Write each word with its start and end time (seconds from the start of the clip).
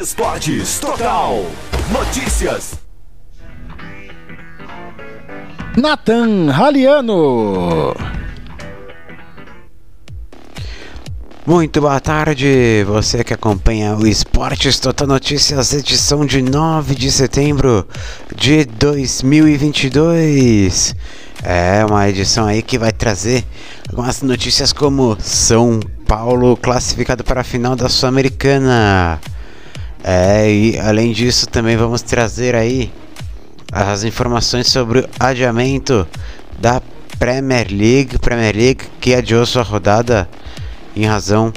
Esportes 0.00 0.78
Total. 0.80 1.46
Notícias. 1.92 2.80
Nathan 5.76 6.50
Raliano. 6.50 7.94
Muito 11.46 11.80
boa 11.80 12.00
tarde, 12.00 12.82
você 12.84 13.22
que 13.22 13.32
acompanha 13.32 13.94
o 13.94 14.04
Esportes 14.04 14.80
Total 14.80 15.06
Notícias, 15.06 15.72
edição 15.72 16.26
de 16.26 16.42
9 16.42 16.96
de 16.96 17.12
setembro 17.12 17.86
de 18.34 18.64
2022. 18.64 20.96
É 21.44 21.86
uma 21.88 22.08
edição 22.08 22.46
aí 22.46 22.62
que 22.62 22.78
vai 22.78 22.90
trazer 22.90 23.44
algumas 23.88 24.22
notícias 24.22 24.72
como 24.72 25.16
São 25.20 25.78
Paulo 26.04 26.56
classificado 26.56 27.22
para 27.22 27.42
a 27.42 27.44
final 27.44 27.76
da 27.76 27.88
Sul-Americana. 27.88 29.20
É, 30.06 30.50
e 30.52 30.78
além 30.78 31.12
disso 31.12 31.48
também 31.48 31.78
vamos 31.78 32.02
trazer 32.02 32.54
aí 32.54 32.92
as 33.72 34.04
informações 34.04 34.68
sobre 34.68 35.00
o 35.00 35.08
adiamento 35.18 36.06
da 36.60 36.82
Premier 37.18 37.66
League, 37.70 38.18
Premier 38.18 38.54
League 38.54 38.84
que 39.00 39.14
adiou 39.14 39.46
sua 39.46 39.62
rodada 39.62 40.28
em 40.94 41.06
razão 41.06 41.50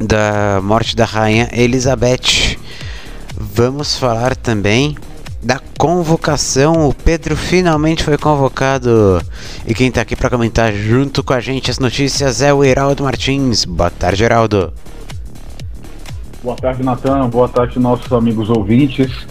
da 0.00 0.60
morte 0.62 0.96
da 0.96 1.04
rainha 1.04 1.50
Elizabeth. 1.52 2.56
Vamos 3.36 3.98
falar 3.98 4.34
também 4.34 4.96
da 5.42 5.60
convocação. 5.78 6.88
O 6.88 6.94
Pedro 6.94 7.36
finalmente 7.36 8.02
foi 8.02 8.16
convocado. 8.16 9.22
E 9.66 9.74
quem 9.74 9.88
está 9.88 10.00
aqui 10.00 10.16
para 10.16 10.30
comentar 10.30 10.72
junto 10.72 11.22
com 11.22 11.34
a 11.34 11.40
gente 11.40 11.70
as 11.70 11.78
notícias 11.78 12.40
é 12.40 12.52
o 12.52 12.64
Heraldo 12.64 13.04
Martins. 13.04 13.66
Boa 13.66 13.90
tarde, 13.90 14.24
Heraldo. 14.24 14.72
Boa 16.46 16.56
tarde, 16.56 16.80
Natan. 16.80 17.28
Boa 17.28 17.48
tarde, 17.48 17.76
nossos 17.76 18.12
amigos 18.12 18.48
ouvintes. 18.48 19.26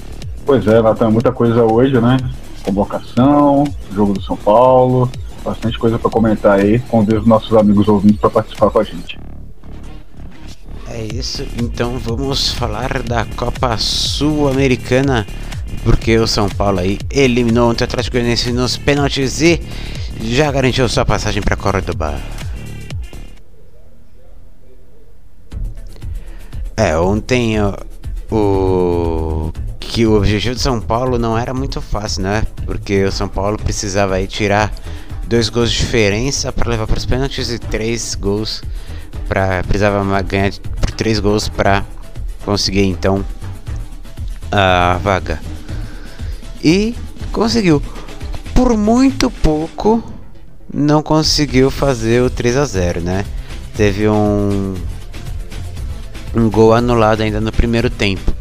Pois 0.46 0.68
é, 0.68 0.82
Natan, 0.82 1.12
muita 1.12 1.32
coisa 1.32 1.64
hoje, 1.64 1.98
né? 2.02 2.18
Convocação, 2.62 3.63
jogo 3.94 4.12
do 4.12 4.21
São 4.21 4.35
Paulo, 4.35 5.10
bastante 5.41 5.80
coisa 5.80 5.98
para 5.98 6.12
comentar 6.12 6.60
aí. 6.60 6.77
Convido 6.77 7.21
os 7.21 7.26
nossos 7.26 7.55
amigos 7.55 7.88
ouvintes 7.88 8.20
para 8.20 8.30
participar 8.30 8.70
com 8.70 8.80
a 8.80 8.84
gente. 8.84 9.18
É 10.90 11.05
isso, 11.05 11.48
então 11.58 11.98
vamos 11.99 12.52
falar 12.52 13.02
da 13.02 13.24
Copa 13.24 13.77
Sul-Americana, 13.77 15.26
porque 15.86 16.18
o 16.18 16.27
São 16.27 16.49
Paulo 16.49 16.80
aí 16.80 16.99
eliminou 17.10 17.70
o 17.70 17.71
Atlético 17.71 18.18
Goianiense 18.18 18.52
nos 18.52 18.76
pênaltis 18.76 19.41
e 19.41 19.62
já 20.21 20.52
garantiu 20.52 20.90
sua 20.90 21.05
passagem 21.05 21.41
para 21.41 21.55
Córdoba. 21.55 22.16
É, 26.77 26.98
ontem 26.98 27.55
o, 28.31 29.51
que 29.79 30.05
o 30.05 30.18
objetivo 30.18 30.55
do 30.55 30.62
São 30.62 30.81
Paulo 30.81 31.18
não 31.18 31.37
era 31.37 31.54
muito 31.54 31.81
fácil, 31.81 32.23
né? 32.23 32.43
Porque 32.65 33.04
o 33.05 33.12
São 33.12 33.27
Paulo 33.27 33.57
precisava 33.57 34.15
aí 34.15 34.27
tirar 34.27 34.73
dois 35.27 35.49
gols 35.49 35.71
de 35.71 35.77
diferença 35.77 36.51
para 36.51 36.70
levar 36.70 36.85
para 36.85 36.98
os 36.98 37.05
pênaltis 37.05 37.49
e 37.49 37.57
três 37.57 38.15
gols 38.15 38.62
para 39.27 39.63
precisava 39.63 40.21
ganhar 40.21 40.51
por 40.81 40.91
três 40.91 41.20
gols 41.20 41.48
para 41.49 41.84
conseguir 42.43 42.85
então 42.85 43.23
a 44.51 44.99
vaga. 45.01 45.41
E 46.63 46.96
conseguiu. 47.31 47.81
Por 48.53 48.77
muito 48.77 49.29
pouco 49.29 50.03
não 50.73 51.01
conseguiu 51.01 51.70
fazer 51.71 52.21
o 52.21 52.29
3 52.29 52.57
a 52.57 52.65
0 52.65 53.01
né? 53.01 53.26
Teve 53.76 54.07
um 54.09 54.76
um 56.36 56.50
gol 56.50 56.74
anulado 56.74 57.22
ainda 57.22 57.40
no 57.40 57.52
primeiro 57.52 57.90
tempo 57.90 58.36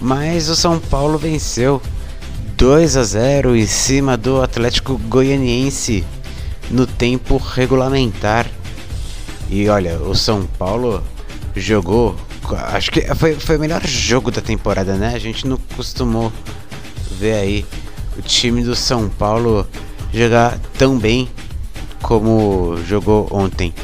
mas 0.00 0.48
o 0.48 0.54
São 0.54 0.78
Paulo 0.78 1.18
venceu 1.18 1.82
2 2.56 2.96
a 2.96 3.02
0 3.02 3.56
em 3.56 3.66
cima 3.66 4.16
do 4.16 4.40
Atlético 4.40 4.96
Goianiense 4.96 6.04
no 6.70 6.86
tempo 6.86 7.36
regulamentar. 7.36 8.46
E 9.50 9.68
olha, 9.68 9.98
o 9.98 10.14
São 10.14 10.46
Paulo 10.58 11.02
jogou. 11.56 12.14
Acho 12.72 12.90
que 12.90 13.02
foi, 13.14 13.34
foi 13.34 13.56
o 13.56 13.60
melhor 13.60 13.84
jogo 13.84 14.30
da 14.30 14.40
temporada, 14.40 14.94
né? 14.94 15.14
A 15.14 15.18
gente 15.18 15.46
não 15.46 15.56
costumou 15.76 16.32
ver 17.18 17.34
aí 17.34 17.66
o 18.16 18.22
time 18.22 18.62
do 18.62 18.76
São 18.76 19.08
Paulo 19.08 19.66
jogar 20.12 20.58
tão 20.78 20.96
bem 20.96 21.28
como 22.00 22.78
jogou 22.86 23.28
ontem. 23.32 23.74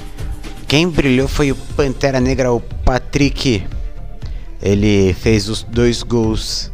Quem 0.69 0.89
brilhou 0.89 1.28
foi 1.28 1.51
o 1.51 1.57
Pantera 1.77 2.21
Negra, 2.21 2.53
o 2.53 2.61
Patrick. 2.84 3.67
Ele 4.62 5.15
fez 5.15 5.49
os 5.49 5.62
dois 5.62 6.03
gols 6.03 6.71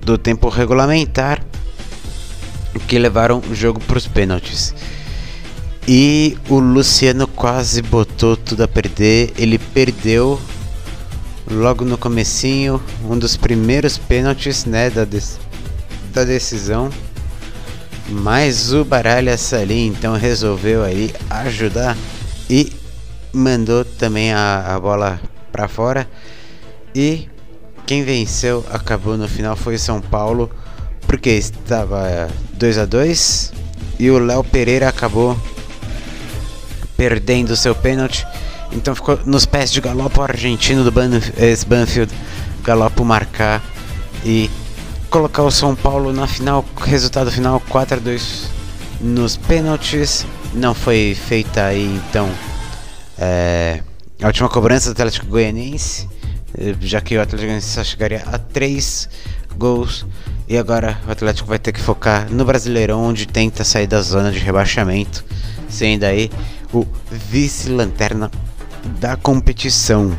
do 0.00 0.18
tempo 0.18 0.48
regulamentar 0.48 1.44
que 2.86 2.98
levaram 2.98 3.42
o 3.50 3.54
jogo 3.54 3.80
para 3.80 3.98
os 3.98 4.06
pênaltis. 4.06 4.74
E 5.86 6.36
o 6.48 6.58
Luciano 6.58 7.26
quase 7.26 7.82
botou 7.82 8.36
tudo 8.36 8.62
a 8.62 8.68
perder. 8.68 9.32
Ele 9.36 9.58
perdeu 9.58 10.40
logo 11.50 11.84
no 11.84 11.98
comecinho, 11.98 12.80
um 13.08 13.18
dos 13.18 13.36
primeiros 13.36 13.98
pênaltis, 13.98 14.64
né, 14.64 14.90
da, 14.90 15.06
da 16.12 16.24
decisão. 16.24 16.90
Mas 18.08 18.72
o 18.72 18.84
Baralha 18.84 19.36
Salim 19.36 19.86
então 19.86 20.14
resolveu 20.14 20.84
aí 20.84 21.12
ajudar 21.30 21.96
e 22.48 22.72
mandou 23.32 23.84
também 23.84 24.32
a, 24.32 24.74
a 24.74 24.78
bola 24.78 25.20
para 25.52 25.68
fora. 25.68 26.08
E 26.94 27.28
quem 27.86 28.02
venceu 28.02 28.64
acabou 28.72 29.16
no 29.16 29.28
final 29.28 29.54
foi 29.54 29.76
São 29.76 30.00
Paulo, 30.00 30.50
porque 31.06 31.30
estava 31.30 32.28
2 32.54 32.78
a 32.78 32.86
2 32.86 33.52
e 33.98 34.10
o 34.10 34.18
Léo 34.18 34.42
Pereira 34.42 34.88
acabou 34.88 35.38
perdendo 36.96 37.56
seu 37.56 37.74
pênalti. 37.74 38.26
Então 38.72 38.94
ficou 38.94 39.18
nos 39.26 39.44
pés 39.44 39.70
de 39.70 39.80
Galopo 39.80 40.22
argentino 40.22 40.82
do 40.82 40.92
Banfield. 40.92 42.12
Galopo 42.64 43.04
marcar 43.04 43.62
e 44.24 44.50
colocar 45.10 45.42
o 45.42 45.50
São 45.50 45.74
Paulo 45.74 46.12
na 46.12 46.26
final. 46.26 46.64
Resultado 46.80 47.30
final 47.30 47.60
4 47.68 47.96
a 47.96 48.00
2 48.00 48.48
nos 49.00 49.36
pênaltis. 49.36 50.24
Não 50.54 50.74
foi 50.74 51.14
feita 51.14 51.64
aí 51.64 52.00
então 52.08 52.30
é, 53.18 53.82
a 54.22 54.28
última 54.28 54.48
cobrança 54.48 54.88
do 54.88 54.92
Atlético 54.92 55.26
Goianiense. 55.26 56.08
Eh, 56.56 56.74
já 56.80 57.00
que 57.00 57.16
o 57.16 57.20
Atlético 57.20 57.42
Goianiense 57.42 57.68
só 57.68 57.82
chegaria 57.82 58.22
a 58.26 58.38
3 58.38 59.08
gols. 59.56 60.06
E 60.48 60.56
agora 60.56 60.98
o 61.06 61.10
Atlético 61.10 61.48
vai 61.48 61.58
ter 61.58 61.72
que 61.72 61.80
focar 61.80 62.30
no 62.30 62.44
Brasileirão, 62.44 63.02
onde 63.02 63.26
tenta 63.26 63.64
sair 63.64 63.86
da 63.86 64.00
zona 64.00 64.30
de 64.30 64.38
rebaixamento, 64.38 65.24
sendo 65.68 66.04
aí 66.04 66.30
o 66.72 66.86
vice-lanterna 67.10 68.30
da 69.00 69.16
competição. 69.16 70.16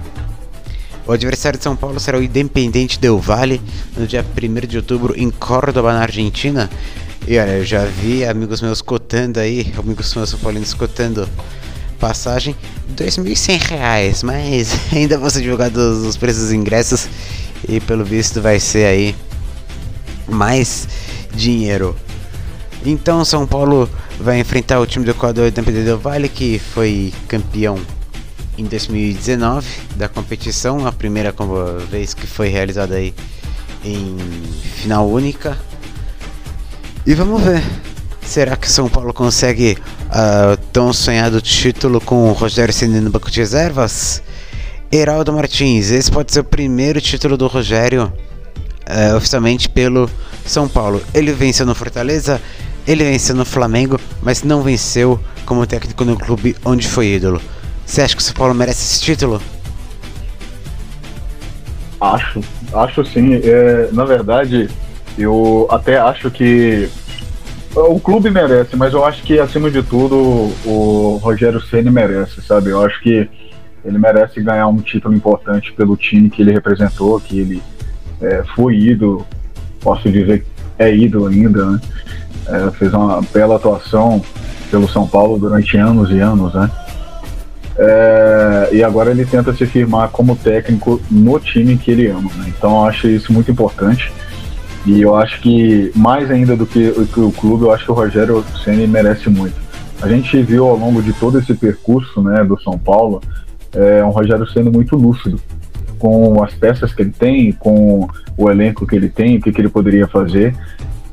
O 1.06 1.12
adversário 1.12 1.58
de 1.58 1.63
São 1.63 1.75
Paulo 1.75 2.00
será 2.00 2.18
o 2.18 2.24
Independente 2.24 3.00
Del 3.00 3.19
Valle 3.19 3.62
no 3.96 4.08
dia 4.08 4.24
1 4.24 4.68
de 4.68 4.78
outubro 4.78 5.13
em 5.18 5.30
Córdoba, 5.30 5.94
na 5.94 6.02
Argentina. 6.02 6.69
E 7.28 7.38
olha, 7.38 7.58
eu 7.58 7.66
já 7.66 7.86
vi 7.86 8.25
amigos 8.25 8.62
meus 8.62 8.81
cotando 8.81 9.40
aí, 9.40 9.74
amigos 9.78 10.13
meus 10.16 10.34
Paulinos 10.34 10.74
cotando 10.74 11.28
passagem 12.03 12.53
R$ 12.90 13.06
2.100, 13.06 14.24
mas 14.25 14.78
ainda 14.91 15.18
vou 15.18 15.30
ser 15.30 15.41
divulgado 15.41 15.80
os 15.80 16.18
preços 16.18 16.44
dos 16.44 16.52
ingressos 16.52 17.08
e 17.66 17.80
pelo 17.80 18.03
visto 18.03 18.41
vai 18.41 18.59
ser 18.59 18.86
aí 18.88 19.16
mais 20.28 20.86
dinheiro. 21.34 21.96
Então 22.86 23.24
São 23.24 23.47
Paulo 23.47 23.90
vai 24.19 24.38
enfrentar 24.38 24.81
o 24.81 24.86
time 24.86 25.06
do 25.06 25.12
Equador 25.12 25.47
Independente 25.47 25.86
do 25.86 25.97
Vale 25.97 26.28
que 26.28 26.59
foi 26.59 27.13
campeão 27.30 27.80
em 28.58 28.66
2019 28.66 29.66
da 29.96 30.09
competição, 30.09 30.86
a 30.86 30.92
primeira 30.92 31.34
vez 31.90 32.13
que 32.13 32.28
foi 32.28 32.50
realizada 32.50 32.96
aí 32.96 33.13
em 33.81 34.18
final 34.81 35.07
única. 35.07 35.57
E 37.07 37.16
vamos 37.16 37.42
ver, 37.42 37.63
será 38.25 38.56
que 38.56 38.70
São 38.70 38.90
Paulo 38.90 39.14
consegue 39.14 39.78
uh, 40.08 40.58
tão 40.72 40.92
sonhado 40.94 41.42
título 41.42 42.02
com 42.02 42.30
o 42.30 42.34
Rogério 42.34 42.74
Ceni 42.74 43.00
no 43.00 43.10
banco 43.10 43.30
de 43.30 43.40
reservas? 43.40 44.24
Heraldo 44.92 45.34
Martins, 45.34 45.90
esse 45.90 46.12
pode 46.12 46.31
ser 46.31 46.42
o 46.42 46.44
primeiro 46.44 47.02
título 47.02 47.36
do 47.36 47.48
Rogério 47.48 48.14
uh, 48.90 49.16
oficialmente 49.16 49.68
pelo 49.68 50.10
São 50.46 50.68
Paulo. 50.68 51.02
Ele 51.14 51.31
venceu 51.31 51.66
no 51.66 51.74
Fortaleza, 51.74 52.42
ele 52.88 53.04
venceu 53.04 53.36
no 53.36 53.46
Flamengo, 53.46 54.00
mas 54.22 54.44
não 54.44 54.62
venceu 54.62 55.19
como 55.46 55.66
técnico 55.66 56.06
no 56.06 56.18
clube 56.18 56.56
onde 56.64 56.88
foi 56.88 57.08
ídolo. 57.08 57.42
Você 57.86 58.02
acha 58.02 58.16
que 58.16 58.22
o 58.22 58.26
São 58.26 58.34
Paulo 58.36 58.54
merece 58.54 58.84
esse 58.84 59.02
título? 59.02 59.42
Acho, 62.00 62.42
acho 62.74 63.06
sim. 63.06 63.36
É, 63.36 63.90
na 63.92 64.06
verdade, 64.06 64.69
eu 65.18 65.68
até 65.69 65.98
acho 65.98 66.30
que 66.30 66.90
o 67.75 68.00
clube 68.00 68.30
merece, 68.30 68.75
mas 68.75 68.94
eu 68.94 69.04
acho 69.04 69.24
que 69.24 69.40
acima 69.40 69.70
de 69.70 69.81
tudo 69.81 70.16
o 70.66 71.20
Rogério 71.22 71.62
Ceni 71.62 71.90
merece, 71.90 72.42
sabe? 72.42 72.70
Eu 72.70 72.86
acho 72.86 73.02
que 73.02 73.28
Ele 73.84 73.98
merece 73.98 74.42
ganhar 74.42 74.68
um 74.68 74.78
título 74.78 75.14
importante 75.14 75.74
pelo 75.74 75.98
time 75.98 76.30
que 76.30 76.42
ele 76.42 76.52
representou, 76.52 77.20
que 77.20 77.40
ele 77.40 77.62
é, 78.22 78.44
foi 78.56 78.78
ídolo, 78.78 79.25
posso 79.81 80.10
dizer 80.10 80.44
que 80.44 80.48
é 80.80 80.96
ídolo 80.96 81.28
ainda, 81.28 81.66
né? 81.66 81.81
É, 82.48 82.72
fez 82.72 82.94
uma 82.94 83.22
bela 83.34 83.56
atuação 83.56 84.22
pelo 84.69 84.88
São 84.88 85.08
Paulo 85.08 85.38
durante 85.38 85.78
anos 85.78 86.10
e 86.12 86.19
anos, 86.19 86.54
né? 86.54 86.69
É, 87.78 88.69
e 88.72 88.84
agora 88.84 89.12
ele 89.12 89.26
tenta 89.26 89.54
se 89.54 89.66
firmar 89.66 90.10
como 90.10 90.36
técnico 90.36 91.02
no 91.10 91.40
time 91.40 91.78
que 91.78 91.92
ele 91.92 92.08
ama. 92.08 92.30
Né? 92.36 92.46
Então 92.56 92.72
eu 92.72 92.86
acho 92.86 93.08
isso 93.08 93.34
muito 93.34 93.52
importante. 93.52 94.12
E 94.85 95.01
eu 95.01 95.15
acho 95.15 95.39
que, 95.41 95.91
mais 95.95 96.30
ainda 96.30 96.56
do 96.56 96.65
que, 96.65 96.91
que 96.91 97.19
o 97.19 97.31
clube, 97.31 97.63
eu 97.63 97.71
acho 97.71 97.85
que 97.85 97.91
o 97.91 97.95
Rogério 97.95 98.44
Ceni 98.63 98.85
merece 98.85 99.30
muito. 99.30 99.56
A 100.01 100.07
gente 100.09 100.41
viu 100.41 100.68
ao 100.68 100.75
longo 100.75 101.01
de 101.01 101.13
todo 101.13 101.39
esse 101.39 101.53
percurso 101.53 102.21
né, 102.21 102.44
do 102.44 102.59
São 102.62 102.77
Paulo 102.77 103.21
é, 103.74 104.03
um 104.03 104.09
Rogério 104.09 104.45
sendo 104.47 104.71
muito 104.71 104.95
lúcido 104.95 105.39
com 105.97 106.44
as 106.44 106.53
peças 106.53 106.94
que 106.94 107.01
ele 107.01 107.13
tem, 107.18 107.53
com 107.53 108.09
o 108.38 108.51
elenco 108.51 108.85
que 108.85 108.95
ele 108.95 109.07
tem, 109.07 109.38
o 109.38 109.41
que, 109.41 109.53
que 109.53 109.62
ele 109.62 109.69
poderia 109.69 110.06
fazer. 110.06 110.53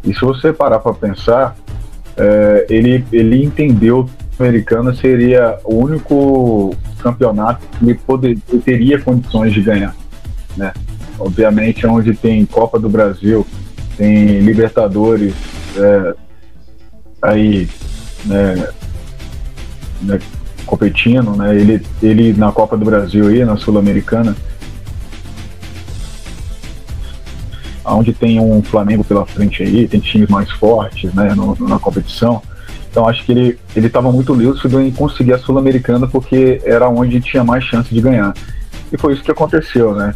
E 0.03 0.13
se 0.13 0.21
você 0.21 0.53
parar 0.53 0.81
para 0.81 0.93
pensar, 0.93 1.57
é, 2.17 2.67
ele, 2.69 3.05
ele 3.13 3.45
entendeu 3.45 4.05
que 4.37 4.43
a 4.43 4.47
Americana 4.47 4.93
seria 4.93 5.59
o 5.65 5.77
único 5.77 6.75
campeonato 7.01 7.65
que 7.79 7.85
ele 7.85 8.41
teria 8.65 9.01
condições 9.01 9.53
de 9.53 9.63
ganhar. 9.63 9.95
Né? 10.57 10.73
Obviamente, 11.21 11.87
onde 11.87 12.13
tem 12.15 12.45
Copa 12.45 12.79
do 12.79 12.89
Brasil, 12.89 13.47
tem 13.97 14.41
Libertadores, 14.41 15.35
é, 15.77 16.15
aí, 17.23 17.69
né, 18.25 18.69
né, 20.03 20.19
competindo, 20.67 21.37
né? 21.37 21.55
Ele, 21.55 21.83
ele 22.03 22.33
na 22.33 22.53
Copa 22.53 22.77
do 22.77 22.85
Brasil 22.85 23.35
e 23.35 23.45
na 23.45 23.57
Sul-Americana, 23.57 24.37
onde 27.85 28.13
tem 28.13 28.41
um 28.41 28.63
Flamengo 28.63 29.03
pela 29.03 29.27
frente 29.27 29.63
aí, 29.63 29.89
tem 29.89 30.01
times 30.01 30.29
mais 30.29 30.51
fortes, 30.53 31.13
né, 31.13 31.35
no, 31.35 31.57
na 31.69 31.79
competição. 31.79 32.43
Então 32.91 33.09
acho 33.09 33.25
que 33.25 33.33
ele 33.33 33.59
ele 33.77 33.87
estava 33.87 34.11
muito 34.11 34.33
lúcido 34.33 34.81
em 34.81 34.91
conseguir 34.91 35.35
a 35.35 35.39
Sul-Americana 35.39 36.09
porque 36.09 36.61
era 36.65 36.89
onde 36.89 37.21
tinha 37.21 37.45
mais 37.45 37.65
chance 37.65 37.93
de 37.93 38.01
ganhar. 38.01 38.35
E 38.93 38.99
foi 38.99 39.15
isso 39.15 39.23
que 39.23 39.31
aconteceu, 39.31 39.95
né? 39.95 40.15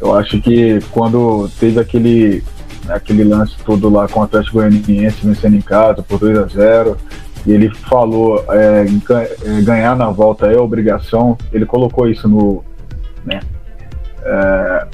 Eu 0.00 0.14
acho 0.14 0.40
que 0.40 0.80
quando 0.90 1.50
teve 1.58 1.80
aquele 1.80 2.42
aquele 2.88 3.24
lance 3.24 3.54
todo 3.64 3.88
lá 3.88 4.08
com 4.08 4.20
o 4.20 4.22
Atlético 4.22 4.58
Goianiense 4.58 5.26
vencendo 5.26 5.56
em 5.56 5.60
casa 5.60 6.02
por 6.02 6.18
2 6.18 6.38
a 6.38 6.46
0 6.46 6.96
e 7.46 7.52
ele 7.52 7.74
falou 7.74 8.44
é, 8.50 8.84
é, 8.84 9.60
ganhar 9.62 9.96
na 9.96 10.10
volta 10.10 10.46
é 10.46 10.58
obrigação, 10.58 11.38
ele 11.52 11.64
colocou 11.64 12.08
isso 12.08 12.28
no, 12.28 12.64
né, 13.24 13.40
é, 14.22 14.86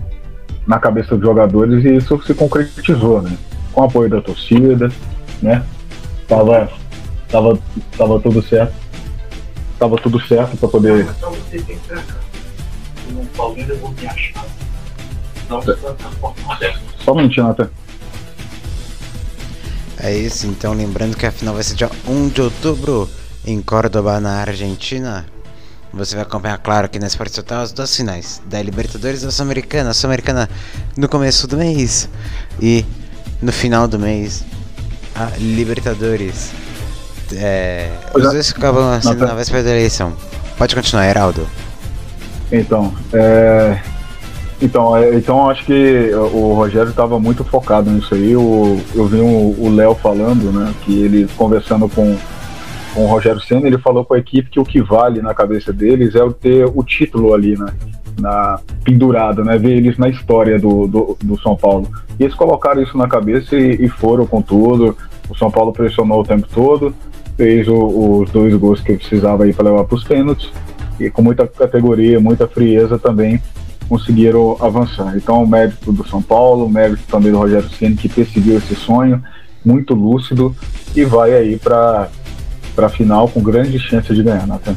na 0.67 0.79
cabeça 0.79 1.17
dos 1.17 1.25
jogadores 1.25 1.85
e 1.85 1.97
isso 1.97 2.21
se 2.23 2.35
concretizou, 2.35 3.23
né? 3.23 3.37
Com 3.73 3.85
apoio 3.85 4.11
da 4.11 4.21
torcida, 4.21 4.91
né? 5.41 5.65
Tava, 6.27 6.69
tava, 7.29 7.59
tava 7.97 8.21
tudo 8.21 8.43
certo. 8.43 8.75
Tava 9.79 9.97
tudo 9.99 10.21
certo 10.27 10.57
para 10.57 10.69
poder. 10.69 11.07
Então 11.17 11.31
você 11.33 11.59
tem 11.61 11.79
que 11.79 11.95
O. 13.13 14.56
Não, 15.49 15.63
Só 16.99 17.13
um 17.13 17.17
minutinho, 17.17 17.47
Nathan. 17.47 17.71
É 19.99 20.15
isso, 20.15 20.47
então 20.47 20.73
lembrando 20.75 21.17
que 21.17 21.25
a 21.25 21.33
final 21.33 21.55
vai 21.55 21.63
ser 21.63 21.75
dia 21.75 21.91
1 22.07 22.29
de 22.29 22.43
outubro 22.43 23.09
em 23.47 23.63
Córdoba, 23.63 24.21
na 24.21 24.41
Argentina. 24.41 25.27
Você 25.93 26.15
vai 26.15 26.25
acompanhar, 26.25 26.59
claro, 26.59 26.87
aqui 26.87 26.99
na 26.99 27.07
Esporte 27.07 27.35
Total 27.35 27.63
as 27.63 27.73
duas 27.73 27.97
finais 27.97 28.43
da 28.47 28.61
Libertadores 28.61 29.23
e 29.23 29.25
da 29.25 29.31
Sul-Americana. 29.31 29.91
A 29.91 29.95
Sul-Americana 29.95 30.51
no 30.97 31.09
começo 31.09 31.47
do 31.47 31.57
mês 31.57 32.09
e 32.61 32.85
no 33.41 33.51
final 33.53 33.89
do 33.89 33.99
mês 33.99 34.45
a 35.15 35.31
Libertadores. 35.39 36.53
É, 37.33 37.91
os 38.15 38.25
é. 38.27 38.31
dois 38.31 38.51
acabam 38.51 39.01
sendo 39.01 39.27
na 39.27 39.35
véspera 39.35 39.63
da 39.63 39.71
eleição. 39.71 40.15
Pode 40.59 40.75
continuar, 40.75 41.07
Heraldo. 41.07 41.49
Então, 42.53 42.95
é, 43.13 43.81
então, 44.61 44.97
é, 44.97 45.15
então 45.15 45.51
acho 45.51 45.65
que 45.65 46.11
o 46.33 46.55
Rogério 46.55 46.91
estava 46.91 47.19
muito 47.21 47.45
focado 47.45 47.91
nisso 47.91 48.15
aí. 48.15 48.33
Eu, 48.33 48.81
vi 48.95 49.21
o 49.21 49.69
Léo 49.75 49.95
falando, 49.95 50.51
né, 50.53 50.73
que 50.83 50.99
ele 50.99 51.29
conversando 51.37 51.89
com, 51.89 52.17
com 52.95 53.05
o 53.05 53.07
Rogério 53.07 53.41
Senna, 53.41 53.67
ele 53.67 53.79
falou 53.79 54.05
com 54.05 54.15
a 54.15 54.19
equipe 54.19 54.49
que 54.49 54.61
o 54.61 54.65
que 54.65 54.81
vale 54.81 55.21
na 55.21 55.35
cabeça 55.35 55.73
deles 55.73 56.15
é 56.15 56.21
ter 56.41 56.65
o 56.65 56.83
título 56.83 57.35
ali, 57.35 57.59
né, 57.59 57.67
na, 58.19 58.59
pendurado, 58.83 59.45
né, 59.45 59.59
ver 59.59 59.77
eles 59.77 59.99
na 59.99 60.09
história 60.09 60.59
do, 60.59 60.87
do, 60.87 61.19
do 61.23 61.41
São 61.41 61.55
Paulo. 61.55 61.91
E 62.19 62.25
eles 62.25 62.35
colocaram 62.35 62.83
isso 62.83 62.97
na 62.97 63.07
cabeça 63.07 63.55
e, 63.57 63.85
e 63.85 63.89
foram 63.89 64.27
com 64.27 64.41
tudo. 64.41 64.97
O 65.29 65.37
São 65.37 65.51
Paulo 65.51 65.73
pressionou 65.73 66.21
o 66.21 66.25
tempo 66.25 66.49
todo, 66.55 66.95
fez 67.37 67.69
o, 67.69 68.21
os 68.21 68.31
dois 68.31 68.55
gols 68.55 68.81
que 68.81 68.95
precisava 68.95 69.47
para 69.47 69.65
levar 69.65 69.85
para 69.85 69.97
os 69.97 70.05
pênaltis 70.05 70.51
e 70.99 71.11
com 71.11 71.21
muita 71.21 71.47
categoria, 71.47 72.19
muita 72.19 72.49
frieza 72.49 72.99
também 72.99 73.39
conseguiram 73.89 74.57
avançar. 74.61 75.17
Então, 75.17 75.43
o 75.43 75.47
mérito 75.47 75.93
do 75.93 76.07
São 76.09 76.21
Paulo, 76.21 76.67
o 76.67 76.71
mérito 76.71 77.03
também 77.09 77.33
do 77.33 77.39
Rogério 77.39 77.69
Ceni 77.71 77.97
que 77.97 78.09
perseguiu 78.09 78.59
esse 78.59 78.75
sonho, 78.75 79.23
muito 79.65 79.95
lúcido 79.95 80.55
e 80.95 81.05
vai 81.05 81.33
aí 81.35 81.59
para 81.59 82.09
para 82.75 82.91
final 82.91 83.27
com 83.27 83.43
grande 83.43 83.79
chance 83.79 84.15
de 84.15 84.23
ganhar, 84.23 84.47
Nathan. 84.47 84.77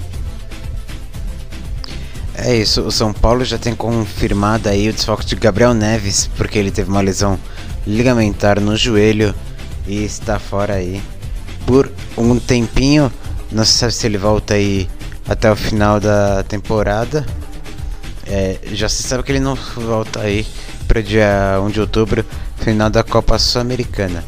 É 2.33 2.55
isso, 2.55 2.81
o 2.83 2.91
São 2.91 3.11
Paulo 3.11 3.43
já 3.43 3.57
tem 3.57 3.75
confirmado 3.75 4.69
aí 4.69 4.87
o 4.87 4.93
desfoque 4.93 5.25
de 5.25 5.35
Gabriel 5.35 5.73
Neves, 5.73 6.29
porque 6.37 6.57
ele 6.57 6.71
teve 6.71 6.89
uma 6.89 7.01
lesão 7.01 7.37
ligamentar 7.85 8.61
no 8.61 8.77
joelho 8.77 9.35
e 9.85 10.05
está 10.05 10.39
fora 10.39 10.75
aí 10.75 11.01
por 11.65 11.91
um 12.17 12.39
tempinho. 12.39 13.11
Não 13.51 13.65
se 13.65 13.73
sabe 13.73 13.91
se 13.91 14.07
ele 14.07 14.17
volta 14.17 14.53
aí 14.53 14.87
até 15.27 15.51
o 15.51 15.55
final 15.55 15.99
da 15.99 16.41
temporada 16.43 17.25
é, 18.29 18.59
já 18.73 18.87
se 18.87 19.01
sabe 19.01 19.23
que 19.23 19.31
ele 19.31 19.39
não 19.39 19.55
volta 19.55 20.21
aí 20.21 20.45
para 20.87 21.01
dia 21.01 21.59
1 21.61 21.69
de 21.71 21.81
outubro, 21.81 22.23
final 22.57 22.89
da 22.89 23.03
Copa 23.03 23.37
Sul-Americana. 23.39 24.23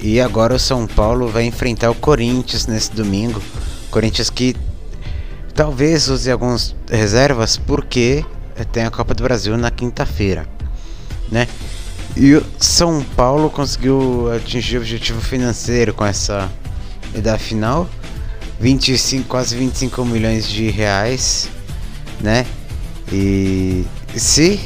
E 0.00 0.20
agora 0.20 0.54
o 0.54 0.58
São 0.58 0.86
Paulo 0.86 1.28
vai 1.28 1.44
enfrentar 1.44 1.90
o 1.90 1.94
Corinthians 1.94 2.66
nesse 2.66 2.92
domingo. 2.92 3.40
Corinthians 3.90 4.28
que 4.28 4.54
talvez 5.54 6.08
use 6.08 6.30
algumas 6.30 6.74
reservas 6.90 7.56
porque 7.56 8.24
tem 8.72 8.84
a 8.84 8.90
Copa 8.90 9.14
do 9.14 9.22
Brasil 9.22 9.56
na 9.56 9.70
quinta-feira, 9.70 10.46
né? 11.30 11.48
E 12.16 12.34
o 12.34 12.44
São 12.58 13.02
Paulo 13.14 13.50
conseguiu 13.50 14.32
atingir 14.34 14.78
o 14.78 14.80
objetivo 14.80 15.20
financeiro 15.20 15.94
com 15.94 16.04
essa 16.04 16.50
da 17.22 17.38
final, 17.38 17.88
25, 18.60 19.28
quase 19.28 19.56
25 19.56 20.04
milhões 20.04 20.48
de 20.48 20.68
reais, 20.70 21.48
né? 22.20 22.46
E 23.12 23.84
se 24.16 24.60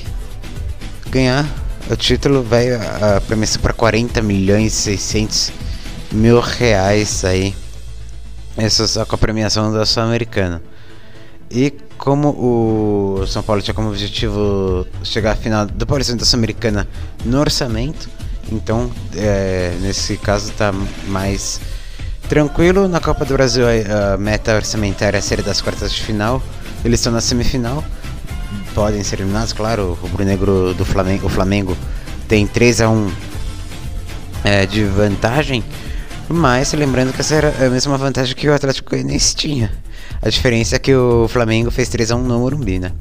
ganhar 1.11 1.47
o 1.90 1.97
título, 1.97 2.42
vai 2.42 2.73
a 2.73 3.20
premiação 3.26 3.61
para 3.61 3.73
40 3.73 4.23
milhões 4.23 4.87
e 4.87 4.97
600 4.97 5.52
mil 6.12 6.40
reais 6.40 7.25
aí. 7.25 7.54
Essa 8.56 8.87
só 8.87 9.04
com 9.04 9.14
a 9.14 9.18
premiação 9.18 9.73
da 9.73 9.85
Sul-Americana. 9.85 10.62
E 11.50 11.73
como 11.99 12.28
o 12.30 13.26
São 13.26 13.42
Paulo 13.42 13.61
tinha 13.61 13.75
como 13.75 13.88
objetivo 13.88 14.87
chegar 15.02 15.32
à 15.32 15.37
final 15.37 15.66
do 15.66 15.87
Paulistão 15.87 16.16
da 16.16 16.25
Sul-Americana 16.25 16.88
no 17.25 17.40
orçamento, 17.40 18.09
então 18.50 18.90
é, 19.16 19.76
nesse 19.80 20.16
caso 20.16 20.52
tá 20.52 20.73
mais 21.09 21.61
tranquilo. 22.28 22.88
Na 22.88 23.00
Copa 23.00 23.25
do 23.25 23.35
Brasil 23.35 23.64
a 23.66 24.16
meta 24.16 24.54
orçamentária 24.54 25.18
é 25.18 25.20
a 25.20 25.23
série 25.23 25.42
das 25.42 25.61
quartas 25.61 25.92
de 25.92 26.02
final. 26.02 26.42
Eles 26.85 27.00
estão 27.00 27.12
na 27.12 27.20
semifinal 27.20 27.85
podem 28.74 29.02
ser 29.02 29.20
eliminados, 29.20 29.52
claro, 29.52 29.90
o 29.90 29.94
rubro-negro 29.94 30.74
do 30.74 30.84
Flamengo, 30.84 31.26
o 31.26 31.30
Flamengo 31.30 31.76
tem 32.28 32.46
3 32.46 32.80
a 32.80 32.90
1 32.90 33.10
é, 34.44 34.66
de 34.66 34.84
vantagem, 34.84 35.64
mas 36.28 36.72
lembrando 36.72 37.12
que 37.12 37.20
essa 37.20 37.34
era 37.34 37.66
a 37.66 37.70
mesma 37.70 37.96
vantagem 37.98 38.34
que 38.34 38.48
o 38.48 38.54
Atlético 38.54 38.90
Goianiense 38.90 39.34
tinha. 39.34 39.72
A 40.22 40.28
diferença 40.28 40.76
é 40.76 40.78
que 40.78 40.94
o 40.94 41.26
Flamengo 41.28 41.70
fez 41.70 41.88
3 41.88 42.12
a 42.12 42.16
1 42.16 42.22
no 42.22 42.38
Morumbi, 42.38 42.78
né? 42.78 42.92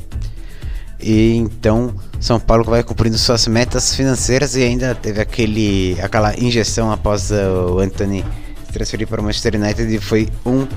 E 0.99 1.35
então 1.35 1.93
São 2.19 2.39
Paulo 2.39 2.63
vai 2.63 2.83
cumprindo 2.83 3.17
suas 3.17 3.47
metas 3.47 3.95
financeiras 3.95 4.55
e 4.55 4.63
ainda 4.63 4.93
teve 4.93 5.21
aquele 5.21 5.97
aquela 6.01 6.37
injeção 6.37 6.91
após 6.91 7.31
o 7.31 7.79
Anthony 7.79 8.25
se 8.65 8.73
transferir 8.73 9.07
para 9.07 9.21
o 9.21 9.23
Manchester 9.23 9.55
United 9.55 9.95
e 9.95 9.99
foi 9.99 10.27
um 10.45 10.67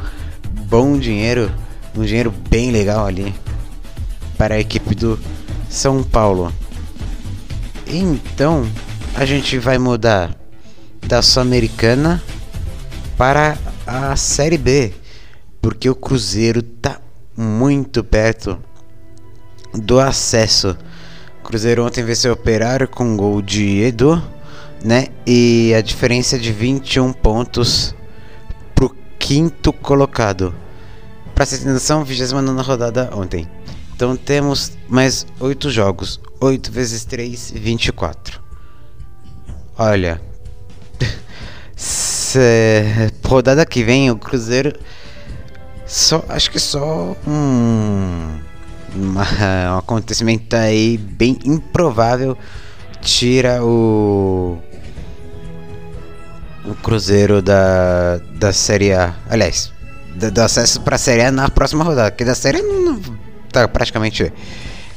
bom 0.68 0.96
dinheiro, 0.96 1.50
um 1.96 2.04
dinheiro 2.04 2.32
bem 2.48 2.70
legal 2.70 3.04
ali 3.04 3.34
para 4.42 4.56
a 4.56 4.58
equipe 4.58 4.92
do 4.92 5.16
São 5.70 6.02
Paulo. 6.02 6.52
Então, 7.86 8.68
a 9.14 9.24
gente 9.24 9.56
vai 9.56 9.78
mudar 9.78 10.36
da 11.06 11.22
Sul-Americana 11.22 12.20
para 13.16 13.56
a 13.86 14.16
Série 14.16 14.58
B, 14.58 14.92
porque 15.60 15.88
o 15.88 15.94
Cruzeiro 15.94 16.60
tá 16.60 17.00
muito 17.36 18.02
perto 18.02 18.58
do 19.72 20.00
acesso. 20.00 20.76
O 21.38 21.44
Cruzeiro 21.44 21.86
ontem 21.86 22.02
venceu 22.02 22.32
o 22.32 22.34
Operário 22.34 22.88
com 22.88 23.16
gol 23.16 23.40
de 23.40 23.80
Edu, 23.80 24.20
né? 24.82 25.06
E 25.24 25.72
a 25.72 25.80
diferença 25.80 26.34
é 26.34 26.38
de 26.40 26.50
21 26.50 27.12
pontos 27.12 27.94
pro 28.74 28.92
quinto 29.20 29.72
colocado. 29.72 30.52
Pra 31.32 31.46
ser 31.46 31.60
atenção, 31.60 32.04
29 32.04 32.60
rodada 32.62 33.08
ontem. 33.14 33.46
Então 34.02 34.16
temos 34.16 34.72
mais 34.88 35.24
8 35.38 35.70
jogos. 35.70 36.18
8 36.40 36.72
vezes 36.72 37.04
3, 37.04 37.52
24. 37.54 38.40
Olha. 39.78 40.20
Rodada 43.24 43.64
que 43.64 43.84
vem 43.84 44.10
o 44.10 44.16
Cruzeiro. 44.16 44.76
Só, 45.86 46.24
acho 46.28 46.50
que 46.50 46.58
só 46.58 47.16
um, 47.24 48.40
uma, 48.92 49.24
um 49.72 49.78
acontecimento 49.78 50.56
aí 50.56 50.98
bem 50.98 51.38
improvável 51.44 52.36
tira 53.00 53.64
o 53.64 54.58
o 56.64 56.74
Cruzeiro 56.74 57.40
da, 57.40 58.16
da 58.34 58.52
Série 58.52 58.92
A. 58.92 59.14
Aliás, 59.30 59.72
do, 60.16 60.42
acesso 60.42 60.80
para 60.80 60.96
a 60.96 60.98
Série 60.98 61.22
A 61.22 61.30
na 61.30 61.48
próxima 61.48 61.84
rodada. 61.84 62.10
Que 62.10 62.24
da 62.24 62.34
Série 62.34 62.62
não, 62.62 63.00
não 63.52 63.62
tá 63.62 63.68
praticamente 63.68 64.32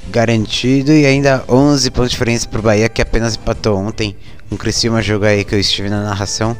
garantido 0.07 0.93
e 0.93 1.05
ainda 1.05 1.43
11 1.49 1.91
pontos 1.91 2.11
de 2.11 2.15
diferença 2.15 2.47
pro 2.47 2.61
Bahia 2.61 2.87
que 2.87 3.01
apenas 3.01 3.35
empatou 3.35 3.77
ontem 3.77 4.15
com 4.47 4.55
o 4.55 4.57
Criciúma 4.57 5.01
jogo 5.01 5.25
aí 5.25 5.43
que 5.43 5.53
eu 5.53 5.59
estive 5.59 5.89
na 5.89 6.01
narração. 6.01 6.55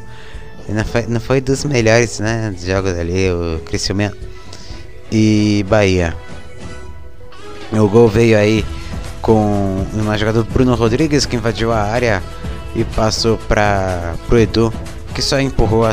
E 0.68 0.72
não 0.72 0.84
foi, 0.84 1.06
não 1.06 1.20
foi 1.20 1.40
dos 1.40 1.64
melhores, 1.64 2.18
né, 2.20 2.54
jogos 2.58 2.98
ali, 2.98 3.30
o 3.30 3.60
Criciúma 3.64 4.12
e 5.10 5.64
Bahia. 5.68 6.14
O 7.72 7.88
gol 7.88 8.08
veio 8.08 8.36
aí 8.36 8.64
com 9.22 9.86
uma 9.94 10.18
jogada 10.18 10.42
do 10.42 10.50
Bruno 10.50 10.74
Rodrigues 10.74 11.24
que 11.24 11.36
invadiu 11.36 11.72
a 11.72 11.80
área 11.80 12.22
e 12.74 12.84
passou 12.84 13.38
para 13.38 14.14
pro 14.28 14.38
Edu 14.38 14.72
que 15.14 15.22
só 15.22 15.40
empurrou 15.40 15.88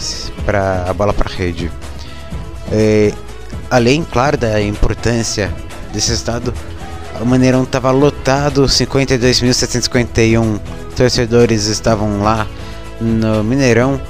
pra, 0.45 0.85
a 0.89 0.93
bola 0.93 1.13
para 1.13 1.33
rede. 1.33 1.71
É, 2.71 3.13
além, 3.69 4.03
claro, 4.03 4.37
da 4.37 4.61
importância 4.61 5.53
desse 5.93 6.11
estado, 6.11 6.53
o 7.21 7.25
Maneirão 7.25 7.63
estava 7.63 7.91
lotado, 7.91 8.65
52.751 8.65 10.59
torcedores 10.95 11.67
estavam 11.67 12.21
lá 12.21 12.47
no 12.99 13.43
Mineirão, 13.43 14.01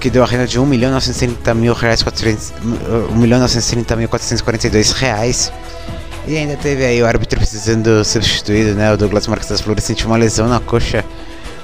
que 0.00 0.10
deu 0.10 0.22
a 0.22 0.26
renda 0.26 0.46
de 0.46 0.58
1 0.58 0.66
milhão 0.66 0.92
930 0.92 1.54
mil 1.54 1.72
reais, 1.72 2.02
400, 2.02 2.52
1 3.10 3.16
milhão 3.16 3.38
930 3.40 3.96
mil 3.96 4.08
442 4.08 4.92
reais. 4.92 5.52
E 6.26 6.36
ainda 6.36 6.56
teve 6.56 6.84
aí 6.84 7.02
o 7.02 7.06
árbitro 7.06 7.38
precisando 7.38 8.04
substituído, 8.04 8.74
né? 8.74 8.92
O 8.92 8.96
Douglas 8.96 9.26
Marques 9.26 9.48
das 9.48 9.60
Flores 9.62 9.84
sentiu 9.84 10.08
uma 10.08 10.16
lesão 10.16 10.46
na 10.46 10.60
coxa. 10.60 11.02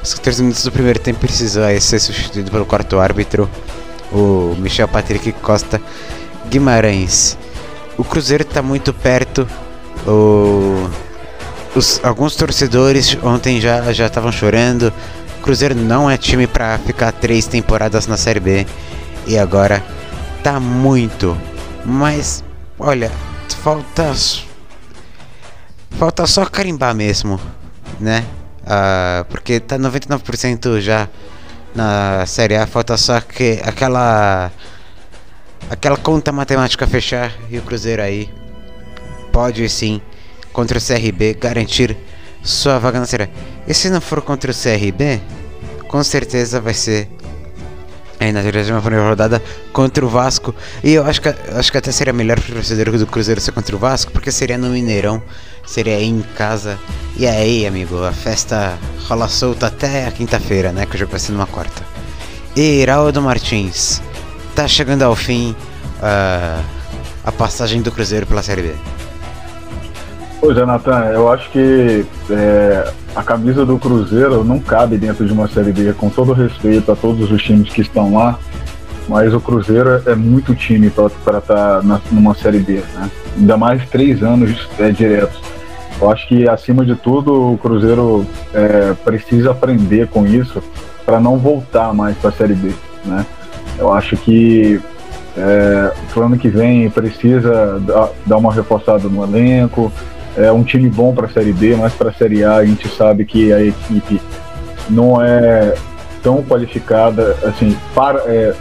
Os 0.02 0.14
14 0.14 0.42
minutos 0.42 0.64
do 0.64 0.72
primeiro 0.72 0.98
tempo 0.98 1.20
precisou 1.20 1.64
aí 1.64 1.80
ser 1.80 1.98
substituído 1.98 2.50
pelo 2.50 2.64
quarto 2.64 2.98
árbitro, 2.98 3.48
o 4.12 4.54
Michel 4.58 4.88
Patrick 4.88 5.32
Costa 5.32 5.80
Guimarães. 6.48 7.36
O 7.96 8.04
Cruzeiro 8.04 8.42
está 8.42 8.60
muito 8.60 8.92
perto. 8.92 9.46
O, 10.06 10.88
os, 11.74 12.00
alguns 12.04 12.36
torcedores 12.36 13.16
ontem 13.22 13.60
já 13.60 13.92
já 13.92 14.06
estavam 14.06 14.32
chorando. 14.32 14.92
O 15.38 15.42
Cruzeiro 15.42 15.74
não 15.74 16.10
é 16.10 16.16
time 16.16 16.46
para 16.46 16.78
ficar 16.78 17.12
três 17.12 17.46
temporadas 17.46 18.06
na 18.06 18.16
Série 18.16 18.40
B 18.40 18.66
e 19.26 19.38
agora 19.38 19.82
tá 20.42 20.58
muito. 20.58 21.36
Mas 21.84 22.42
olha, 22.78 23.10
falta 23.62 24.12
falta 25.90 26.26
só 26.26 26.44
carimbar 26.46 26.94
mesmo, 26.94 27.40
né? 28.00 28.24
Uh, 28.62 29.24
porque 29.26 29.60
tá 29.60 29.78
99% 29.78 30.80
já 30.80 31.08
na 31.74 32.24
Série 32.26 32.56
A, 32.56 32.66
falta 32.66 32.96
só 32.96 33.20
que 33.20 33.60
aquela 33.64 34.50
aquela 35.70 35.96
conta 35.96 36.32
matemática 36.32 36.86
fechar 36.86 37.32
e 37.50 37.58
o 37.58 37.62
Cruzeiro 37.62 38.02
aí 38.02 38.28
pode 39.32 39.68
sim 39.68 40.00
contra 40.52 40.78
o 40.78 40.80
CRB 40.80 41.34
garantir 41.34 41.96
sua 42.42 42.78
vaga 42.78 43.00
na 43.00 43.06
Série. 43.06 43.28
E 43.66 43.74
se 43.74 43.90
não 43.90 44.00
for 44.00 44.22
contra 44.22 44.50
o 44.50 44.54
CRB, 44.54 45.20
com 45.88 46.02
certeza 46.04 46.60
vai 46.60 46.74
ser 46.74 47.08
aí 48.20 48.32
na 48.32 48.40
primeira 48.80 49.08
rodada 49.08 49.42
contra 49.72 50.04
o 50.04 50.08
Vasco. 50.08 50.54
E 50.82 50.92
eu 50.92 51.04
acho 51.04 51.20
que, 51.20 51.28
acho 51.28 51.72
que 51.72 51.78
até 51.78 51.90
seria 51.90 52.12
melhor 52.12 52.40
para 52.40 52.52
o 52.52 52.54
torcedor 52.54 52.96
do 52.96 53.06
Cruzeiro 53.06 53.40
ser 53.40 53.52
contra 53.52 53.74
o 53.74 53.78
Vasco, 53.78 54.12
porque 54.12 54.30
seria 54.30 54.58
no 54.58 54.68
Mineirão, 54.68 55.22
seria 55.66 56.00
em 56.00 56.22
casa. 56.36 56.78
E 57.16 57.26
aí, 57.26 57.66
amigo, 57.66 58.02
a 58.04 58.12
festa 58.12 58.78
rola 59.08 59.28
solta 59.28 59.66
até 59.66 60.06
a 60.06 60.12
quinta-feira, 60.12 60.72
né? 60.72 60.86
Que 60.86 60.96
o 60.96 60.98
jogo 60.98 61.10
vai 61.10 61.20
ser 61.20 61.32
numa 61.32 61.46
quarta. 61.46 61.82
E 62.56 62.82
Iraldo 62.82 63.20
Martins, 63.20 64.00
tá 64.54 64.68
chegando 64.68 65.02
ao 65.02 65.16
fim 65.16 65.54
uh, 66.00 66.64
a 67.24 67.32
passagem 67.32 67.82
do 67.82 67.90
Cruzeiro 67.90 68.26
pela 68.26 68.42
Série 68.42 68.62
B. 68.62 68.74
Pois 70.40 70.56
é, 70.58 70.62
eu 71.14 71.32
acho 71.32 71.50
que 71.50 72.04
é, 72.30 72.92
a 73.16 73.22
camisa 73.22 73.64
do 73.64 73.78
Cruzeiro 73.78 74.44
não 74.44 74.60
cabe 74.60 74.98
dentro 74.98 75.24
de 75.24 75.32
uma 75.32 75.48
Série 75.48 75.72
B, 75.72 75.94
com 75.94 76.10
todo 76.10 76.34
respeito 76.34 76.92
a 76.92 76.96
todos 76.96 77.32
os 77.32 77.42
times 77.42 77.72
que 77.72 77.80
estão 77.80 78.12
lá, 78.12 78.38
mas 79.08 79.32
o 79.32 79.40
Cruzeiro 79.40 80.02
é 80.04 80.14
muito 80.14 80.54
time 80.54 80.90
para 80.90 81.38
estar 81.38 81.80
tá 81.80 82.00
numa 82.12 82.34
Série 82.34 82.58
B, 82.58 82.82
né? 82.94 83.10
Ainda 83.38 83.56
mais 83.56 83.88
três 83.88 84.22
anos 84.22 84.68
é, 84.78 84.90
diretos. 84.90 85.40
Eu 85.98 86.10
acho 86.10 86.28
que, 86.28 86.46
acima 86.46 86.84
de 86.84 86.94
tudo, 86.94 87.54
o 87.54 87.58
Cruzeiro 87.58 88.26
é, 88.52 88.92
precisa 89.02 89.52
aprender 89.52 90.08
com 90.08 90.26
isso 90.26 90.62
para 91.06 91.18
não 91.18 91.38
voltar 91.38 91.94
mais 91.94 92.16
para 92.18 92.28
a 92.30 92.32
Série 92.32 92.54
B, 92.54 92.72
né? 93.06 93.24
Eu 93.78 93.92
acho 93.92 94.16
que 94.16 94.80
é, 95.36 95.92
o 96.16 96.20
ano 96.20 96.38
que 96.38 96.48
vem 96.48 96.88
precisa 96.90 97.80
dar 98.24 98.36
uma 98.36 98.52
reforçada 98.52 99.08
no 99.08 99.24
elenco, 99.24 99.92
é 100.36 100.50
um 100.50 100.64
time 100.64 100.88
bom 100.88 101.14
para 101.14 101.26
a 101.26 101.30
Série 101.30 101.52
B, 101.52 101.76
mas 101.76 101.92
para 101.92 102.10
a 102.10 102.12
Série 102.12 102.44
A 102.44 102.56
a 102.56 102.64
gente 102.64 102.88
sabe 102.88 103.24
que 103.24 103.52
a 103.52 103.62
equipe 103.62 104.20
não 104.90 105.22
é 105.22 105.74
tão 106.22 106.42
qualificada, 106.42 107.36
assim, 107.44 107.76
para, 107.94 108.18
é, 108.26 108.54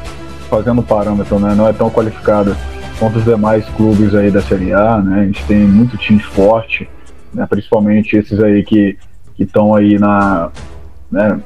fazendo 0.49 0.83
parâmetro, 0.83 1.39
né, 1.39 1.53
não 1.55 1.67
é 1.67 1.73
tão 1.73 1.89
qualificada 1.89 2.55
quanto 2.99 3.17
os 3.17 3.23
demais 3.23 3.65
clubes 3.69 4.13
aí 4.13 4.29
da 4.29 4.41
Série 4.41 4.73
A, 4.73 4.97
né, 4.97 5.21
a 5.21 5.25
gente 5.25 5.43
tem 5.45 5.59
muito 5.59 5.97
time 5.97 6.19
forte, 6.19 6.87
né, 7.33 7.45
principalmente 7.49 8.15
esses 8.17 8.39
aí 8.41 8.63
que 8.63 8.97
estão 9.39 9.73
aí 9.73 9.97
na, 9.97 10.51
né, 11.11 11.39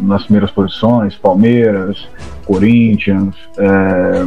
nas 0.00 0.24
primeiras 0.24 0.50
posições, 0.50 1.14
Palmeiras, 1.14 2.08
Corinthians, 2.44 3.34
é, 3.58 4.26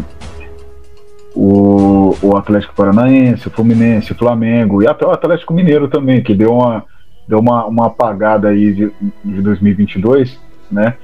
o, 1.36 2.16
o 2.22 2.38
Atlético 2.38 2.74
Paranaense, 2.74 3.48
o 3.48 3.52
Fluminense, 3.52 4.12
o 4.12 4.16
Flamengo 4.16 4.82
e 4.82 4.88
até 4.88 5.06
o 5.06 5.12
Atlético 5.12 5.54
Mineiro 5.54 5.88
também, 5.88 6.24
que 6.24 6.34
deu 6.34 6.54
uma, 6.54 6.86
deu 7.28 7.40
uma, 7.40 7.66
uma 7.66 7.88
apagada 7.88 8.50
aí 8.50 8.74
de, 8.74 8.92
de 9.24 9.42
2022, 9.42 10.40
né? 10.72 10.96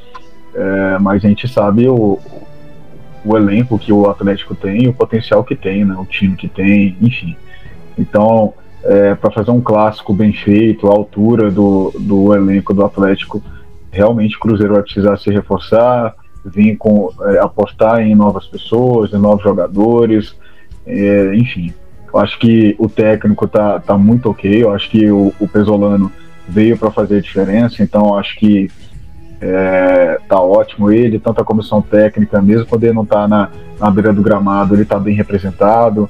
É, 0.54 0.98
mas 1.00 1.24
a 1.24 1.28
gente 1.28 1.48
sabe 1.48 1.88
o, 1.88 2.20
o 3.26 3.38
elenco 3.38 3.78
que 3.78 3.92
o 3.92 4.10
Atlético 4.10 4.56
tem, 4.56 4.88
o 4.88 4.94
potencial 4.94 5.44
que 5.44 5.56
tem, 5.56 5.84
né? 5.84 5.96
O 5.96 6.06
time 6.06 6.36
que 6.36 6.48
tem, 6.48 6.96
enfim. 7.02 7.36
Então, 7.98 8.54
é, 8.84 9.14
para 9.16 9.32
fazer 9.32 9.52
um 9.52 9.62
clássico 9.62 10.14
bem 10.14 10.34
feito, 10.34 10.88
a 10.88 10.92
altura 10.92 11.52
do, 11.52 11.94
do 12.00 12.34
elenco 12.34 12.74
do 12.74 12.84
Atlético, 12.86 13.42
realmente 13.92 14.36
o 14.38 14.40
Cruzeiro 14.40 14.74
vai 14.74 14.84
precisar 14.84 15.18
se 15.18 15.30
reforçar, 15.30 16.16
vir 16.44 16.78
com 16.78 17.12
é, 17.22 17.40
apostar 17.40 18.02
em 18.02 18.16
novas 18.16 18.48
pessoas, 18.48 19.14
em 19.14 19.18
novos 19.18 19.44
jogadores, 19.44 20.36
é, 20.86 21.36
enfim. 21.36 21.74
Eu 22.14 22.20
acho 22.20 22.40
que 22.40 22.76
o 22.78 22.90
técnico 22.90 23.48
tá, 23.48 23.80
tá 23.80 23.98
muito 23.98 24.30
ok. 24.30 24.64
Eu 24.64 24.74
acho 24.74 24.90
que 24.90 25.10
o, 25.10 25.34
o 25.40 25.48
Pesolano 25.48 26.12
veio 26.48 26.78
para 26.78 26.92
fazer 26.92 27.18
a 27.18 27.22
diferença, 27.22 27.84
então 27.84 28.18
acho 28.18 28.38
que 28.38 28.70
é, 29.40 30.20
tá 30.28 30.40
ótimo 30.40 30.92
ele, 30.92 31.20
tanto 31.20 31.42
a 31.42 31.46
comissão 31.46 31.82
técnica, 31.82 32.42
mesmo 32.42 32.66
quando 32.68 32.84
ele 32.84 32.94
não 32.94 33.06
tá 33.06 33.28
na, 33.28 33.50
na 33.80 33.90
beira 33.90 34.14
do 34.14 34.22
gramado, 34.22 34.76
ele 34.76 34.86
tá 34.86 35.00
bem 35.00 35.16
representado, 35.16 36.10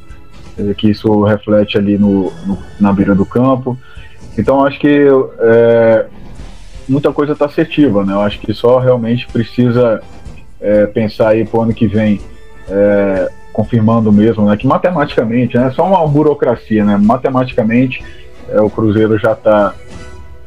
é, 0.57 0.73
que 0.73 0.89
isso 0.89 1.23
reflete 1.23 1.77
ali 1.77 1.97
no, 1.97 2.31
no, 2.45 2.57
na 2.79 2.91
beira 2.91 3.15
do 3.15 3.25
campo. 3.25 3.77
Então 4.37 4.65
acho 4.65 4.79
que 4.79 5.07
é, 5.39 6.07
muita 6.91 7.11
coisa 7.11 7.33
está 7.33 7.45
assertiva, 7.45 8.03
né? 8.03 8.13
Eu 8.13 8.21
acho 8.21 8.39
que 8.39 8.53
só 8.53 8.77
realmente 8.79 9.27
precisa 9.27 10.01
é, 10.59 10.85
pensar 10.85 11.29
aí 11.29 11.45
para 11.45 11.59
o 11.59 11.63
ano 11.63 11.73
que 11.73 11.87
vem, 11.87 12.21
é, 12.69 13.31
confirmando 13.51 14.11
mesmo, 14.11 14.45
né, 14.45 14.55
que 14.55 14.65
matematicamente, 14.65 15.57
né, 15.57 15.71
só 15.75 15.85
uma 15.85 16.07
burocracia, 16.07 16.85
né, 16.85 16.97
matematicamente 16.97 18.01
é, 18.47 18.61
o 18.61 18.69
Cruzeiro 18.69 19.17
já 19.17 19.33
está 19.33 19.73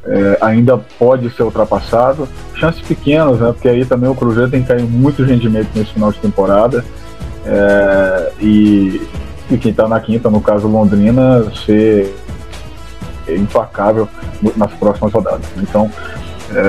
é, 0.07 0.39
ainda 0.41 0.79
pode 0.99 1.29
ser 1.31 1.43
ultrapassado, 1.43 2.27
chances 2.55 2.81
pequenas, 2.81 3.41
né, 3.41 3.53
porque 3.53 3.69
aí 3.69 3.85
também 3.85 4.09
o 4.09 4.15
Cruzeiro 4.15 4.51
tem 4.51 4.63
que 4.63 4.69
cair 4.69 4.83
muito 4.83 5.23
rendimento 5.23 5.69
nesse 5.75 5.93
final 5.93 6.13
de 6.13 6.19
temporada. 6.19 6.85
É, 7.47 8.33
e, 8.41 9.03
e 9.51 9.59
quem 9.59 9.71
está 9.71 9.87
na 9.87 10.01
quinta, 10.01 10.31
no 10.31 10.41
caso 10.41 10.67
Londrina, 10.67 11.45
ser 11.67 12.15
implacável 13.29 14.09
nas 14.57 14.73
próximas 14.75 15.13
rodadas. 15.13 15.47
Então, 15.57 15.91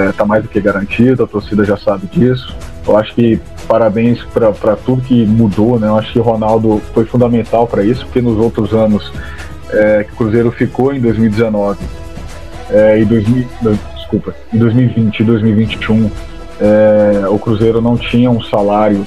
está 0.09 0.23
é, 0.23 0.27
mais 0.27 0.43
do 0.43 0.49
que 0.49 0.59
garantido, 0.59 1.23
a 1.23 1.27
torcida 1.27 1.63
já 1.63 1.77
sabe 1.77 2.07
disso. 2.07 2.55
Eu 2.87 2.97
acho 2.97 3.13
que 3.13 3.39
parabéns 3.67 4.23
para 4.23 4.75
tudo 4.75 5.01
que 5.01 5.25
mudou, 5.25 5.79
né? 5.79 5.87
Eu 5.87 5.97
acho 5.97 6.13
que 6.13 6.19
o 6.19 6.23
Ronaldo 6.23 6.81
foi 6.93 7.05
fundamental 7.05 7.67
para 7.67 7.83
isso, 7.83 8.05
porque 8.05 8.21
nos 8.21 8.37
outros 8.37 8.73
anos 8.73 9.11
é, 9.69 10.03
que 10.03 10.13
o 10.13 10.15
Cruzeiro 10.15 10.51
ficou 10.51 10.93
em 10.93 10.99
2019 10.99 11.79
é, 12.69 12.99
e 12.99 13.05
2000, 13.05 13.47
desculpa, 13.95 14.35
em 14.53 14.57
2020 14.57 15.19
e 15.19 15.23
2021 15.23 16.11
é, 16.59 17.27
o 17.27 17.37
Cruzeiro 17.37 17.81
não 17.81 17.97
tinha 17.97 18.29
um 18.29 18.41
salário 18.41 19.05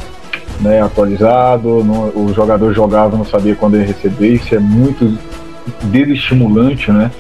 né, 0.61 0.83
atualizado, 0.83 1.85
não, 1.85 2.09
o 2.15 2.33
jogador 2.35 2.73
jogava 2.75 3.17
não 3.17 3.25
sabia 3.25 3.55
quando 3.55 3.77
ia 3.77 3.87
receber, 3.87 4.35
isso 4.35 4.55
é 4.55 4.59
muito 4.59 5.17
desestimulante, 5.85 6.91
né? 6.91 7.11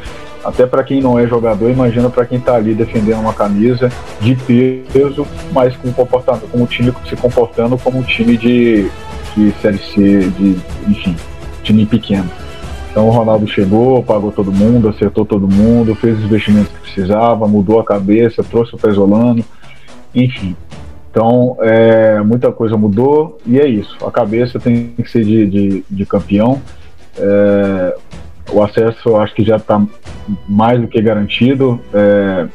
Até 0.48 0.66
para 0.66 0.82
quem 0.82 1.02
não 1.02 1.18
é 1.18 1.26
jogador, 1.26 1.70
imagina 1.70 2.08
para 2.08 2.24
quem 2.24 2.38
está 2.38 2.54
ali 2.54 2.72
defendendo 2.72 3.20
uma 3.20 3.34
camisa 3.34 3.92
de 4.18 4.34
peso, 4.34 5.26
mas 5.52 5.76
com 5.76 5.92
comportamento, 5.92 6.48
como 6.50 6.64
o 6.64 6.66
time 6.66 6.90
se 7.06 7.14
comportando 7.16 7.76
como 7.76 7.98
um 7.98 8.02
time 8.02 8.34
de, 8.34 8.90
de 9.36 9.52
série 9.60 9.76
C, 9.76 10.30
de 10.30 10.56
enfim, 10.88 11.14
time 11.62 11.84
pequeno. 11.84 12.30
Então 12.90 13.08
o 13.08 13.10
Ronaldo 13.10 13.46
chegou, 13.46 14.02
pagou 14.02 14.32
todo 14.32 14.50
mundo, 14.50 14.88
acertou 14.88 15.26
todo 15.26 15.46
mundo, 15.46 15.94
fez 15.94 16.16
os 16.16 16.24
investimentos 16.24 16.72
que 16.72 16.80
precisava, 16.80 17.46
mudou 17.46 17.78
a 17.78 17.84
cabeça, 17.84 18.42
trouxe 18.42 18.74
o 18.74 18.78
Pesolano, 18.78 19.44
enfim. 20.14 20.56
Então, 21.10 21.58
é, 21.60 22.22
muita 22.22 22.50
coisa 22.52 22.74
mudou 22.74 23.38
e 23.44 23.60
é 23.60 23.66
isso. 23.66 23.98
A 24.02 24.10
cabeça 24.10 24.58
tem 24.58 24.94
que 24.96 25.10
ser 25.10 25.24
de, 25.24 25.46
de, 25.46 25.84
de 25.90 26.06
campeão. 26.06 26.58
É, 27.18 27.96
o 28.50 28.62
acesso 28.62 29.16
acho 29.16 29.34
que 29.34 29.44
já 29.44 29.56
está 29.56 29.82
mais 30.48 30.80
do 30.80 30.88
que 30.88 31.00
garantido, 31.00 31.80
é, 31.92 32.46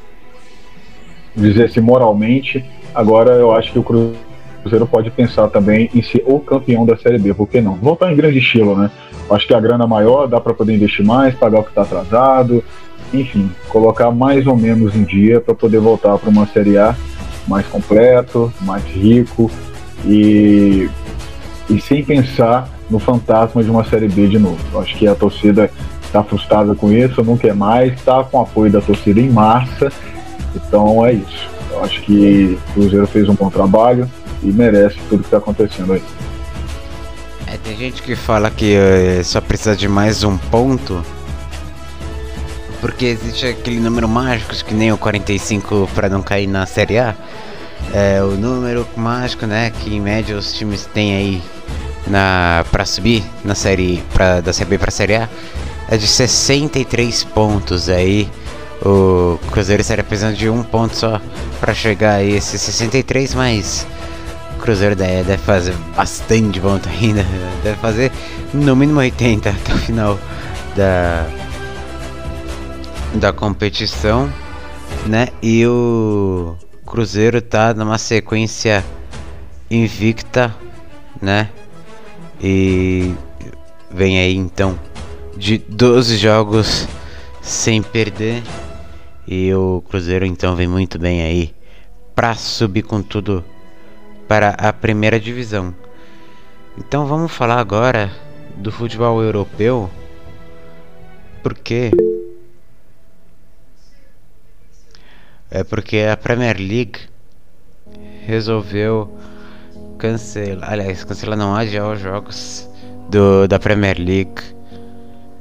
dizer 1.36 1.66
assim, 1.66 1.82
moralmente. 1.82 2.64
Agora 2.94 3.32
eu 3.32 3.52
acho 3.52 3.72
que 3.72 3.80
o 3.80 3.84
Cruzeiro 3.84 4.86
pode 4.88 5.10
pensar 5.12 5.48
também 5.50 5.90
em 5.94 6.02
ser 6.02 6.24
o 6.26 6.40
campeão 6.40 6.86
da 6.86 6.98
Série 6.98 7.18
B, 7.18 7.34
por 7.34 7.48
que 7.48 7.62
não? 7.62 7.76
Voltar 7.76 8.12
em 8.12 8.16
grande 8.16 8.40
estilo, 8.40 8.76
né? 8.76 8.92
Acho 9.30 9.48
que 9.48 9.54
a 9.54 9.60
grana 9.60 9.88
maior 9.88 10.28
dá 10.28 10.40
para 10.40 10.54
poder 10.54 10.76
investir 10.76 11.06
mais, 11.06 11.34
pagar 11.36 11.60
o 11.60 11.64
que 11.64 11.70
está 11.70 11.84
atrasado, 11.84 12.64
enfim, 13.14 13.50
colocar 13.70 14.12
mais 14.12 14.46
ou 14.48 14.56
menos 14.56 14.96
em 14.96 15.04
dia 15.04 15.40
para 15.40 15.56
poder 15.56 15.80
voltar 15.80 16.18
para 16.18 16.30
uma 16.30 16.46
Série 16.48 16.78
A 16.78 16.96
mais 17.48 17.66
completo, 17.68 18.54
mais 18.62 18.84
rico 18.84 19.52
e, 20.06 20.90
e 21.70 21.82
sem 21.82 22.04
pensar 22.04 22.70
no 22.90 23.00
fantasma 23.00 23.64
de 23.64 23.70
uma 23.70 23.84
Série 23.84 24.08
B 24.08 24.28
de 24.28 24.40
novo. 24.40 24.80
Acho 24.80 24.96
que 24.98 25.08
a 25.08 25.16
torcida 25.16 25.70
está 26.04 26.24
frustrada 26.24 26.76
com 26.76 26.92
isso, 26.92 27.24
não 27.24 27.36
quer 27.36 27.56
mais, 27.56 27.94
está 27.94 28.24
com 28.24 28.40
apoio 28.40 28.72
da 28.72 28.82
torcida 28.82 29.20
em 29.20 29.30
massa, 29.30 29.92
então 30.56 31.06
é 31.06 31.14
isso. 31.14 31.50
Eu 31.72 31.84
acho 31.84 32.02
que 32.02 32.60
o 32.70 32.74
Cruzeiro 32.74 33.08
fez 33.08 33.28
um 33.28 33.34
bom 33.34 33.50
trabalho 33.50 34.10
e 34.44 34.52
merece 34.52 34.96
tudo 35.10 35.22
que 35.22 35.28
está 35.28 35.38
acontecendo 35.38 35.94
aí. 35.94 36.04
É, 37.48 37.58
tem 37.58 37.76
gente 37.76 38.04
que 38.04 38.16
fala 38.16 38.52
que 38.52 38.76
uh, 38.76 39.24
só 39.24 39.42
precisa 39.42 39.76
de 39.76 39.88
mais 39.88 40.24
um 40.24 40.38
ponto. 40.38 41.04
Porque 42.80 43.06
existe 43.06 43.48
aquele 43.48 43.80
número 43.80 44.08
mágico, 44.08 44.54
que 44.66 44.74
nem 44.74 44.92
o 44.92 44.98
45 44.98 45.90
para 45.96 46.10
não 46.10 46.22
cair 46.22 46.48
na 46.48 46.66
Série 46.66 47.00
A. 47.00 47.16
É 47.94 48.22
o 48.22 48.32
número 48.32 48.88
mágico, 48.96 49.46
né? 49.46 49.72
Que 49.72 49.96
em 49.96 50.02
média 50.02 50.36
os 50.38 50.54
times 50.54 50.86
têm 50.94 51.16
aí 51.16 51.42
na 52.08 52.66
para 52.72 52.86
subir 52.86 53.24
na 53.44 53.56
série 53.56 54.04
pra, 54.14 54.42
da 54.42 54.52
Série 54.52 54.70
B 54.72 54.78
para 54.78 54.92
Série 54.92 55.16
A 55.16 55.30
é 55.88 55.98
de 55.98 56.08
63 56.08 57.24
pontos 57.26 57.90
aí. 57.90 58.30
O 58.86 59.40
Cruzeiro 59.52 59.82
estaria 59.82 60.04
precisando 60.04 60.36
de 60.36 60.50
um 60.50 60.62
ponto 60.62 60.96
só 60.96 61.22
para 61.60 61.74
chegar 61.74 62.16
a 62.16 62.24
esses 62.24 62.62
63, 62.62 63.34
mas 63.34 63.88
Cruzeiro 64.64 64.96
deve, 64.96 65.24
deve 65.24 65.44
fazer 65.44 65.74
bastante 65.94 66.58
ponto 66.62 66.88
ainda. 66.88 67.26
Deve 67.64 67.78
fazer 67.80 68.12
no 68.54 68.76
mínimo 68.78 69.00
80 69.02 69.50
até 69.50 69.74
o 69.74 69.78
final 69.78 70.20
da, 70.74 71.28
da 73.16 73.34
competição, 73.34 74.32
né? 75.06 75.28
E 75.42 75.68
o 75.68 76.56
Cruzeiro 76.86 77.42
tá 77.42 77.74
numa 77.74 77.98
sequência 77.98 78.86
invicta, 79.70 80.56
né? 81.22 81.50
E 82.46 83.16
vem 83.90 84.20
aí 84.20 84.36
então 84.36 84.78
de 85.38 85.58
12 85.58 86.18
jogos 86.18 86.90
sem 87.42 87.82
perder. 87.82 88.44
E 89.26 89.54
o 89.54 89.82
Cruzeiro 89.88 90.26
então 90.26 90.54
vem 90.54 90.68
muito 90.68 91.00
bem 91.00 91.22
aí 91.22 91.56
para 92.14 92.36
subir 92.36 92.84
com 92.84 93.02
tudo 93.02 93.46
para 94.28 94.50
a 94.50 94.74
primeira 94.74 95.18
divisão. 95.18 95.74
Então 96.78 97.06
vamos 97.06 97.32
falar 97.32 97.60
agora 97.60 98.12
do 98.58 98.72
futebol 98.72 99.22
europeu, 99.22 99.90
porque 101.42 101.92
é 105.50 105.64
porque 105.64 106.00
a 106.00 106.18
Premier 106.18 106.58
League 106.58 107.00
resolveu 108.26 109.18
cancelar, 109.98 110.72
aliás, 110.72 111.04
cancelar 111.04 111.38
não 111.38 111.56
adiar 111.56 111.92
os 111.92 112.00
jogos 112.00 112.70
do 113.10 113.48
da 113.48 113.60
Premier 113.60 113.98
League, 113.98 114.42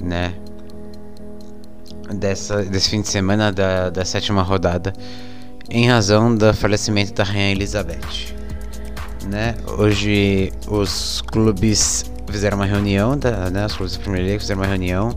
né? 0.03 0.35
Dessa, 2.15 2.63
desse 2.63 2.91
fim 2.91 3.01
de 3.01 3.09
semana 3.09 3.51
da, 3.51 3.89
da 3.89 4.05
sétima 4.05 4.43
rodada, 4.43 4.93
em 5.71 5.89
razão 5.89 6.35
do 6.37 6.53
falecimento 6.53 7.15
da 7.15 7.25
Rainha 7.25 7.53
Elizabeth 7.53 8.43
né? 9.27 9.55
Hoje 9.79 10.53
os 10.69 11.23
clubes 11.23 12.05
fizeram 12.29 12.57
uma 12.57 12.67
reunião, 12.67 13.17
da, 13.17 13.51
né? 13.51 13.67
Os 13.67 13.77
clubes 13.77 13.97
da 13.97 14.03
Premier 14.03 14.25
League 14.25 14.41
fizeram 14.41 14.61
uma 14.61 14.67
reunião 14.67 15.11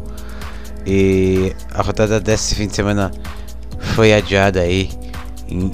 e 0.86 1.54
a 1.74 1.82
rodada 1.82 2.20
desse 2.20 2.56
fim 2.56 2.68
de 2.68 2.76
semana 2.76 3.12
foi 3.80 4.14
adiada 4.14 4.62
aí 4.62 4.90
em 5.48 5.74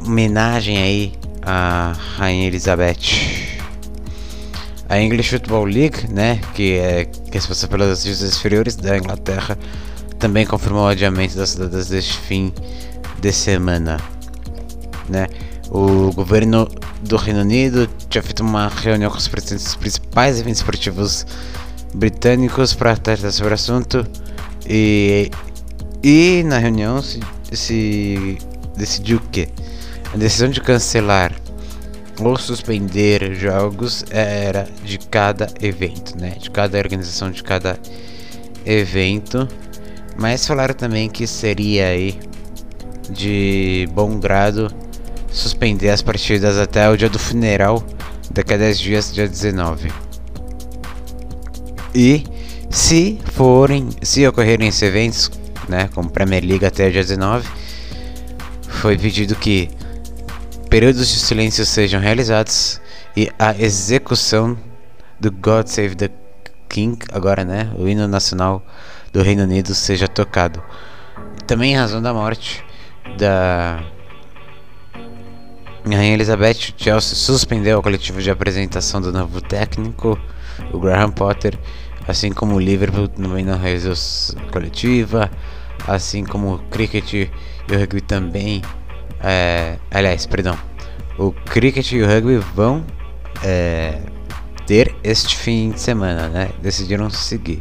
homenagem 0.00 0.78
aí 0.78 1.12
à 1.48 1.94
Rainha 2.16 2.46
Elizabeth. 2.46 3.56
A 4.86 5.00
English 5.00 5.30
Football 5.30 5.64
League, 5.64 6.06
né, 6.12 6.38
que 6.54 6.74
é 6.74 7.10
responsável 7.32 7.78
pelas 7.78 8.02
divisões 8.02 8.36
inferiores 8.36 8.76
da 8.76 8.98
Inglaterra, 8.98 9.56
também 10.18 10.44
confirmou 10.44 10.84
o 10.84 10.88
adiamento 10.88 11.36
das 11.36 11.54
rodadas 11.54 11.88
deste 11.88 12.18
fim 12.18 12.52
de 13.20 13.32
semana, 13.32 13.98
né? 15.08 15.26
O 15.70 16.12
governo 16.12 16.68
do 17.02 17.16
Reino 17.16 17.40
Unido 17.40 17.88
tinha 18.10 18.22
feito 18.22 18.42
uma 18.42 18.68
reunião 18.68 19.10
com 19.10 19.16
os 19.16 19.28
presidentes 19.28 19.64
dos 19.64 19.76
principais 19.76 20.40
eventos 20.40 20.60
esportivos 20.60 21.26
britânicos 21.94 22.74
para 22.74 22.96
tratar 22.96 23.30
sobre 23.32 23.52
o 23.52 23.54
assunto 23.54 24.06
e, 24.66 25.30
e 26.02 26.42
na 26.44 26.58
reunião 26.58 27.00
se, 27.02 27.20
se 27.52 28.38
decidiu 28.76 29.20
que 29.30 29.48
a 30.12 30.16
decisão 30.16 30.48
de 30.48 30.60
cancelar 30.60 31.32
ou 32.20 32.36
suspender 32.36 33.34
jogos 33.34 34.04
era 34.10 34.66
de 34.84 34.98
cada 34.98 35.48
evento, 35.60 36.18
né? 36.18 36.30
De 36.38 36.50
cada 36.50 36.78
organização, 36.78 37.30
de 37.30 37.42
cada 37.42 37.78
evento. 38.66 39.46
Mas 40.18 40.46
falaram 40.46 40.74
também 40.74 41.08
que 41.08 41.26
seria 41.26 41.88
aí 41.88 42.18
de 43.10 43.88
bom 43.92 44.18
grado 44.18 44.68
suspender 45.30 45.90
as 45.90 46.02
partidas 46.02 46.58
até 46.58 46.88
o 46.88 46.96
dia 46.96 47.08
do 47.08 47.18
funeral, 47.18 47.84
daqui 48.30 48.54
a 48.54 48.56
10 48.56 48.78
dias, 48.80 49.14
dia 49.14 49.28
19. 49.28 49.92
E 51.94 52.24
se 52.70 53.18
forem, 53.32 53.88
se 54.02 54.26
ocorrerem 54.26 54.68
esses 54.68 54.82
eventos, 54.82 55.30
né, 55.68 55.88
como 55.94 56.10
Premier 56.10 56.44
League 56.44 56.64
até 56.64 56.90
dia 56.90 57.02
19, 57.02 57.48
foi 58.68 58.96
pedido 58.96 59.34
que 59.36 59.70
períodos 60.68 61.08
de 61.08 61.18
silêncio 61.18 61.64
sejam 61.64 62.00
realizados 62.00 62.80
e 63.16 63.30
a 63.38 63.54
execução 63.58 64.56
do 65.18 65.30
God 65.32 65.66
Save 65.66 65.94
the 65.94 66.10
King, 66.68 66.98
agora 67.10 67.44
né, 67.44 67.72
o 67.78 67.88
hino 67.88 68.06
nacional 68.06 68.62
do 69.12 69.22
Reino 69.22 69.44
Unido 69.44 69.74
seja 69.74 70.06
tocado. 70.06 70.62
Também 71.46 71.72
em 71.72 71.76
razão 71.76 72.02
da 72.02 72.12
morte 72.12 72.62
da 73.16 73.82
Rainha 75.86 76.12
Elizabeth, 76.12 76.74
Chelsea 76.76 77.16
suspendeu 77.16 77.78
o 77.78 77.82
coletivo 77.82 78.20
de 78.20 78.30
apresentação 78.30 79.00
do 79.00 79.10
novo 79.10 79.40
técnico, 79.40 80.18
o 80.70 80.78
Graham 80.78 81.10
Potter, 81.10 81.58
assim 82.06 82.30
como 82.30 82.56
o 82.56 82.60
Liverpool 82.60 83.08
também 83.08 83.44
não 83.44 83.58
realizou 83.58 83.94
coletiva, 84.52 85.30
assim 85.86 86.24
como 86.24 86.54
o 86.54 86.58
cricket 86.58 87.14
e 87.14 87.30
o 87.70 87.78
rugby 87.78 88.02
também. 88.02 88.60
É, 89.20 89.76
aliás, 89.90 90.26
perdão, 90.26 90.56
o 91.18 91.32
cricket 91.32 91.90
e 91.92 92.02
o 92.02 92.06
rugby 92.06 92.38
vão 92.54 92.84
é, 93.42 94.00
ter 94.66 94.94
este 95.02 95.36
fim 95.36 95.70
de 95.70 95.80
semana, 95.80 96.28
né? 96.28 96.50
Decidiram 96.62 97.10
seguir. 97.10 97.60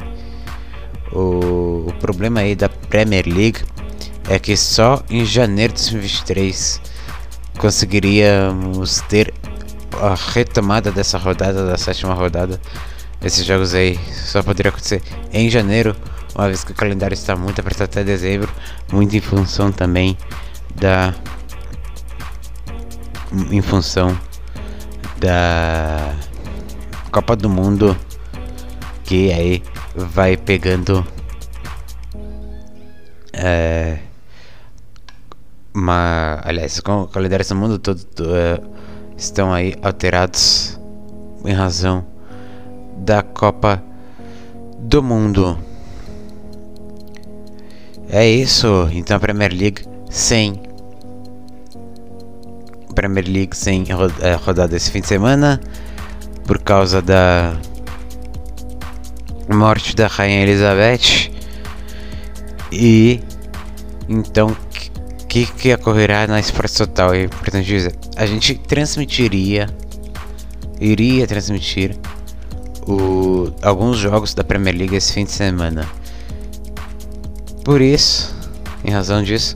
O, 1.11 1.85
o 1.87 1.93
problema 1.99 2.41
aí 2.41 2.55
da 2.55 2.69
Premier 2.69 3.25
League 3.25 3.61
é 4.29 4.37
que 4.37 4.55
só 4.57 5.01
em 5.09 5.25
janeiro 5.25 5.73
de 5.73 5.81
2023 5.83 6.81
conseguiríamos 7.57 9.01
ter 9.01 9.33
a 9.99 10.15
retomada 10.33 10.91
dessa 10.91 11.17
rodada, 11.17 11.65
da 11.65 11.77
sétima 11.77 12.13
rodada. 12.13 12.59
Esses 13.21 13.45
jogos 13.45 13.73
aí 13.73 13.99
só 14.11 14.43
poderia 14.43 14.69
acontecer 14.69 15.01
em 15.33 15.49
janeiro, 15.49 15.95
uma 16.35 16.47
vez 16.47 16.63
que 16.63 16.71
o 16.71 16.75
calendário 16.75 17.15
está 17.15 17.35
muito 17.35 17.59
apertado 17.59 17.89
até 17.89 18.03
dezembro, 18.03 18.51
muito 18.91 19.15
em 19.15 19.21
função 19.21 19.71
também 19.71 20.15
da 20.75 21.15
em 23.51 23.61
função 23.61 24.17
da 25.19 26.13
Copa 27.11 27.35
do 27.35 27.49
Mundo 27.49 27.97
que 29.03 29.31
aí 29.31 29.63
vai 29.95 30.35
pegando 30.35 31.05
é, 33.33 33.99
uma, 35.73 36.41
aliás, 36.43 36.79
o 36.79 37.07
calendário 37.07 37.47
do 37.47 37.55
mundo 37.55 37.77
todo 37.77 38.01
é, 38.35 38.59
estão 39.15 39.53
aí 39.53 39.75
alterados 39.81 40.79
em 41.45 41.53
razão 41.53 42.03
da 42.97 43.21
Copa 43.21 43.81
do 44.79 45.03
Mundo. 45.03 45.57
É 48.09 48.27
isso, 48.27 48.89
então 48.91 49.17
a 49.17 49.19
Premier 49.19 49.53
League 49.53 49.83
sem 50.09 50.66
Premier 52.97 53.27
League 53.27 53.55
sem 53.55 53.85
é, 54.21 54.33
rodada 54.33 54.75
esse 54.75 54.89
fim 54.89 55.01
de 55.01 55.07
semana 55.07 55.61
por 56.47 56.57
causa 56.57 56.99
da 56.99 57.55
morte 59.47 59.95
da 59.95 60.07
Rainha 60.07 60.41
Elizabeth. 60.41 61.31
E 62.71 63.21
então 64.09 64.57
que 65.29 65.45
que 65.45 65.71
ocorrerá 65.75 66.25
na 66.25 66.39
Esporte 66.39 66.75
Total 66.75 67.13
é 67.13 67.25
importante 67.25 67.67
dizer. 67.67 67.95
A 68.15 68.25
gente 68.25 68.55
transmitiria 68.55 69.67
iria 70.81 71.27
transmitir 71.27 71.95
o, 72.87 73.53
alguns 73.61 73.97
jogos 73.97 74.33
da 74.33 74.43
Premier 74.43 74.75
League 74.75 74.95
esse 74.95 75.13
fim 75.13 75.25
de 75.25 75.31
semana. 75.31 75.87
Por 77.63 77.79
isso 77.79 78.35
em 78.83 78.89
razão 78.89 79.21
disso 79.21 79.55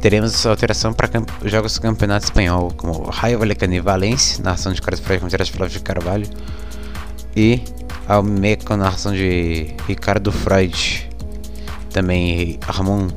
teremos 0.00 0.46
alteração 0.46 0.92
para 0.92 1.08
jogos 1.44 1.74
do 1.74 1.80
Campeonato 1.80 2.24
Espanhol, 2.26 2.72
como 2.76 3.10
Raio 3.10 3.38
Vallecano 3.38 3.74
e 3.74 3.80
Valência, 3.80 4.42
narração 4.42 4.72
de 4.72 4.80
Carlos 4.80 5.00
Freire, 5.00 5.24
de 5.26 5.52
Flávio 5.52 5.78
de 5.78 5.80
Carvalho, 5.80 6.28
e 7.34 7.62
Almeco, 8.08 8.76
narração 8.76 9.12
de 9.12 9.74
Ricardo 9.86 10.30
Freud, 10.30 11.10
também 11.90 12.58
Ramon 12.62 13.08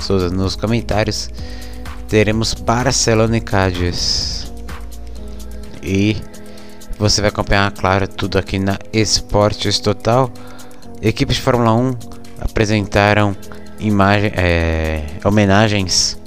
Souza 0.00 0.30
nos 0.30 0.56
comentários. 0.56 1.30
Teremos 2.08 2.54
Barcelona 2.54 3.38
e 3.38 3.40
Cádiz. 3.40 4.52
E 5.82 6.16
você 6.98 7.20
vai 7.20 7.30
acompanhar, 7.30 7.70
claro, 7.72 8.06
tudo 8.06 8.38
aqui 8.38 8.58
na 8.58 8.78
Esportes 8.92 9.78
Total. 9.80 10.30
Equipes 11.02 11.36
de 11.36 11.42
Fórmula 11.42 11.74
1 11.74 11.96
apresentaram 12.40 13.36
imagem, 13.80 14.32
é, 14.34 15.04
homenagens 15.24 16.18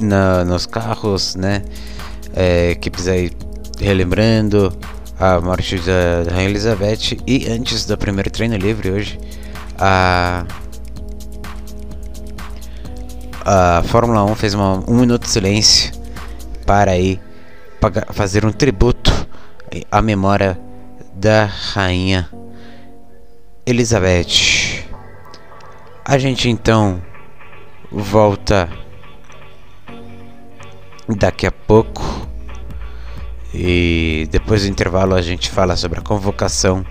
na, 0.00 0.44
nos 0.44 0.66
carros, 0.66 1.34
né? 1.36 1.62
É, 2.34 2.70
equipes 2.70 3.08
aí 3.08 3.30
relembrando 3.78 4.72
a 5.18 5.40
morte 5.40 5.76
da, 5.78 6.24
da 6.24 6.32
Rainha 6.32 6.50
Elizabeth 6.50 7.18
e 7.26 7.48
antes 7.48 7.84
do 7.84 7.96
primeiro 7.98 8.30
treino 8.30 8.56
livre 8.56 8.90
hoje 8.90 9.18
a 9.78 10.44
a 13.44 13.82
Fórmula 13.84 14.22
1 14.24 14.34
fez 14.34 14.54
uma, 14.54 14.84
um 14.88 15.00
minuto 15.00 15.22
de 15.22 15.30
silêncio 15.30 15.92
para 16.66 16.92
aí 16.92 17.18
fazer 18.12 18.44
um 18.44 18.52
tributo 18.52 19.10
à 19.90 20.02
memória 20.02 20.60
da 21.14 21.46
rainha 21.46 22.28
Elizabeth. 23.66 24.84
A 26.04 26.18
gente 26.18 26.48
então 26.48 27.02
volta 27.90 28.68
daqui 31.16 31.46
a 31.46 31.52
pouco. 31.52 32.28
E 33.52 34.28
depois 34.30 34.62
do 34.62 34.68
intervalo 34.68 35.14
a 35.14 35.22
gente 35.22 35.50
fala 35.50 35.76
sobre 35.76 35.98
a 35.98 36.02
convocação 36.02 36.84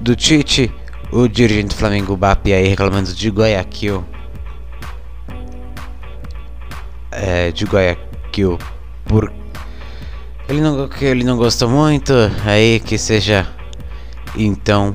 do 0.00 0.16
Tite, 0.16 0.72
o 1.12 1.28
dirigente 1.28 1.68
do 1.68 1.74
Flamengo 1.74 2.16
BAP 2.16 2.46
aí 2.46 2.66
reclamando 2.66 3.12
de 3.12 3.28
Guayaquil. 3.28 4.04
É, 7.12 7.50
de 7.52 7.64
Guayaquil 7.64 8.58
por 9.04 9.32
ele 10.48 10.60
não 10.60 10.88
que 10.88 11.04
ele 11.04 11.24
não 11.24 11.36
gostou 11.36 11.68
muito, 11.68 12.12
aí 12.44 12.80
que 12.80 12.98
seja 12.98 13.46
então 14.36 14.94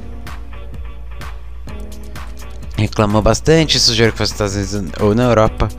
reclamou 2.78 3.22
bastante, 3.22 3.80
sugeriu 3.80 4.12
que 4.12 4.18
fosse 4.18 4.34
Estados 4.34 4.56
Unidos 4.56 4.92
ou 5.00 5.16
na 5.16 5.24
Europa. 5.24 5.70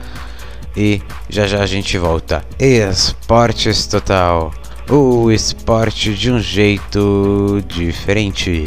E 0.77 1.01
já 1.27 1.47
já 1.47 1.63
a 1.63 1.65
gente 1.65 1.97
volta. 1.97 2.45
Esportes 2.59 3.87
Total. 3.87 4.53
O 4.87 5.31
esporte 5.31 6.13
de 6.13 6.31
um 6.31 6.39
jeito 6.39 7.63
diferente. 7.65 8.65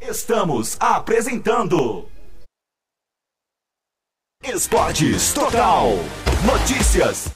Estamos 0.00 0.78
apresentando 0.80 2.08
Esportes 4.42 5.34
Total. 5.34 5.90
Notícias. 6.46 7.30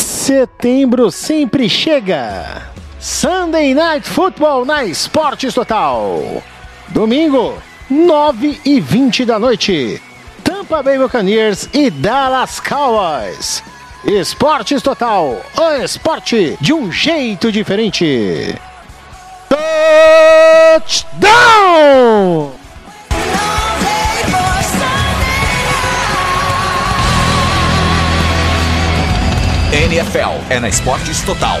Setembro 0.00 1.10
sempre 1.10 1.68
chega. 1.68 2.73
Sunday 3.04 3.74
Night 3.74 4.08
Football 4.08 4.64
na 4.64 4.82
Esportes 4.82 5.52
Total. 5.52 6.42
Domingo, 6.88 7.62
9 7.90 8.62
e 8.64 8.80
20 8.80 9.26
da 9.26 9.38
noite. 9.38 10.00
Tampa 10.42 10.82
Bay 10.82 10.96
Buccaneers 10.96 11.68
e 11.74 11.90
Dallas 11.90 12.58
Cowboys. 12.60 13.62
Esportes 14.06 14.80
Total, 14.80 15.38
o 15.54 15.70
esporte 15.82 16.56
de 16.62 16.72
um 16.72 16.90
jeito 16.90 17.52
diferente. 17.52 18.58
Touchdown! 20.80 22.54
NFL 29.70 30.40
é 30.48 30.58
na 30.58 30.70
Esportes 30.70 31.20
Total. 31.20 31.60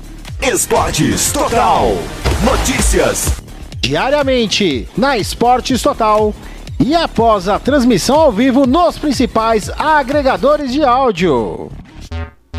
Esportes 0.41 1.31
Total. 1.31 1.85
Notícias. 2.43 3.39
Diariamente 3.79 4.87
na 4.97 5.15
Esportes 5.15 5.83
Total 5.83 6.33
e 6.79 6.95
após 6.95 7.47
a 7.47 7.59
transmissão 7.59 8.15
ao 8.15 8.31
vivo 8.31 8.65
nos 8.65 8.97
principais 8.97 9.69
agregadores 9.77 10.73
de 10.73 10.83
áudio. 10.83 11.69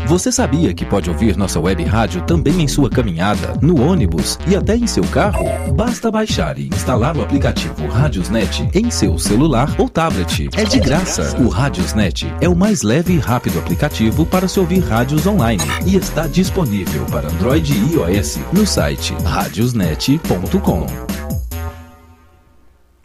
Você 0.05 0.31
sabia 0.31 0.73
que 0.73 0.85
pode 0.85 1.09
ouvir 1.09 1.37
nossa 1.37 1.59
web 1.59 1.81
rádio 1.83 2.21
também 2.23 2.61
em 2.61 2.67
sua 2.67 2.89
caminhada, 2.89 3.53
no 3.61 3.81
ônibus 3.81 4.37
e 4.45 4.55
até 4.55 4.75
em 4.75 4.85
seu 4.85 5.03
carro? 5.05 5.45
Basta 5.73 6.11
baixar 6.11 6.59
e 6.59 6.67
instalar 6.67 7.15
o 7.15 7.21
aplicativo 7.21 7.87
Radiosnet 7.87 8.69
em 8.73 8.91
seu 8.91 9.17
celular 9.17 9.73
ou 9.77 9.87
tablet. 9.87 10.49
É 10.55 10.65
de 10.65 10.79
graça. 10.79 11.37
O 11.39 11.47
Radiosnet 11.47 12.27
é 12.41 12.49
o 12.49 12.55
mais 12.55 12.81
leve 12.81 13.13
e 13.13 13.19
rápido 13.19 13.59
aplicativo 13.59 14.25
para 14.25 14.47
se 14.47 14.59
ouvir 14.59 14.79
rádios 14.79 15.25
online 15.25 15.63
e 15.85 15.95
está 15.95 16.27
disponível 16.27 17.05
para 17.05 17.29
Android 17.29 17.73
e 17.73 17.93
iOS 17.93 18.39
no 18.51 18.67
site 18.67 19.13
radiosnet.com. 19.23 20.85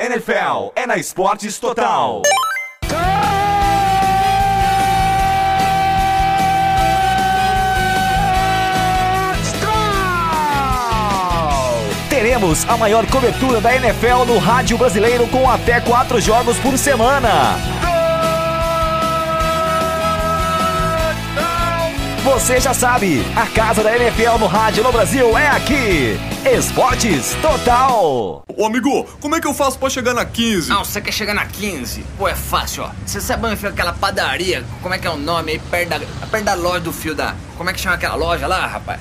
NFL 0.00 0.72
é 0.74 0.86
na 0.86 0.96
Esportes 0.96 1.58
Total. 1.58 2.22
Teremos 12.28 12.68
a 12.68 12.76
maior 12.76 13.06
cobertura 13.06 13.58
da 13.58 13.74
NFL 13.74 14.26
no 14.26 14.36
rádio 14.36 14.76
brasileiro 14.76 15.26
com 15.28 15.50
até 15.50 15.80
quatro 15.80 16.20
jogos 16.20 16.58
por 16.58 16.76
semana. 16.76 17.56
Você 22.22 22.60
já 22.60 22.74
sabe, 22.74 23.24
a 23.34 23.46
casa 23.46 23.82
da 23.82 23.96
NFL 23.96 24.36
no 24.38 24.46
rádio 24.46 24.84
no 24.84 24.92
Brasil 24.92 25.38
é 25.38 25.48
aqui. 25.48 26.20
Esportes 26.44 27.34
Total. 27.40 28.44
Ô 28.54 28.66
amigo, 28.66 29.04
como 29.22 29.34
é 29.34 29.40
que 29.40 29.46
eu 29.46 29.54
faço 29.54 29.78
pra 29.78 29.88
chegar 29.88 30.12
na 30.12 30.26
15? 30.26 30.68
Não, 30.68 30.84
você 30.84 31.00
quer 31.00 31.12
chegar 31.12 31.32
na 31.32 31.46
15? 31.46 32.04
Pô, 32.18 32.28
é 32.28 32.34
fácil, 32.34 32.82
ó. 32.82 32.90
Você 33.06 33.22
sabe 33.22 33.46
onde 33.46 33.56
fica 33.56 33.70
aquela 33.70 33.94
padaria? 33.94 34.62
Como 34.82 34.92
é 34.92 34.98
que 34.98 35.06
é 35.06 35.10
o 35.10 35.16
nome 35.16 35.52
aí? 35.52 35.58
Perto 35.58 35.88
da, 35.88 36.00
perto 36.26 36.44
da 36.44 36.52
loja 36.52 36.80
do 36.80 36.92
fio 36.92 37.14
da. 37.14 37.34
Como 37.56 37.70
é 37.70 37.72
que 37.72 37.80
chama 37.80 37.94
aquela 37.94 38.16
loja 38.16 38.46
lá, 38.46 38.66
rapaz? 38.66 39.00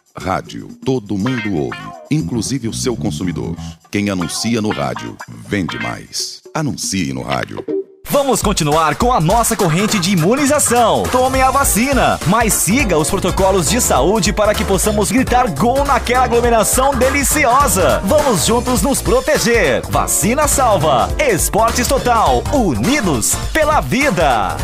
Rádio, 0.17 0.67
todo 0.85 1.17
mundo 1.17 1.53
ouve, 1.55 1.77
inclusive 2.09 2.67
o 2.67 2.73
seu 2.73 2.95
consumidor. 2.95 3.55
Quem 3.89 4.09
anuncia 4.09 4.61
no 4.61 4.69
rádio, 4.69 5.15
vende 5.47 5.79
mais. 5.79 6.41
Anuncie 6.53 7.13
no 7.13 7.21
rádio. 7.21 7.63
Vamos 8.09 8.41
continuar 8.41 8.95
com 8.95 9.13
a 9.13 9.21
nossa 9.21 9.55
corrente 9.55 9.97
de 9.97 10.11
imunização. 10.11 11.03
Tome 11.03 11.41
a 11.41 11.49
vacina, 11.49 12.19
mas 12.27 12.53
siga 12.53 12.97
os 12.97 13.09
protocolos 13.09 13.69
de 13.69 13.79
saúde 13.79 14.33
para 14.33 14.53
que 14.53 14.65
possamos 14.65 15.09
gritar 15.09 15.49
gol 15.51 15.85
naquela 15.85 16.25
aglomeração 16.25 16.93
deliciosa. 16.93 18.01
Vamos 18.03 18.45
juntos 18.45 18.81
nos 18.81 19.01
proteger. 19.01 19.81
Vacina 19.89 20.45
salva. 20.45 21.07
Esportes 21.17 21.87
Total. 21.87 22.43
Unidos 22.53 23.33
pela 23.53 23.79
vida. 23.79 24.57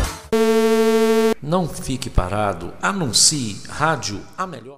Não 1.42 1.66
fique 1.66 2.10
parado. 2.10 2.74
Anuncie. 2.82 3.62
Rádio 3.70 4.20
a 4.36 4.46
melhor. 4.46 4.77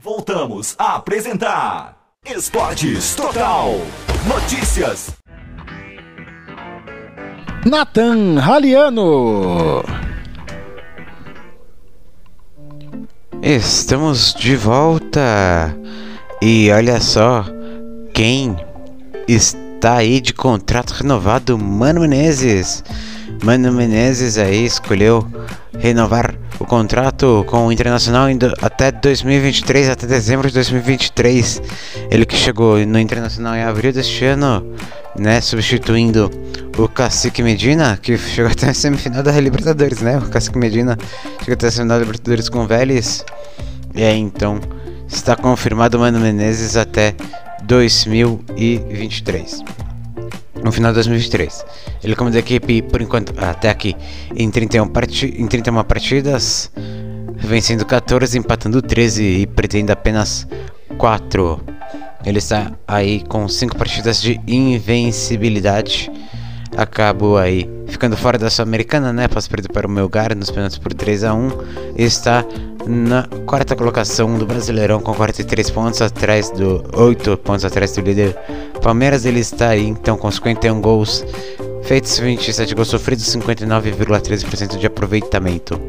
Voltamos 0.00 0.76
a 0.78 0.94
apresentar 0.94 1.98
Esportes 2.24 3.16
Total. 3.16 3.70
Notícias. 4.28 5.10
Nathan 7.66 8.38
Raliano. 8.38 9.82
Estamos 13.42 14.34
de 14.34 14.54
volta. 14.54 15.76
E 16.40 16.70
olha 16.70 17.00
só 17.00 17.44
quem 18.14 18.56
está 19.26 19.94
aí 19.96 20.20
de 20.20 20.32
contrato 20.32 20.92
renovado, 20.92 21.58
Mano 21.58 22.02
Menezes. 22.02 22.84
Mano 23.44 23.72
Menezes 23.72 24.38
aí 24.38 24.64
escolheu 24.64 25.26
renovar 25.78 26.34
o 26.58 26.64
contrato 26.64 27.44
com 27.48 27.66
o 27.66 27.72
Internacional 27.72 28.26
até 28.60 28.90
2023, 28.90 29.88
até 29.88 30.06
dezembro 30.06 30.48
de 30.48 30.54
2023. 30.54 31.62
Ele 32.10 32.26
que 32.26 32.36
chegou 32.36 32.84
no 32.84 32.98
Internacional 32.98 33.54
em 33.54 33.62
abril 33.62 33.92
deste 33.92 34.24
ano, 34.24 34.74
né, 35.18 35.40
substituindo 35.40 36.30
o 36.76 36.88
Cacique 36.88 37.42
Medina, 37.42 37.98
que 38.00 38.18
chegou 38.18 38.50
até 38.50 38.70
a 38.70 38.74
semifinal 38.74 39.22
da 39.22 39.30
Libertadores, 39.32 40.00
né? 40.00 40.18
O 40.18 40.28
Cacique 40.28 40.58
Medina 40.58 40.98
chegou 41.40 41.54
até 41.54 41.68
a 41.68 41.70
semifinal 41.70 41.98
da 41.98 42.04
Libertadores 42.04 42.48
com 42.48 42.64
o 42.64 42.66
Vélez. 42.66 43.24
E 43.94 44.02
aí, 44.02 44.18
então, 44.18 44.60
está 45.08 45.36
confirmado 45.36 45.96
o 45.96 46.00
Mano 46.00 46.20
Menezes 46.20 46.76
até 46.76 47.14
2023 47.64 49.87
no 50.62 50.72
final 50.72 50.90
de 50.92 50.96
2023. 50.96 51.64
Ele 52.02 52.16
comanda 52.16 52.36
a 52.36 52.40
equipe 52.40 52.82
por 52.82 53.00
enquanto 53.00 53.32
até 53.38 53.70
aqui 53.70 53.96
em 54.34 54.50
31, 54.50 54.88
parti 54.88 55.34
em 55.38 55.46
31 55.46 55.82
partidas, 55.84 56.70
vencendo 57.36 57.84
14, 57.84 58.38
empatando 58.38 58.82
13 58.82 59.22
e 59.22 59.46
perdendo 59.46 59.90
apenas 59.90 60.46
4. 60.96 61.60
Ele 62.24 62.38
está 62.38 62.72
aí 62.86 63.22
com 63.28 63.48
5 63.48 63.76
partidas 63.76 64.20
de 64.20 64.40
invencibilidade. 64.46 66.10
Acabou 66.76 67.36
aí 67.38 67.68
ficando 67.88 68.16
fora 68.16 68.38
da 68.38 68.50
Sul-Americana, 68.50 69.12
né? 69.12 69.24
Após 69.24 69.48
perder 69.48 69.68
para 69.68 69.86
o 69.86 69.90
Melgar 69.90 70.36
nos 70.36 70.50
pênaltis 70.50 70.78
por 70.78 70.92
3 70.92 71.24
a 71.24 71.34
1 71.34 71.50
Está 71.96 72.44
na 72.86 73.24
quarta 73.44 73.76
colocação 73.76 74.38
do 74.38 74.46
Brasileirão 74.46 75.00
com 75.00 75.12
43 75.12 75.70
pontos 75.70 76.00
atrás 76.00 76.50
do 76.50 76.84
8 76.94 77.36
pontos 77.38 77.64
atrás 77.64 77.92
do 77.92 78.00
líder 78.00 78.36
Palmeiras. 78.82 79.24
Ele 79.24 79.40
está 79.40 79.70
aí 79.70 79.86
então 79.86 80.16
com 80.16 80.30
51 80.30 80.80
gols 80.80 81.24
feitos, 81.82 82.18
27 82.18 82.74
gols 82.74 82.88
sofridos, 82.88 83.24
59,13% 83.34 84.76
de 84.76 84.86
aproveitamento. 84.86 85.80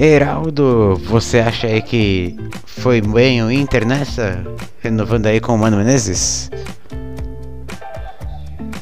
Heraldo, 0.00 0.94
você 1.04 1.40
acha 1.40 1.66
aí 1.66 1.82
que 1.82 2.36
foi 2.64 3.00
bem 3.00 3.42
o 3.42 3.50
Inter 3.50 3.84
nessa? 3.84 4.44
Renovando 4.80 5.26
aí 5.26 5.40
com 5.40 5.52
o 5.52 5.58
Mano 5.58 5.76
Menezes? 5.76 6.48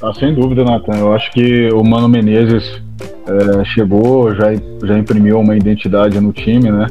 Ah, 0.02 0.12
sem 0.12 0.34
dúvida, 0.34 0.64
Nathan. 0.64 0.98
Eu 0.98 1.12
acho 1.12 1.30
que 1.32 1.68
o 1.72 1.82
Mano 1.82 2.08
Menezes 2.08 2.82
é, 3.26 3.64
chegou, 3.64 4.34
já, 4.34 4.54
já 4.84 4.98
imprimiu 4.98 5.40
uma 5.40 5.56
identidade 5.56 6.20
no 6.20 6.32
time, 6.32 6.70
né? 6.70 6.86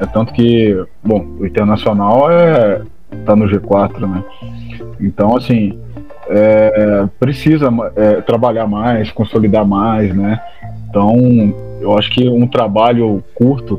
É 0.00 0.06
tanto 0.06 0.32
que, 0.32 0.76
bom, 1.02 1.24
o 1.38 1.46
Internacional 1.46 2.30
é, 2.30 2.82
tá 3.24 3.36
no 3.36 3.46
G4, 3.46 4.00
né? 4.00 4.24
Então, 5.00 5.36
assim, 5.36 5.78
é, 6.28 7.06
precisa 7.18 7.68
é, 7.96 8.20
trabalhar 8.20 8.66
mais, 8.66 9.10
consolidar 9.12 9.66
mais, 9.66 10.14
né? 10.14 10.40
Então, 10.88 11.14
eu 11.80 11.96
acho 11.96 12.10
que 12.10 12.28
um 12.28 12.46
trabalho 12.46 13.22
curto 13.34 13.78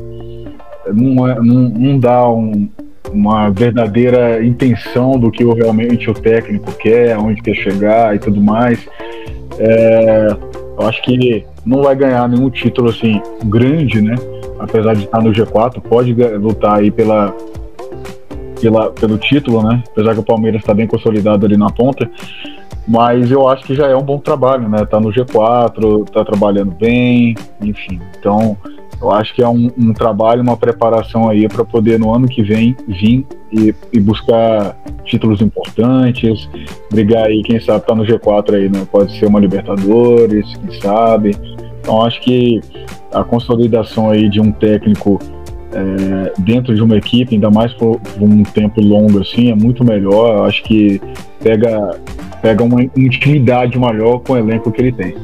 não, 0.92 1.28
é, 1.28 1.34
não, 1.36 1.68
não 1.68 1.98
dá 1.98 2.28
um, 2.28 2.68
uma 3.12 3.50
verdadeira 3.50 4.44
intenção 4.44 5.18
do 5.18 5.30
que 5.30 5.44
realmente 5.44 6.10
o 6.10 6.14
técnico 6.14 6.72
quer, 6.72 7.12
aonde 7.12 7.42
quer 7.42 7.54
chegar 7.54 8.14
e 8.14 8.18
tudo 8.18 8.40
mais. 8.40 8.88
É, 9.58 10.36
eu 10.78 10.86
acho 10.86 11.02
que 11.02 11.44
não 11.64 11.82
vai 11.82 11.94
ganhar 11.94 12.28
nenhum 12.28 12.48
título 12.48 12.90
assim 12.90 13.20
grande, 13.44 14.00
né? 14.00 14.14
Apesar 14.58 14.94
de 14.94 15.04
estar 15.04 15.20
no 15.22 15.32
G4, 15.32 15.80
pode 15.80 16.12
lutar 16.12 16.78
aí 16.78 16.90
pela, 16.90 17.34
pela, 18.60 18.90
pelo 18.90 19.18
título, 19.18 19.62
né? 19.62 19.82
Apesar 19.90 20.14
que 20.14 20.20
o 20.20 20.24
Palmeiras 20.24 20.60
está 20.60 20.72
bem 20.72 20.86
consolidado 20.86 21.46
ali 21.46 21.56
na 21.56 21.70
ponta. 21.70 22.10
Mas 22.86 23.30
eu 23.30 23.48
acho 23.48 23.64
que 23.64 23.74
já 23.74 23.86
é 23.86 23.94
um 23.94 24.02
bom 24.02 24.18
trabalho, 24.18 24.68
né? 24.68 24.84
Tá 24.84 24.98
no 24.98 25.10
G4, 25.10 26.08
tá 26.10 26.24
trabalhando 26.24 26.72
bem, 26.72 27.36
enfim. 27.60 28.00
Então, 28.18 28.56
eu 29.00 29.10
acho 29.10 29.34
que 29.34 29.42
é 29.42 29.48
um, 29.48 29.70
um 29.78 29.92
trabalho, 29.94 30.42
uma 30.42 30.56
preparação 30.56 31.28
aí 31.28 31.48
para 31.48 31.64
poder 31.64 31.98
no 31.98 32.14
ano 32.14 32.28
que 32.28 32.42
vem 32.42 32.76
vir 32.86 33.26
e, 33.50 33.74
e, 33.92 33.98
buscar 33.98 34.76
títulos 35.04 35.40
importantes, 35.40 36.48
brigar 36.90 37.26
aí, 37.26 37.42
quem 37.42 37.58
sabe 37.58 37.86
tá 37.86 37.94
no 37.94 38.04
G4 38.04 38.54
aí, 38.54 38.68
né? 38.68 38.86
Pode 38.90 39.18
ser 39.18 39.26
uma 39.26 39.40
Libertadores, 39.40 40.46
quem 40.56 40.80
sabe. 40.80 41.34
Então 41.80 42.02
acho 42.02 42.20
que 42.20 42.60
a 43.12 43.24
consolidação 43.24 44.10
aí 44.10 44.28
de 44.28 44.40
um 44.40 44.52
técnico 44.52 45.18
é, 45.72 46.32
dentro 46.38 46.74
de 46.74 46.82
uma 46.82 46.96
equipe, 46.96 47.34
ainda 47.34 47.50
mais 47.50 47.72
por, 47.72 47.98
por, 47.98 48.22
um 48.22 48.42
tempo 48.42 48.80
longo 48.80 49.20
assim, 49.20 49.50
é 49.50 49.54
muito 49.54 49.82
melhor. 49.82 50.36
Eu 50.36 50.44
acho 50.44 50.62
que 50.62 51.00
pega, 51.42 51.98
pega 52.42 52.62
uma 52.62 52.82
intimidade 52.82 53.78
maior 53.78 54.18
com 54.18 54.34
o 54.34 54.36
elenco 54.36 54.70
que 54.70 54.82
ele 54.82 54.92
tem. 54.92 55.14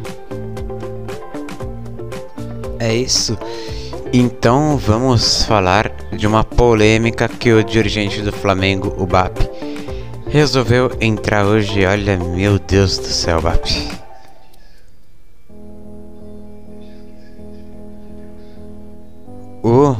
É 2.79 2.95
isso. 2.95 3.37
Então 4.18 4.79
vamos 4.79 5.42
falar 5.42 5.90
de 6.16 6.26
uma 6.26 6.42
polêmica 6.42 7.29
que 7.29 7.52
o 7.52 7.62
dirigente 7.62 8.22
do 8.22 8.33
Flamengo, 8.33 8.94
o 8.96 9.05
BAP, 9.05 9.37
resolveu 10.26 10.90
entrar 11.02 11.44
hoje. 11.44 11.85
Olha, 11.85 12.16
meu 12.16 12.59
Deus 12.59 12.96
do 12.96 13.09
céu, 13.09 13.42
BAP. 13.42 13.66
O 19.62 19.94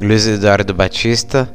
Luiz 0.00 0.26
Eduardo 0.26 0.72
Batista, 0.72 1.46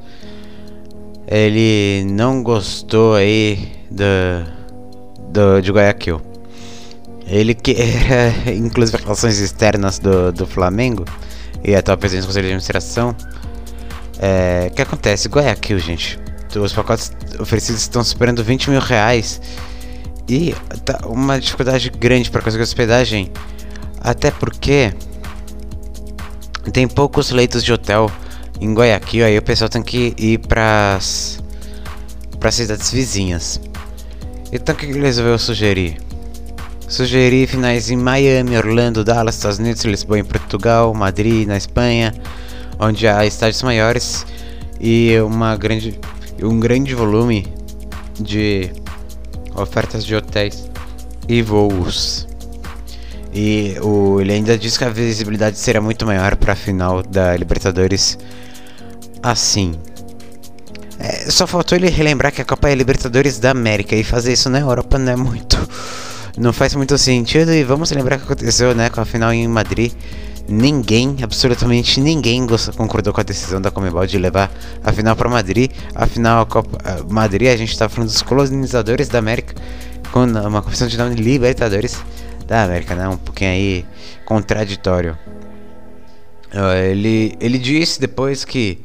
ele 1.27 2.05
não 2.11 2.43
gostou 2.43 3.15
aí 3.15 3.71
da, 3.89 4.45
do, 5.31 5.59
de 5.63 5.71
Guayaquil. 5.71 6.21
Ele 7.25 7.55
que 7.55 7.75
inclusive, 8.55 9.01
relações 9.01 9.39
externas 9.39 9.97
do, 9.97 10.31
do 10.31 10.45
Flamengo 10.45 11.05
e 11.63 11.75
atual 11.75 11.97
presidente 11.97 12.23
do 12.23 12.27
Conselho 12.27 12.43
de 12.43 12.53
Administração. 12.53 13.15
É, 14.19 14.69
o 14.71 14.75
que 14.75 14.81
acontece? 14.81 15.27
Guayaquil, 15.27 15.79
gente. 15.79 16.19
Os 16.55 16.71
pacotes 16.71 17.11
oferecidos 17.39 17.81
estão 17.81 18.03
superando 18.03 18.43
20 18.43 18.69
mil 18.69 18.79
reais. 18.79 19.41
E 20.27 20.55
tá 20.85 21.07
uma 21.07 21.39
dificuldade 21.39 21.89
grande 21.89 22.31
para 22.31 22.41
conseguir 22.41 22.63
hospedagem. 22.63 23.31
Até 23.99 24.31
porque 24.31 24.93
tem 26.71 26.87
poucos 26.87 27.31
leitos 27.31 27.63
de 27.63 27.73
hotel 27.73 28.09
em 28.61 28.73
Guayaquil. 28.73 29.25
Aí 29.25 29.37
o 29.37 29.41
pessoal 29.41 29.69
tem 29.69 29.81
que 29.81 30.13
ir 30.17 30.39
para 30.39 30.95
as 30.97 31.41
cidades 32.51 32.91
vizinhas. 32.91 33.59
Então 34.51 34.73
o 34.75 34.77
que 34.77 34.85
ele 34.85 35.01
resolveu 35.01 35.37
sugerir? 35.37 35.97
Sugerir 36.87 37.47
finais 37.47 37.89
em 37.89 37.97
Miami, 37.97 38.57
Orlando, 38.57 39.03
Dallas, 39.03 39.35
Estados 39.35 39.59
Unidos, 39.59 39.83
Lisboa 39.83 40.19
em 40.19 40.23
Portugal, 40.23 40.93
Madrid 40.93 41.47
na 41.47 41.57
Espanha, 41.57 42.13
onde 42.79 43.07
há 43.07 43.25
estádios 43.25 43.63
maiores 43.63 44.25
e 44.79 45.17
uma 45.19 45.55
grande, 45.55 45.99
um 46.41 46.59
grande 46.59 46.93
volume 46.93 47.47
de 48.19 48.69
ofertas 49.55 50.05
de 50.05 50.15
hotéis 50.15 50.69
e 51.27 51.41
voos. 51.41 52.27
E 53.33 53.75
o, 53.81 54.21
ele 54.21 54.33
ainda 54.33 54.57
diz 54.57 54.77
que 54.77 54.83
a 54.83 54.89
visibilidade 54.89 55.57
será 55.57 55.81
muito 55.81 56.05
maior 56.05 56.35
para 56.35 56.53
a 56.53 56.55
final 56.55 57.01
da 57.01 57.35
Libertadores 57.35 58.17
assim. 59.23 59.73
É, 60.99 61.31
só 61.31 61.47
faltou 61.47 61.77
ele 61.77 61.89
relembrar 61.89 62.31
que 62.31 62.41
a 62.41 62.45
Copa 62.45 62.69
é 62.69 62.75
Libertadores 62.75 63.39
da 63.39 63.51
América 63.51 63.95
e 63.95 64.03
fazer 64.03 64.33
isso 64.33 64.49
na 64.49 64.59
Europa 64.59 64.99
não 64.99 65.11
é 65.11 65.15
muito. 65.15 65.57
Não 66.37 66.51
faz 66.51 66.73
muito 66.75 66.97
sentido. 66.97 67.51
E 67.51 67.63
vamos 67.63 67.91
lembrar 67.91 68.17
que 68.17 68.23
aconteceu 68.23 68.73
né, 68.73 68.89
com 68.89 69.01
a 69.01 69.05
final 69.05 69.33
em 69.33 69.47
Madrid. 69.47 69.91
Ninguém, 70.47 71.17
absolutamente 71.21 72.01
ninguém 72.01 72.45
concordou 72.75 73.13
com 73.13 73.21
a 73.21 73.23
decisão 73.23 73.61
da 73.61 73.71
Comebol 73.71 74.05
de 74.05 74.17
levar 74.17 74.51
a 74.83 74.91
final 74.91 75.15
para 75.15 75.29
Madrid. 75.29 75.71
Afinal, 75.95 76.41
a 76.41 76.45
Copa 76.45 76.77
a 76.83 77.01
Madrid, 77.11 77.47
a 77.47 77.55
gente 77.55 77.71
está 77.71 77.87
falando 77.87 78.09
dos 78.09 78.21
colonizadores 78.21 79.07
da 79.07 79.19
América, 79.19 79.55
com 80.11 80.23
uma 80.25 80.61
competição 80.61 80.87
de 80.87 80.97
nome 80.97 81.15
Libertadores 81.15 81.97
da 82.45 82.63
América, 82.63 82.93
né? 82.93 83.07
Um 83.07 83.15
pouquinho 83.15 83.51
aí 83.51 83.85
contraditório. 84.25 85.17
Ele, 86.89 87.35
ele 87.39 87.57
disse 87.57 87.99
depois 87.99 88.43
que 88.43 88.79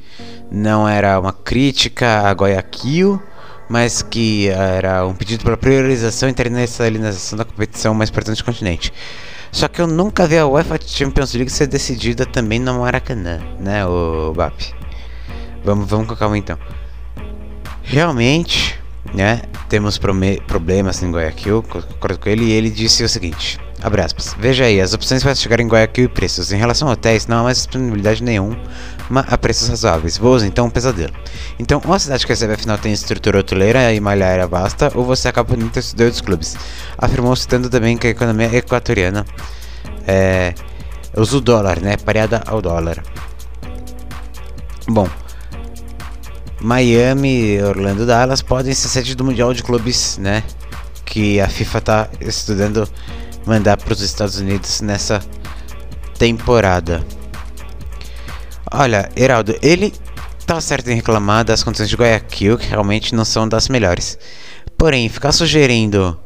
não 0.51 0.89
era 0.89 1.19
uma 1.19 1.33
crítica 1.33 2.21
a 2.21 2.33
Guayaquil, 2.33 3.21
mas 3.69 4.03
que 4.03 4.49
era 4.49 5.07
um 5.07 5.15
pedido 5.15 5.45
para 5.45 5.57
priorização 5.57 6.29
e 6.29 6.33
internacionalização 6.33 7.39
da 7.39 7.45
competição 7.45 7.95
mais 7.95 8.11
importante 8.11 8.39
do 8.39 8.45
continente. 8.45 8.93
Só 9.51 9.69
que 9.69 9.81
eu 9.81 9.87
nunca 9.87 10.27
vi 10.27 10.39
a 10.39 10.47
UEFA 10.47 10.79
Champions 10.85 11.35
League 11.35 11.51
ser 11.51 11.67
decidida 11.67 12.27
também 12.27 12.59
no 12.59 12.81
Maracanã, 12.81 13.41
né, 13.59 13.85
o 13.87 14.33
BAP? 14.35 14.75
Vamos, 15.65 15.89
vamos 15.89 16.07
com 16.07 16.17
calma 16.17 16.37
então. 16.37 16.59
Realmente, 17.83 18.79
né, 19.15 19.43
temos 19.69 19.99
problemas 20.47 21.03
em 21.03 21.11
Guayaquil, 21.11 21.63
concordo 21.63 22.19
com 22.19 22.29
ele, 22.29 22.45
e 22.45 22.53
ele 22.53 22.71
disse 22.71 23.03
o 23.03 23.09
seguinte: 23.09 23.59
abre 23.83 24.03
aspas, 24.03 24.37
veja 24.39 24.65
aí, 24.65 24.81
as 24.81 24.93
opções 24.93 25.23
para 25.23 25.35
chegar 25.35 25.61
em 25.61 25.69
Guayaquil 25.69 26.05
e 26.05 26.09
preços. 26.09 26.53
Em 26.53 26.57
relação 26.57 26.89
a 26.89 26.93
hotéis, 26.93 27.27
não 27.27 27.39
há 27.39 27.43
mais 27.45 27.59
disponibilidade 27.59 28.23
nenhum 28.23 28.55
a 29.15 29.39
preços 29.39 29.69
razoáveis. 29.69 30.19
Voos, 30.19 30.43
então, 30.43 30.67
um 30.67 30.71
pesadelo. 30.71 31.13
Então, 31.59 31.81
uma 31.85 31.99
cidade 31.99 32.25
que 32.27 32.33
recebe 32.33 32.55
a 32.55 32.59
final 32.59 32.79
tem 32.79 32.93
estrutura 32.93 33.41
hoteleira 33.41 33.93
e 33.93 34.01
malha 34.01 34.27
aérea 34.27 34.49
basta, 34.49 34.93
ou 34.95 35.05
você 35.05 35.29
acaba 35.29 35.55
por 35.55 35.71
ter 35.71 35.85
dois 35.95 36.21
clubes. 36.21 36.57
Afirmou 36.97 37.35
citando 37.37 37.71
também 37.71 37.97
que 37.97 38.07
a 38.07 38.11
economia 38.11 38.55
equatoriana 38.55 39.25
é, 40.07 40.55
usa 41.17 41.37
o 41.37 41.41
dólar, 41.41 41.81
né, 41.81 41.97
pareada 41.97 42.43
ao 42.47 42.61
dólar. 42.61 43.03
Bom, 44.89 45.09
Miami, 46.61 47.63
Orlando, 47.63 48.05
Dallas 48.05 48.43
podem 48.43 48.75
ser 48.75 48.89
sede 48.89 49.15
do 49.15 49.25
Mundial 49.25 49.55
de 49.55 49.63
Clubes, 49.63 50.19
né? 50.19 50.43
Que 51.05 51.41
a 51.41 51.49
FIFA 51.49 51.79
está 51.79 52.09
estudando 52.21 52.89
mandar 53.47 53.77
para 53.77 53.93
os 53.93 54.01
Estados 54.01 54.39
Unidos 54.39 54.81
nessa 54.81 55.21
temporada. 56.19 57.05
Olha, 58.71 59.09
Heraldo, 59.17 59.57
ele 59.63 59.93
tá 60.47 60.61
certo 60.61 60.91
em 60.91 60.95
reclamar 60.95 61.45
das 61.45 61.63
condições 61.63 61.89
de 61.89 61.97
Guayaquil, 61.97 62.59
que 62.59 62.69
realmente 62.69 63.15
não 63.15 63.25
são 63.25 63.49
das 63.49 63.69
melhores. 63.69 64.19
Porém, 64.77 65.09
ficar 65.09 65.33
sugerindo 65.33 66.19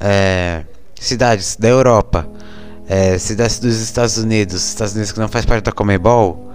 é, 0.00 0.64
cidades 0.94 1.56
da 1.56 1.68
Europa, 1.68 2.28
é, 2.88 3.18
cidades 3.18 3.58
dos 3.58 3.80
Estados 3.80 4.18
Unidos, 4.18 4.66
Estados 4.68 4.94
Unidos 4.94 5.12
que 5.12 5.18
não 5.18 5.28
faz 5.28 5.44
parte 5.44 5.64
da 5.64 5.72
Comebol, 5.72 6.52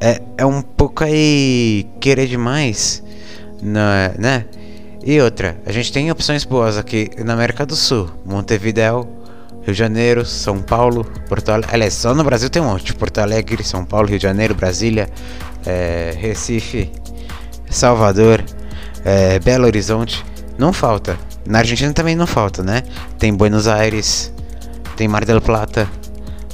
é, 0.00 0.20
é 0.38 0.46
um 0.46 0.62
pouco 0.62 1.04
aí 1.04 1.86
querer 2.00 2.26
demais, 2.26 3.02
né, 3.62 4.14
né? 4.18 4.46
E 5.04 5.20
outra, 5.20 5.56
a 5.64 5.72
gente 5.72 5.92
tem 5.92 6.10
opções 6.10 6.44
boas 6.44 6.76
aqui 6.76 7.10
na 7.24 7.32
América 7.32 7.64
do 7.64 7.76
Sul, 7.76 8.10
Montevideo, 8.24 9.06
Rio 9.66 9.74
de 9.74 9.78
Janeiro, 9.78 10.24
São 10.24 10.62
Paulo, 10.62 11.04
Porto 11.28 11.50
Alegre. 11.50 11.74
Aliás, 11.74 11.94
só 11.94 12.14
no 12.14 12.24
Brasil 12.24 12.48
tem 12.48 12.62
um 12.62 12.66
monte: 12.66 12.94
Porto 12.94 13.18
Alegre, 13.18 13.62
São 13.64 13.84
Paulo, 13.84 14.08
Rio 14.08 14.18
de 14.18 14.22
Janeiro, 14.22 14.54
Brasília, 14.54 15.10
é, 15.66 16.14
Recife, 16.16 16.90
Salvador, 17.68 18.42
é, 19.04 19.38
Belo 19.40 19.66
Horizonte. 19.66 20.24
Não 20.56 20.72
falta. 20.72 21.18
Na 21.46 21.58
Argentina 21.58 21.92
também 21.92 22.16
não 22.16 22.26
falta, 22.26 22.62
né? 22.62 22.82
Tem 23.18 23.34
Buenos 23.34 23.68
Aires, 23.68 24.32
tem 24.96 25.06
Mar 25.06 25.24
del 25.24 25.40
Plata, 25.40 25.88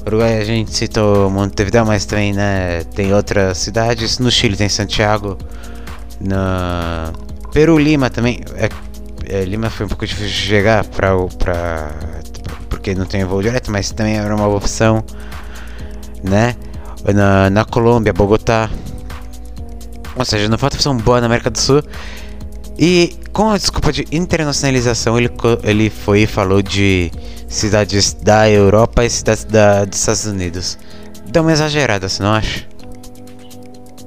Uruguai 0.06 0.38
a 0.38 0.44
gente 0.44 0.74
citou 0.74 1.30
Montevideo, 1.30 1.86
mas 1.86 2.04
também 2.04 2.32
né, 2.32 2.82
tem 2.94 3.14
outras 3.14 3.58
cidades. 3.58 4.18
No 4.18 4.30
Chile 4.30 4.56
tem 4.56 4.68
Santiago. 4.68 5.38
Na 6.20 7.12
Peru, 7.52 7.78
Lima 7.78 8.10
também. 8.10 8.40
É, 8.56 8.68
é, 9.28 9.44
Lima 9.44 9.70
foi 9.70 9.86
um 9.86 9.88
pouco 9.88 10.04
difícil 10.04 10.28
de 10.28 10.34
chegar 10.34 10.84
pra, 10.84 11.14
porque 12.82 12.96
não 12.96 13.06
tem 13.06 13.24
voo 13.24 13.40
direto, 13.40 13.70
mas 13.70 13.92
também 13.92 14.18
era 14.18 14.34
uma 14.34 14.48
opção. 14.48 15.04
Né? 16.20 16.56
Na, 17.14 17.48
na 17.48 17.64
Colômbia, 17.64 18.12
Bogotá. 18.12 18.68
Ou 20.16 20.24
seja, 20.24 20.48
não 20.48 20.58
falta 20.58 20.74
opção 20.74 20.96
boa 20.96 21.20
na 21.20 21.26
América 21.26 21.48
do 21.48 21.58
Sul. 21.58 21.80
E 22.76 23.14
com 23.32 23.50
a 23.50 23.56
desculpa 23.56 23.92
de 23.92 24.04
internacionalização, 24.10 25.16
ele, 25.16 25.30
ele 25.62 25.90
foi 25.90 26.22
e 26.22 26.26
falou 26.26 26.60
de 26.60 27.12
cidades 27.46 28.14
da 28.14 28.50
Europa 28.50 29.04
e 29.04 29.10
cidades 29.10 29.44
da, 29.44 29.84
dos 29.84 30.00
Estados 30.00 30.26
Unidos. 30.26 30.76
Deu 31.28 31.42
uma 31.42 31.52
exagerada, 31.52 32.08
você 32.08 32.20
não 32.20 32.32
acha? 32.32 32.66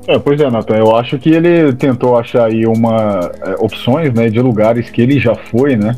É, 0.07 0.19
pois 0.19 0.39
é, 0.39 0.49
Nathan, 0.51 0.75
eu 0.75 0.95
acho 0.95 1.17
que 1.17 1.29
ele 1.29 1.73
tentou 1.73 2.17
achar 2.17 2.45
aí 2.45 2.65
uma 2.67 3.31
é, 3.41 3.55
opções, 3.57 4.13
né, 4.13 4.29
de 4.29 4.39
lugares 4.39 4.89
que 4.89 5.01
ele 5.01 5.19
já 5.19 5.33
foi, 5.33 5.75
né, 5.75 5.95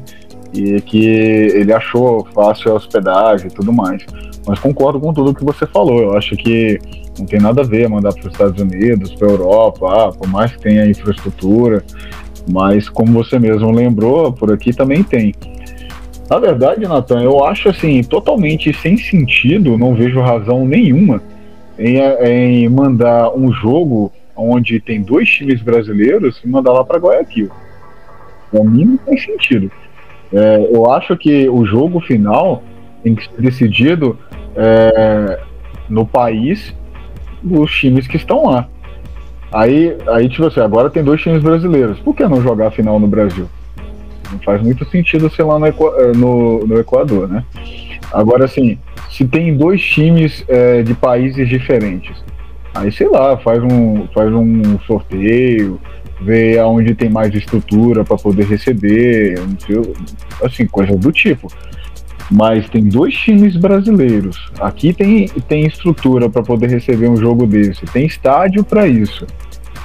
e 0.53 0.81
que 0.81 1.05
ele 1.05 1.73
achou 1.73 2.25
fácil 2.33 2.71
a 2.71 2.75
hospedagem 2.75 3.47
e 3.47 3.51
tudo 3.51 3.71
mais. 3.71 4.05
Mas 4.45 4.59
concordo 4.59 4.99
com 4.99 5.13
tudo 5.13 5.33
que 5.33 5.43
você 5.43 5.65
falou. 5.67 5.99
Eu 5.99 6.17
acho 6.17 6.35
que 6.35 6.79
não 7.19 7.25
tem 7.25 7.39
nada 7.39 7.61
a 7.61 7.65
ver 7.65 7.89
mandar 7.89 8.13
para 8.13 8.27
os 8.27 8.31
Estados 8.31 8.61
Unidos, 8.61 9.13
para 9.15 9.27
a 9.27 9.31
Europa, 9.31 9.87
ah, 9.91 10.11
por 10.11 10.27
mais 10.27 10.51
que 10.55 10.61
tenha 10.61 10.87
infraestrutura, 10.87 11.83
mas 12.49 12.87
como 12.87 13.11
você 13.11 13.39
mesmo 13.39 13.71
lembrou, 13.71 14.31
por 14.31 14.51
aqui 14.53 14.73
também 14.73 15.03
tem. 15.03 15.33
Na 16.29 16.39
verdade, 16.39 16.87
Natan, 16.87 17.21
eu 17.21 17.43
acho 17.43 17.69
assim, 17.69 18.03
totalmente 18.03 18.73
sem 18.73 18.97
sentido, 18.97 19.77
não 19.77 19.95
vejo 19.95 20.19
razão 20.19 20.65
nenhuma 20.65 21.21
em, 21.79 21.97
em 21.97 22.69
mandar 22.69 23.33
um 23.33 23.51
jogo 23.51 24.11
onde 24.35 24.79
tem 24.79 25.01
dois 25.01 25.27
times 25.29 25.61
brasileiros 25.61 26.39
e 26.43 26.47
mandar 26.47 26.73
lá 26.73 26.83
para 26.83 26.99
Guayaquil. 26.99 27.49
Para 28.51 28.63
mim 28.63 28.85
não 28.85 28.97
tem 28.97 29.17
sentido. 29.17 29.71
É, 30.33 30.69
eu 30.71 30.91
acho 30.91 31.15
que 31.15 31.47
o 31.49 31.65
jogo 31.65 31.99
final 31.99 32.63
tem 33.03 33.15
que 33.15 33.23
ser 33.23 33.41
decidido 33.41 34.17
é, 34.55 35.39
no 35.89 36.05
país 36.05 36.75
dos 37.41 37.71
times 37.71 38.07
que 38.07 38.17
estão 38.17 38.45
lá. 38.45 38.67
Aí, 39.51 39.95
aí, 40.07 40.27
tipo 40.27 40.45
assim, 40.45 40.59
agora 40.59 40.89
tem 40.89 41.03
dois 41.03 41.21
times 41.21 41.41
brasileiros. 41.41 41.99
Por 41.99 42.15
que 42.15 42.27
não 42.27 42.41
jogar 42.41 42.67
a 42.67 42.71
final 42.71 42.99
no 42.99 43.07
Brasil? 43.07 43.47
Não 44.31 44.39
faz 44.39 44.61
muito 44.61 44.83
sentido 44.85 45.29
ser 45.29 45.43
lá 45.43 45.57
no, 45.57 45.67
eh, 45.67 46.11
no, 46.15 46.67
no 46.67 46.77
Equador, 46.77 47.29
né? 47.29 47.45
Agora, 48.11 48.45
assim, 48.45 48.77
se 49.09 49.25
tem 49.25 49.55
dois 49.55 49.81
times 49.81 50.43
é, 50.49 50.81
de 50.83 50.93
países 50.93 51.47
diferentes, 51.47 52.15
aí 52.73 52.91
sei 52.91 53.07
lá, 53.07 53.37
faz 53.37 53.63
um, 53.63 54.05
faz 54.13 54.31
um 54.33 54.77
sorteio, 54.79 55.79
vê 56.21 56.57
aonde 56.57 56.95
tem 56.95 57.09
mais 57.09 57.33
estrutura 57.33 58.03
para 58.03 58.17
poder 58.17 58.45
receber, 58.45 59.39
sei, 59.59 59.93
assim, 60.43 60.65
coisa 60.65 60.95
do 60.95 61.11
tipo. 61.11 61.47
Mas 62.29 62.69
tem 62.69 62.83
dois 62.83 63.13
times 63.15 63.55
brasileiros. 63.55 64.51
Aqui 64.59 64.93
tem, 64.93 65.27
tem 65.47 65.65
estrutura 65.65 66.29
para 66.29 66.43
poder 66.43 66.69
receber 66.69 67.07
um 67.07 67.15
jogo 67.15 67.47
desse, 67.47 67.85
tem 67.85 68.05
estádio 68.05 68.63
para 68.63 68.87
isso. 68.87 69.25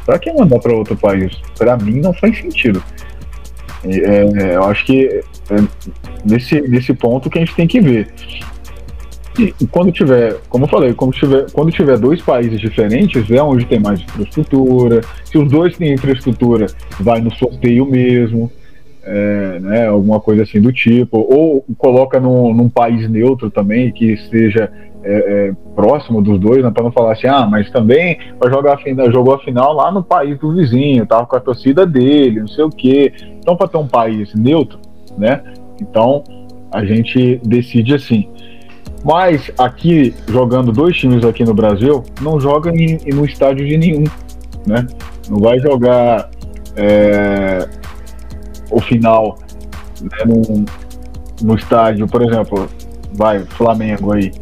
Para 0.04 0.18
que 0.18 0.32
mandar 0.32 0.58
para 0.58 0.74
outro 0.74 0.96
país? 0.96 1.40
Para 1.56 1.76
mim 1.76 2.00
não 2.00 2.12
faz 2.12 2.38
sentido. 2.38 2.82
É, 3.84 4.54
eu 4.56 4.64
acho 4.64 4.84
que 4.84 5.06
é, 5.06 5.22
nesse, 6.24 6.60
nesse 6.62 6.94
ponto 6.94 7.30
que 7.30 7.38
a 7.38 7.40
gente 7.40 7.54
tem 7.54 7.66
que 7.66 7.80
ver. 7.80 8.12
E 9.38 9.66
quando 9.66 9.90
tiver, 9.90 10.36
como 10.48 10.64
eu 10.64 10.68
falei, 10.68 10.92
quando 10.92 11.12
tiver, 11.12 11.50
quando 11.52 11.70
tiver 11.70 11.98
dois 11.98 12.20
países 12.20 12.60
diferentes, 12.60 13.30
é 13.30 13.42
onde 13.42 13.64
tem 13.64 13.80
mais 13.80 14.00
infraestrutura. 14.00 15.00
Se 15.24 15.38
os 15.38 15.50
dois 15.50 15.76
têm 15.76 15.94
infraestrutura, 15.94 16.66
vai 17.00 17.20
no 17.20 17.32
sorteio 17.34 17.86
mesmo, 17.86 18.50
é, 19.02 19.58
né, 19.60 19.86
alguma 19.88 20.20
coisa 20.20 20.42
assim 20.42 20.60
do 20.60 20.72
tipo. 20.72 21.18
Ou 21.18 21.64
coloca 21.78 22.20
num, 22.20 22.52
num 22.52 22.68
país 22.68 23.08
neutro 23.08 23.50
também, 23.50 23.90
que 23.90 24.12
esteja 24.12 24.70
é, 25.02 25.14
é, 25.48 25.52
próximo 25.74 26.20
dos 26.20 26.38
dois, 26.38 26.62
né, 26.62 26.70
para 26.70 26.84
não 26.84 26.92
falar 26.92 27.12
assim, 27.12 27.26
ah, 27.26 27.46
mas 27.46 27.70
também 27.70 28.18
vai 28.38 28.50
jogar 28.52 28.74
a 28.74 28.78
final, 28.78 29.10
jogou 29.10 29.34
a 29.34 29.38
final 29.38 29.72
lá 29.72 29.90
no 29.90 30.02
país 30.02 30.38
do 30.38 30.52
vizinho, 30.52 31.06
tava 31.06 31.26
com 31.26 31.36
a 31.36 31.40
torcida 31.40 31.86
dele, 31.86 32.40
não 32.40 32.48
sei 32.48 32.64
o 32.64 32.70
quê. 32.70 33.12
Então, 33.38 33.56
para 33.56 33.66
ter 33.66 33.78
um 33.78 33.88
país 33.88 34.34
neutro, 34.34 34.78
né? 35.16 35.42
Então 35.80 36.22
a 36.70 36.84
gente 36.84 37.40
decide 37.44 37.94
assim. 37.94 38.28
Mas 39.04 39.50
aqui, 39.58 40.14
jogando 40.28 40.70
dois 40.70 40.96
times 40.96 41.24
aqui 41.24 41.44
no 41.44 41.54
Brasil, 41.54 42.04
não 42.20 42.40
joga 42.40 42.70
em, 42.70 42.98
em 43.04 43.12
no 43.12 43.24
estádio 43.24 43.66
de 43.66 43.76
nenhum, 43.76 44.04
né? 44.66 44.86
Não 45.28 45.38
vai 45.38 45.58
jogar 45.58 46.30
é, 46.76 47.68
o 48.70 48.80
final 48.80 49.38
né, 50.00 50.24
no, 50.24 50.64
no 51.42 51.54
estádio, 51.54 52.06
por 52.06 52.22
exemplo, 52.22 52.68
vai, 53.14 53.40
Flamengo 53.40 54.14
aí. 54.14 54.32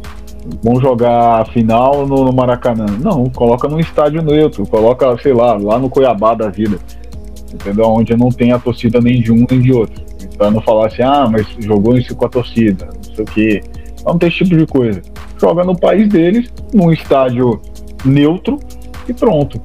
Vão 0.63 0.81
jogar 0.81 1.41
a 1.41 1.45
final 1.45 2.05
no, 2.07 2.23
no, 2.25 2.33
Maracanã. 2.33 2.85
Não, 2.99 3.25
coloca 3.29 3.67
num 3.67 3.79
estádio 3.79 4.21
neutro, 4.21 4.65
coloca, 4.65 5.15
sei 5.21 5.33
lá, 5.33 5.53
lá 5.53 5.77
no 5.77 5.89
Cuiabá 5.89 6.33
da 6.33 6.49
vida. 6.49 6.79
Entendeu? 7.53 7.85
Onde 7.85 8.15
não 8.15 8.29
tem 8.29 8.51
a 8.51 8.59
torcida 8.59 8.99
nem 8.99 9.21
de 9.21 9.31
um 9.31 9.45
nem 9.49 9.59
de 9.59 9.71
outro. 9.71 10.03
Pra 10.37 10.49
não 10.49 10.61
falar 10.61 10.87
assim, 10.87 11.03
ah, 11.03 11.27
mas 11.29 11.45
jogou 11.59 11.95
isso 11.95 12.15
com 12.15 12.25
a 12.25 12.29
torcida, 12.29 12.85
não 12.85 13.15
sei 13.15 13.23
o 13.23 13.27
quê. 13.27 13.61
Não 14.05 14.17
tem 14.17 14.29
esse 14.29 14.39
tipo 14.39 14.57
de 14.57 14.65
coisa. 14.65 15.01
Joga 15.39 15.63
no 15.63 15.77
país 15.77 16.07
deles, 16.07 16.51
num 16.73 16.91
estádio 16.91 17.61
neutro 18.03 18.59
e 19.07 19.13
pronto. 19.13 19.61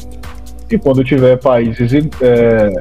E 0.70 0.78
quando 0.78 1.05
tiver 1.05 1.37
países 1.39 1.93
é, 2.20 2.72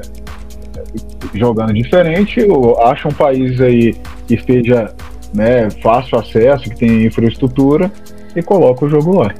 jogando 1.34 1.72
diferente, 1.72 2.40
acha 2.84 3.08
um 3.08 3.12
país 3.12 3.60
aí 3.60 3.94
que 4.26 4.34
esteja 4.34 4.94
né, 5.34 5.70
fácil 5.82 6.18
acesso, 6.18 6.64
que 6.64 6.76
tem 6.76 7.04
infraestrutura 7.06 7.90
e 8.34 8.42
coloca 8.42 8.84
o 8.84 8.88
jogo 8.88 9.20
lá. 9.20 9.32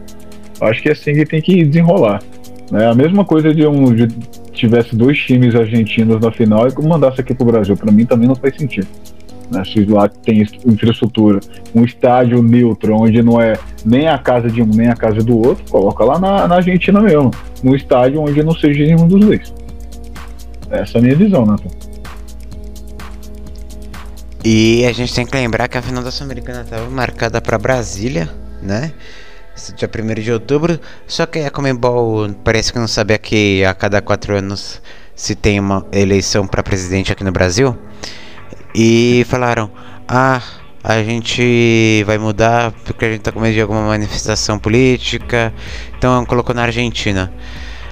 Acho 0.61 0.83
que 0.83 0.89
é 0.89 0.93
assim 0.93 1.13
que 1.13 1.25
tem 1.27 1.43
que 1.43 1.65
desenrolar. 1.65 2.23
Né? 2.71 2.87
A 2.87 2.95
mesma 2.95 3.25
coisa 3.25 3.53
de 3.55 3.67
um 3.67 3.95
de, 3.95 4.09
tivesse 4.53 4.97
dois 4.97 5.19
times 5.19 5.55
argentinos 5.55 6.21
na 6.21 6.33
final 6.33 6.67
e 6.67 6.87
mandasse 6.87 7.21
aqui 7.21 7.35
para 7.35 7.45
o 7.45 7.53
Brasil. 7.53 7.77
Para 7.77 7.93
mim 7.93 8.07
também 8.07 8.27
não 8.27 8.35
faz 8.35 8.57
sentido. 8.57 8.87
Né? 9.51 9.63
Se 9.65 9.85
lá 9.85 10.09
tem 10.09 10.43
infraestrutura, 10.65 11.41
um 11.75 11.85
estádio 11.85 12.43
neutro, 12.43 12.95
onde 12.97 13.23
não 13.23 13.41
é 13.41 13.55
nem 13.85 14.09
a 14.09 14.19
casa 14.19 14.51
de 14.51 14.63
um 14.63 14.67
nem 14.67 14.89
a 14.89 14.97
casa 14.97 15.23
do 15.23 15.39
outro, 15.39 15.65
coloca 15.71 16.05
lá 16.05 16.19
na, 16.19 16.49
na 16.49 16.57
Argentina 16.57 17.01
mesmo. 17.01 17.31
Um 17.63 17.75
estádio 17.75 18.21
onde 18.21 18.43
não 18.43 18.55
seja 18.55 18.85
nenhum 18.85 19.07
dos 19.07 19.21
dois. 19.21 19.55
Essa 20.71 20.99
é 20.99 21.01
a 21.01 21.03
minha 21.03 21.17
visão, 21.17 21.47
Nathan. 21.47 21.71
E 24.45 24.85
a 24.87 24.93
gente 24.93 25.13
tem 25.13 25.27
que 25.27 25.37
lembrar 25.37 25.67
que 25.69 25.77
a 25.77 25.83
final 25.83 26.05
da 26.05 26.11
Sul-Americana 26.11 26.61
estava 26.63 26.89
marcada 26.89 27.41
para 27.41 27.59
Brasília, 27.59 28.29
né? 28.63 28.93
Dia 29.77 29.89
1 29.89 30.23
de 30.23 30.33
outubro. 30.33 30.79
Só 31.07 31.27
que 31.27 31.41
a 31.41 31.51
Comembol 31.51 32.31
parece 32.45 32.73
que 32.73 32.79
não 32.79 32.87
sabia 32.87 33.19
que 33.19 33.65
a 33.65 33.75
cada 33.75 34.01
quatro 34.01 34.37
anos 34.37 34.81
se 35.17 35.35
tem 35.35 35.59
uma 35.59 35.85
eleição 35.91 36.47
para 36.47 36.63
presidente 36.63 37.11
aqui 37.11 37.25
no 37.25 37.33
Brasil. 37.33 37.77
E 38.79 39.25
falaram: 39.25 39.71
Ah, 40.07 40.43
a 40.85 41.03
gente 41.03 42.05
vai 42.05 42.19
mudar 42.19 42.73
porque 42.85 43.07
a 43.07 43.11
gente 43.11 43.23
tá 43.23 43.33
com 43.33 43.41
medo 43.41 43.55
de 43.55 43.61
alguma 43.63 43.87
manifestação 43.87 44.59
política. 44.59 45.51
Então 45.97 46.27
colocou 46.27 46.55
na 46.55 46.65
Argentina. 46.65 47.33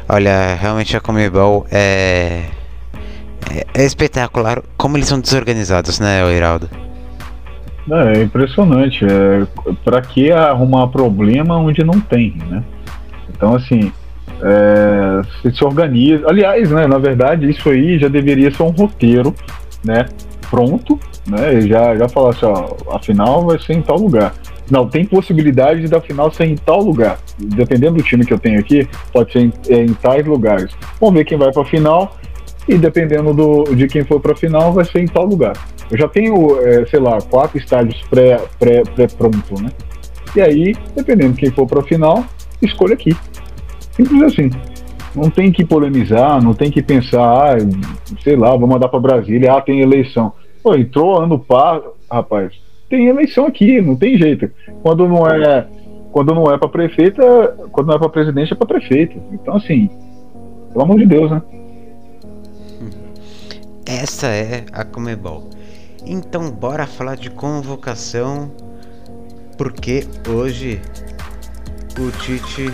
Olha, 0.07 0.55
realmente 0.61 0.95
a 0.95 1.01
Comebol 1.01 1.67
é, 1.73 2.43
é, 3.51 3.67
é 3.73 3.85
espetacular 3.85 4.63
como 4.77 4.99
eles 4.99 5.09
são 5.09 5.19
desorganizados, 5.19 5.99
né, 5.99 6.21
Heraldo? 6.31 6.69
É, 7.91 8.19
é 8.19 8.23
impressionante. 8.23 9.07
É, 9.07 9.47
para 9.83 10.03
que 10.03 10.31
arrumar 10.31 10.89
problema 10.89 11.57
onde 11.57 11.83
não 11.83 11.99
tem, 11.99 12.37
né? 12.51 12.63
Então, 13.31 13.55
assim, 13.55 13.91
é, 14.43 15.23
se, 15.41 15.57
se 15.57 15.65
organiza. 15.65 16.29
Aliás, 16.29 16.71
né, 16.71 16.87
na 16.87 16.99
verdade, 16.99 17.49
isso 17.49 17.71
aí 17.71 17.99
já 17.99 18.09
deveria 18.09 18.51
ser 18.51 18.63
um 18.63 18.71
roteiro, 18.71 19.35
né? 19.83 20.07
Pronto, 20.51 20.99
né? 21.27 21.55
E 21.55 21.69
já, 21.69 21.97
já 21.97 22.09
falar 22.09 22.31
assim, 22.31 22.47
ó, 22.47 22.95
a 22.95 22.99
final 22.99 23.47
vai 23.47 23.59
ser 23.59 23.75
em 23.75 23.83
tal 23.83 23.97
lugar. 23.97 24.35
Não, 24.71 24.89
tem 24.89 25.05
possibilidade 25.05 25.87
da 25.89 26.01
final 26.01 26.33
ser 26.33 26.45
em 26.45 26.57
tal 26.57 26.81
lugar. 26.81 27.19
Dependendo 27.39 27.97
do 27.97 28.03
time 28.03 28.25
que 28.25 28.33
eu 28.33 28.39
tenho 28.39 28.59
aqui, 28.59 28.89
pode 29.13 29.33
ser 29.33 29.41
em, 29.41 29.53
em 29.69 29.95
tais 29.95 30.25
lugares. 30.27 30.73
Vamos 31.01 31.17
ver 31.17 31.25
quem 31.25 31.37
vai 31.37 31.53
para 31.53 31.63
a 31.63 31.67
final 31.67 32.17
e 32.67 32.79
dependendo 32.79 33.35
do, 33.35 33.75
de 33.75 33.87
quem 33.87 34.05
for 34.05 34.21
para 34.21 34.33
a 34.33 34.37
final, 34.37 34.73
vai 34.73 34.85
ser 34.85 35.01
em 35.01 35.07
tal 35.07 35.27
lugar. 35.27 35.53
Eu 35.91 35.99
já 35.99 36.09
tenho, 36.09 36.59
é, 36.67 36.87
sei 36.87 36.99
lá, 36.99 37.19
quatro 37.21 37.59
estádios 37.59 38.01
pré-pronto, 38.09 38.51
pré, 38.59 38.83
pré, 38.83 39.07
pronto, 39.07 39.63
né? 39.63 39.71
E 40.35 40.41
aí, 40.41 40.75
dependendo 40.97 41.35
de 41.35 41.41
quem 41.41 41.51
for 41.51 41.67
para 41.67 41.81
a 41.81 41.85
final, 41.85 42.25
escolha 42.63 42.95
aqui. 42.95 43.15
Simples 43.93 44.23
assim. 44.23 44.51
Não 45.15 45.31
tem 45.31 45.53
que 45.53 45.65
polemizar, 45.65 46.43
não 46.43 46.55
tem 46.55 46.71
que 46.71 46.83
pensar, 46.83 47.23
ah, 47.23 47.57
sei 48.23 48.37
lá, 48.37 48.57
vou 48.57 48.69
mandar 48.69 48.89
para 48.89 48.99
Brasília, 48.99 49.53
ah, 49.53 49.61
tem 49.61 49.81
eleição. 49.81 50.33
Pô, 50.63 50.75
entrou 50.75 51.21
ano 51.21 51.39
par, 51.39 51.81
rapaz, 52.11 52.53
tem 52.89 53.07
eleição 53.07 53.47
aqui, 53.47 53.81
não 53.81 53.95
tem 53.95 54.19
jeito. 54.19 54.51
Quando 54.83 55.09
não 55.09 55.27
é, 55.27 55.67
quando 56.11 56.35
não 56.35 56.53
é 56.53 56.59
para 56.59 56.69
prefeita, 56.69 57.23
quando 57.71 57.89
não 57.89 57.95
é 57.95 57.99
para 57.99 58.09
presidente 58.09 58.53
é 58.53 58.57
para 58.57 58.67
prefeito. 58.67 59.21
Então 59.33 59.57
assim, 59.57 59.89
pelo 60.73 60.85
amor 60.85 60.99
de 60.99 61.07
Deus, 61.07 61.31
né? 61.31 61.43
Essa 63.87 64.29
é 64.29 64.65
a 64.73 64.85
Comebol. 64.85 65.51
Então 66.07 66.51
bora 66.51 66.87
falar 66.87 67.17
de 67.17 67.31
convocação, 67.31 68.51
porque 69.57 70.05
hoje 70.29 70.81
o 71.99 72.11
Tite 72.11 72.73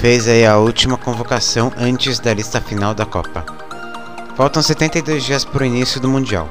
fez 0.00 0.28
aí 0.28 0.44
a 0.44 0.56
última 0.58 0.96
convocação 0.96 1.72
antes 1.76 2.18
da 2.18 2.32
lista 2.32 2.60
final 2.60 2.94
da 2.94 3.06
Copa. 3.06 3.44
Faltam 4.36 4.62
72 4.62 5.24
dias 5.24 5.44
para 5.44 5.62
o 5.62 5.66
início 5.66 6.00
do 6.00 6.08
Mundial. 6.08 6.48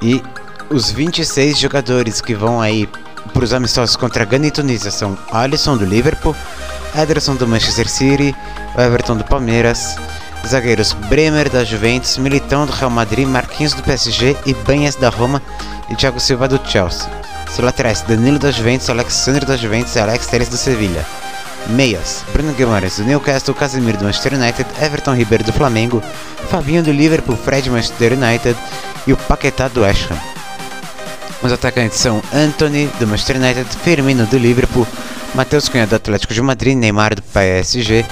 E 0.00 0.22
os 0.70 0.90
26 0.90 1.58
jogadores 1.58 2.20
que 2.20 2.34
vão 2.34 2.60
aí 2.60 2.88
para 3.32 3.44
os 3.44 3.52
amistosos 3.52 3.96
contra 3.96 4.24
Gana 4.24 4.46
e 4.46 4.50
Tunísia 4.50 4.90
são 4.90 5.18
Alisson 5.32 5.76
do 5.76 5.84
Liverpool, 5.84 6.34
Ederson 6.94 7.34
do 7.34 7.46
Manchester 7.46 7.88
City, 7.88 8.34
Everton 8.78 9.16
do 9.16 9.24
Palmeiras, 9.24 9.96
zagueiros 10.46 10.92
Bremer 10.92 11.50
da 11.50 11.64
Juventus, 11.64 12.16
Militão 12.18 12.66
do 12.66 12.72
Real 12.72 12.90
Madrid, 12.90 13.26
Marquinhos 13.26 13.74
do 13.74 13.82
PSG 13.82 14.36
e 14.46 14.54
Banhas 14.54 14.94
da 14.94 15.08
Roma 15.08 15.42
e 15.90 15.96
Thiago 15.96 16.20
Silva 16.20 16.46
do 16.46 16.60
Chelsea. 16.64 17.10
Seus 17.48 17.64
laterais 17.64 18.02
Danilo 18.02 18.38
da 18.38 18.50
Juventus, 18.50 18.88
Alexandre 18.88 19.44
da 19.44 19.56
Juventus 19.56 19.94
e 19.96 19.98
Alex 19.98 20.26
Teres 20.26 20.48
do 20.48 20.56
Sevilha. 20.56 21.04
Meias, 21.70 22.24
Bruno 22.32 22.52
Guimarães 22.52 22.96
do 22.96 23.04
Newcastle, 23.04 23.54
Casemiro 23.54 23.98
do 23.98 24.04
Manchester 24.04 24.34
United, 24.34 24.66
Everton 24.80 25.14
Ribeiro 25.14 25.44
do 25.44 25.52
Flamengo, 25.52 26.02
Fabinho 26.50 26.82
do 26.82 26.92
Liverpool, 26.92 27.36
Fred 27.36 27.68
do 27.68 27.74
Manchester 27.74 28.12
United 28.12 28.56
e 29.06 29.12
o 29.12 29.16
Paquetá 29.16 29.68
do 29.68 29.82
West 29.82 30.10
Ham. 30.10 30.18
Os 31.42 31.52
atacantes 31.52 31.98
são 31.98 32.22
Anthony 32.32 32.88
do 32.98 33.06
Manchester 33.06 33.36
United, 33.36 33.68
Firmino 33.84 34.26
do 34.26 34.38
Liverpool, 34.38 34.86
Matheus 35.34 35.68
Cunha 35.68 35.86
do 35.86 35.94
Atlético 35.94 36.32
de 36.32 36.40
Madrid, 36.40 36.76
Neymar 36.76 37.14
do 37.14 37.22
PSG, 37.22 38.04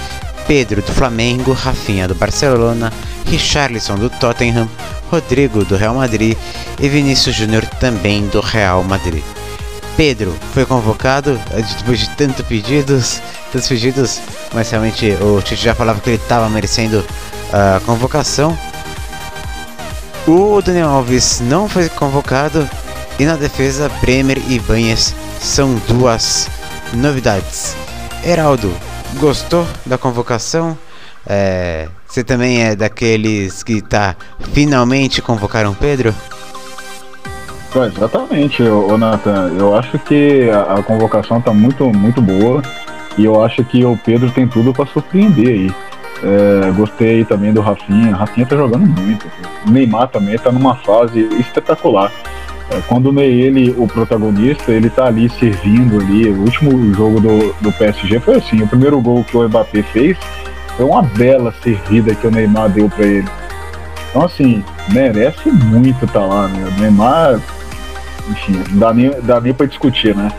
Pedro 0.47 0.81
do 0.81 0.91
Flamengo, 0.91 1.53
Rafinha 1.53 2.07
do 2.07 2.15
Barcelona, 2.15 2.93
Richarlison 3.25 3.95
do 3.95 4.09
Tottenham, 4.09 4.69
Rodrigo 5.09 5.65
do 5.65 5.75
Real 5.75 5.95
Madrid 5.95 6.37
e 6.79 6.89
Vinícius 6.89 7.35
Júnior 7.35 7.65
também 7.79 8.27
do 8.27 8.41
Real 8.41 8.83
Madrid. 8.83 9.23
Pedro 9.97 10.35
foi 10.53 10.65
convocado 10.65 11.39
eh, 11.51 11.63
depois 11.77 11.99
de 11.99 12.09
tantos 12.11 12.45
pedidos, 12.45 13.21
tantos 13.55 13.69
pedidos, 13.69 14.21
mas 14.53 14.69
realmente 14.69 15.17
o 15.21 15.41
Tite 15.41 15.63
já 15.63 15.73
falava 15.73 16.01
que 16.01 16.09
ele 16.09 16.17
estava 16.17 16.49
merecendo 16.49 17.05
a 17.53 17.79
convocação. 17.85 18.57
O 20.27 20.61
Daniel 20.61 20.89
Alves 20.89 21.39
não 21.39 21.69
foi 21.69 21.87
convocado 21.87 22.67
e 23.17 23.23
na 23.23 23.37
defesa 23.37 23.89
Bremer 24.01 24.41
e 24.49 24.59
Banhas 24.59 25.15
são 25.39 25.75
duas 25.87 26.49
novidades. 26.93 27.77
Heraldo, 28.25 28.73
gostou 29.21 29.65
da 29.85 29.97
convocação? 29.97 30.77
É, 31.25 31.87
você 32.05 32.25
também 32.25 32.61
é 32.61 32.75
daqueles 32.75 33.63
que 33.63 33.81
tá 33.81 34.17
finalmente 34.51 35.21
convocaram 35.21 35.73
Pedro? 35.73 36.13
Exatamente, 37.73 38.63
o 38.63 38.97
Nathan. 38.97 39.53
Eu 39.57 39.75
acho 39.75 39.97
que 39.99 40.49
a, 40.49 40.75
a, 40.75 40.83
convocação 40.83 41.41
tá 41.41 41.53
muito, 41.53 41.85
muito 41.93 42.21
boa 42.21 42.61
e 43.17 43.25
eu 43.25 43.43
acho 43.43 43.63
que 43.63 43.83
o 43.85 43.97
Pedro 43.97 44.29
tem 44.31 44.47
tudo 44.47 44.73
para 44.73 44.85
surpreender 44.85 45.47
aí. 45.47 45.71
É, 46.23 46.71
gostei 46.71 47.23
também 47.25 47.53
do 47.53 47.61
Rafinha. 47.61 48.11
O 48.11 48.15
Rafinha 48.15 48.45
tá 48.45 48.55
jogando 48.55 48.85
muito. 48.85 49.27
O 49.65 49.71
Neymar 49.71 50.07
também 50.07 50.37
tá 50.37 50.51
numa 50.51 50.75
fase 50.75 51.19
espetacular. 51.39 52.11
É, 52.71 52.81
quando 52.87 53.17
é 53.19 53.25
ele 53.25 53.75
o 53.77 53.87
protagonista, 53.87 54.71
ele 54.71 54.89
tá 54.89 55.05
ali 55.05 55.29
servindo 55.29 56.01
ali. 56.01 56.29
O 56.29 56.41
último 56.41 56.93
jogo 56.93 57.19
do, 57.19 57.53
do 57.61 57.71
PSG 57.71 58.19
foi 58.19 58.35
assim: 58.35 58.61
o 58.61 58.67
primeiro 58.67 58.99
gol 58.99 59.23
que 59.23 59.37
o 59.37 59.47
Mbappé 59.47 59.83
fez 59.83 60.17
foi 60.75 60.85
uma 60.85 61.03
bela 61.03 61.53
servida 61.63 62.15
que 62.15 62.27
o 62.27 62.31
Neymar 62.31 62.69
deu 62.69 62.89
para 62.89 63.05
ele. 63.05 63.27
Então, 64.09 64.23
assim, 64.23 64.63
merece 64.91 65.51
muito 65.51 66.05
estar 66.05 66.21
tá 66.21 66.25
lá, 66.25 66.47
né? 66.47 66.67
O 66.75 66.81
Neymar, 66.81 67.39
enfim, 68.29 68.61
dá 68.71 68.93
nem, 68.93 69.11
dá 69.21 69.39
nem 69.39 69.53
para 69.53 69.65
discutir, 69.67 70.15
né? 70.15 70.31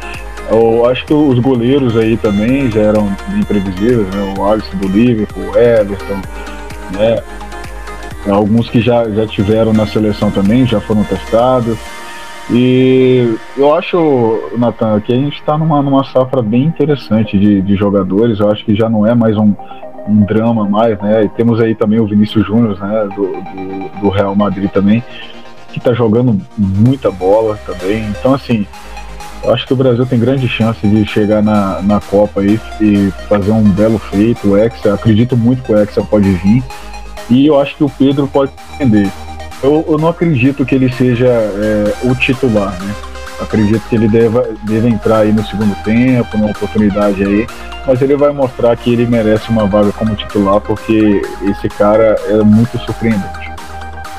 Eu 0.51 0.87
acho 0.89 1.05
que 1.05 1.13
os 1.13 1.39
goleiros 1.41 1.97
aí 1.97 2.17
também 2.17 2.71
já 2.71 2.81
eram 2.81 3.09
bem 3.29 3.43
previsíveis, 3.43 4.07
né? 4.15 4.35
O 4.39 4.45
Alisson 4.45 4.77
do 4.77 4.89
Liverpool, 4.89 5.51
o 5.51 5.59
Everton, 5.59 6.21
né? 6.93 7.23
Alguns 8.29 8.69
que 8.69 8.81
já, 8.81 9.09
já 9.11 9.27
tiveram 9.27 9.73
na 9.73 9.87
seleção 9.87 10.31
também, 10.31 10.67
já 10.67 10.81
foram 10.81 11.05
testados. 11.05 11.77
E 12.51 13.37
eu 13.57 13.75
acho, 13.75 14.51
Natan, 14.57 15.01
que 15.01 15.13
a 15.13 15.17
gente 15.17 15.35
está 15.35 15.59
numa, 15.59 15.83
numa 15.83 16.05
safra 16.05 16.43
bem 16.43 16.65
interessante 16.65 17.37
de, 17.37 17.61
de 17.61 17.77
jogadores. 17.77 18.39
Eu 18.39 18.51
acho 18.51 18.65
que 18.65 18.75
já 18.75 18.89
não 18.89 19.05
é 19.05 19.15
mais 19.15 19.37
um, 19.37 19.53
um 20.09 20.21
drama 20.25 20.69
mais, 20.69 20.99
né? 21.01 21.25
E 21.25 21.29
temos 21.31 21.61
aí 21.61 21.75
também 21.75 21.99
o 21.99 22.07
Vinícius 22.07 22.47
Júnior, 22.47 22.79
né? 22.79 23.09
Do, 23.17 23.27
do, 23.33 24.01
do, 24.01 24.09
Real 24.11 24.35
Madrid 24.37 24.71
também, 24.71 25.03
que 25.73 25.79
está 25.79 25.93
jogando 25.93 26.41
muita 26.57 27.11
bola 27.11 27.59
também. 27.67 28.05
Então, 28.11 28.33
assim, 28.33 28.65
eu 29.43 29.55
acho 29.55 29.67
que 29.67 29.73
o 29.73 29.77
Brasil 29.77 30.05
tem 30.07 30.19
grande 30.19 30.49
chance 30.49 30.87
de 30.87 31.07
chegar 31.07 31.43
na, 31.43 31.81
na 31.83 32.01
Copa 32.01 32.41
aí 32.41 32.61
e 32.81 33.13
fazer 33.29 33.51
um 33.51 33.63
belo 33.63 33.99
feito. 33.99 34.49
O 34.49 34.57
Hexa, 34.57 34.95
acredito 34.95 35.37
muito 35.37 35.63
que 35.63 35.73
o 35.73 35.79
Hexa 35.79 36.03
pode 36.03 36.31
vir. 36.31 36.63
E 37.29 37.47
eu 37.47 37.61
acho 37.61 37.77
que 37.77 37.85
o 37.85 37.89
Pedro 37.91 38.29
pode 38.29 38.53
entender. 38.75 39.11
Eu, 39.63 39.85
eu 39.89 39.99
não 39.99 40.09
acredito 40.09 40.65
que 40.65 40.75
ele 40.75 40.93
seja 40.93 41.27
é, 41.27 41.95
o 42.05 42.15
titular, 42.15 42.73
né? 42.83 42.95
Acredito 43.41 43.87
que 43.89 43.95
ele 43.95 44.09
deva, 44.09 44.49
deve 44.63 44.89
entrar 44.89 45.19
aí 45.19 45.33
no 45.33 45.45
segundo 45.45 45.75
tempo, 45.83 46.39
numa 46.39 46.51
oportunidade 46.51 47.23
aí, 47.23 47.47
mas 47.87 48.01
ele 48.01 48.17
vai 48.17 48.33
mostrar 48.33 48.75
que 48.77 48.91
ele 48.91 49.07
merece 49.07 49.51
uma 49.51 49.67
vaga 49.67 49.93
como 49.93 50.17
titular, 50.17 50.61
porque 50.61 51.21
esse 51.43 51.69
cara 51.69 52.17
é 52.29 52.43
muito 52.43 52.79
surpreendente. 52.79 53.53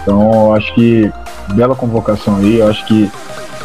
Então, 0.02 0.54
acho 0.54 0.74
que 0.76 1.12
bela 1.54 1.76
convocação 1.76 2.38
aí, 2.38 2.62
acho 2.62 2.86
que 2.86 3.12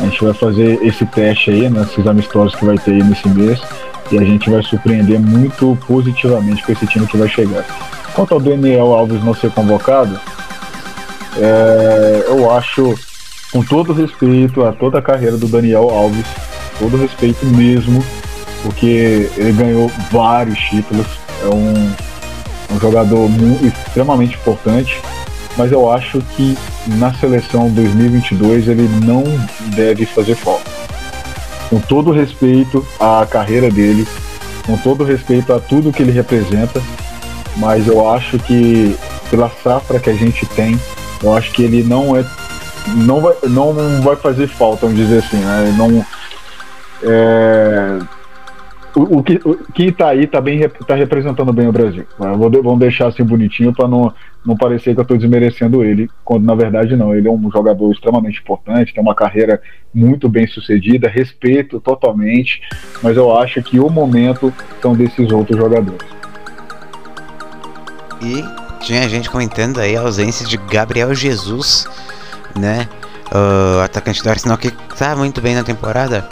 a 0.03 0.07
gente 0.07 0.25
vai 0.25 0.35
fazer 0.35 0.83
esse 0.83 1.07
teste 1.07 1.51
aí, 1.51 1.71
nesses 1.71 2.07
amistosos 2.07 2.57
que 2.57 2.65
vai 2.65 2.77
ter 2.77 2.91
aí 2.91 3.03
nesse 3.05 3.29
mês, 3.29 3.63
e 4.11 4.19
a 4.19 4.25
gente 4.25 4.51
vai 4.51 4.63
surpreender 4.63 5.19
muito 5.21 5.79
positivamente 5.87 6.63
com 6.65 6.73
esse 6.73 6.87
time 6.89 7.07
que 7.07 7.17
vai 7.17 7.29
chegar. 7.29 7.65
Quanto 8.13 8.35
ao 8.35 8.41
Daniel 8.41 8.93
Alves 8.93 9.23
não 9.25 9.33
ser 9.33 9.51
convocado, 9.53 10.19
é, 11.39 12.25
eu 12.27 12.51
acho, 12.51 12.95
com 13.53 13.63
todo 13.63 13.93
respeito 13.93 14.65
a 14.65 14.73
toda 14.73 14.99
a 14.99 15.03
carreira 15.03 15.37
do 15.37 15.47
Daniel 15.47 15.89
Alves, 15.89 16.27
todo 16.79 16.97
respeito 16.97 17.47
mesmo, 17.47 18.05
porque 18.65 19.31
ele 19.37 19.53
ganhou 19.53 19.91
vários 20.11 20.59
títulos, 20.59 21.07
é 21.45 21.47
um, 21.47 22.75
um 22.75 22.81
jogador 22.81 23.31
extremamente 23.63 24.35
importante, 24.35 25.01
mas 25.57 25.71
eu 25.71 25.91
acho 25.91 26.21
que 26.37 26.57
na 26.87 27.13
seleção 27.15 27.69
2022 27.71 28.69
ele 28.69 28.89
não 29.05 29.25
deve 29.75 30.07
fazer 30.07 30.35
falta. 30.35 30.71
Com 31.69 31.81
todo 31.81 32.11
respeito 32.13 32.87
à 33.01 33.27
carreira 33.29 33.71
dele, 33.71 34.07
com 34.67 34.77
todo 34.77 35.05
respeito 35.05 35.53
a 35.53 35.61
tudo 35.61 35.93
que 35.93 36.03
ele 36.03 36.13
representa, 36.13 36.81
mas 37.57 37.87
eu 37.87 38.09
acho 38.09 38.39
que 38.39 38.97
pela 39.31 39.51
safra 39.63 39.99
que 39.99 40.11
a 40.11 40.15
gente 40.15 40.45
tem, 40.47 40.79
eu 41.23 41.35
acho 41.35 41.53
que 41.53 41.63
ele 41.63 41.83
não 41.83 42.17
é. 42.17 42.25
Não 42.97 43.21
vai, 43.21 43.35
não 43.45 43.73
vai 44.03 44.17
fazer 44.17 44.49
falta, 44.49 44.87
vamos 44.87 45.01
dizer 45.01 45.19
assim, 45.19 45.37
né? 45.37 45.75
Não. 45.79 46.05
É, 47.05 47.99
o, 48.95 49.23
que, 49.23 49.41
o 49.45 49.57
que 49.73 49.91
tá 49.91 50.09
aí 50.09 50.27
tá, 50.27 50.41
bem, 50.41 50.69
tá 50.87 50.95
representando 50.95 51.53
bem 51.53 51.69
o 51.69 51.73
Brasil. 51.73 52.05
Né? 52.19 52.29
Vamos 52.37 52.79
deixar 52.79 53.09
assim 53.09 53.25
bonitinho 53.25 53.73
para 53.73 53.89
não, 53.89 54.13
não 54.45 54.57
parecer 54.57 54.95
que 54.95 55.01
eu 55.01 55.03
estou 55.03 55.17
desmerecendo 55.17 55.83
ele, 55.83 56.11
quando 56.25 56.45
na 56.45 56.55
verdade 56.55 56.95
não. 56.95 57.15
Ele 57.15 57.29
é 57.29 57.31
um 57.31 57.51
jogador 57.51 57.91
extremamente 57.91 58.41
importante, 58.41 58.93
tem 58.93 59.03
uma 59.03 59.15
carreira 59.15 59.61
muito 59.95 60.29
bem 60.29 60.47
sucedida, 60.47 61.09
respeito 61.09 61.81
totalmente, 61.81 62.61
mas 63.03 63.17
eu 63.17 63.37
acho 63.37 63.63
que 63.63 63.81
o 63.81 63.89
momento 63.89 64.53
são 64.81 64.95
desses 64.95 65.31
outros 65.33 65.57
jogadores. 65.57 66.07
E 68.21 68.45
tinha 68.85 69.09
gente 69.09 69.31
comentando 69.31 69.81
aí 69.81 69.97
a 69.97 70.01
ausência 70.01 70.47
de 70.47 70.57
Gabriel 70.57 71.15
Jesus, 71.15 71.87
né? 72.59 72.89
O 73.35 73.81
atacante 73.81 74.23
do 74.23 74.29
Arsenal 74.29 74.59
que 74.59 74.71
tá 74.71 75.17
muito 75.17 75.41
bem 75.41 75.55
na 75.55 75.65
temporada. 75.65 76.29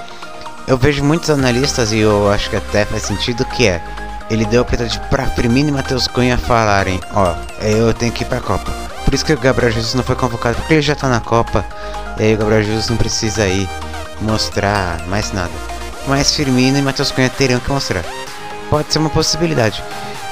Eu 0.67 0.77
vejo 0.77 1.03
muitos 1.03 1.31
analistas 1.31 1.93
e 1.93 1.99
eu 1.99 2.31
acho 2.31 2.49
que 2.51 2.57
até 2.57 2.85
faz 2.85 3.03
sentido 3.03 3.45
que 3.45 3.67
é. 3.67 3.83
Ele 4.31 4.45
deu 4.45 4.61
a 4.61 4.63
oportunidade 4.63 5.01
para 5.11 5.27
Firmino 5.27 5.71
e 5.71 5.73
Matheus 5.73 6.07
Cunha 6.07 6.39
falarem, 6.39 7.01
ó, 7.13 7.35
eu 7.61 7.93
tenho 7.93 8.13
que 8.13 8.23
ir 8.23 8.27
pra 8.27 8.41
Copa. 8.41 8.71
Por 9.05 9.13
isso 9.13 9.25
que 9.25 9.33
o 9.33 9.39
Gabriel 9.39 9.73
Jesus 9.73 9.95
não 9.95 10.05
foi 10.05 10.15
convocado, 10.15 10.57
porque 10.57 10.75
ele 10.75 10.83
já 10.83 10.95
tá 10.95 11.09
na 11.09 11.19
Copa. 11.19 11.65
E 12.19 12.23
aí 12.23 12.35
o 12.35 12.39
Gabriel 12.39 12.63
Jesus 12.63 12.89
não 12.89 12.97
precisa 12.97 13.43
aí 13.43 13.69
mostrar 14.21 15.05
mais 15.09 15.33
nada. 15.33 15.51
Mas 16.07 16.35
Firmino 16.35 16.79
e 16.79 16.83
Matheus 16.83 17.11
Cunha 17.11 17.29
teriam 17.29 17.59
que 17.59 17.71
mostrar. 17.71 18.05
Pode 18.69 18.93
ser 18.93 19.01
uma 19.01 19.11
possibilidade. 19.11 19.83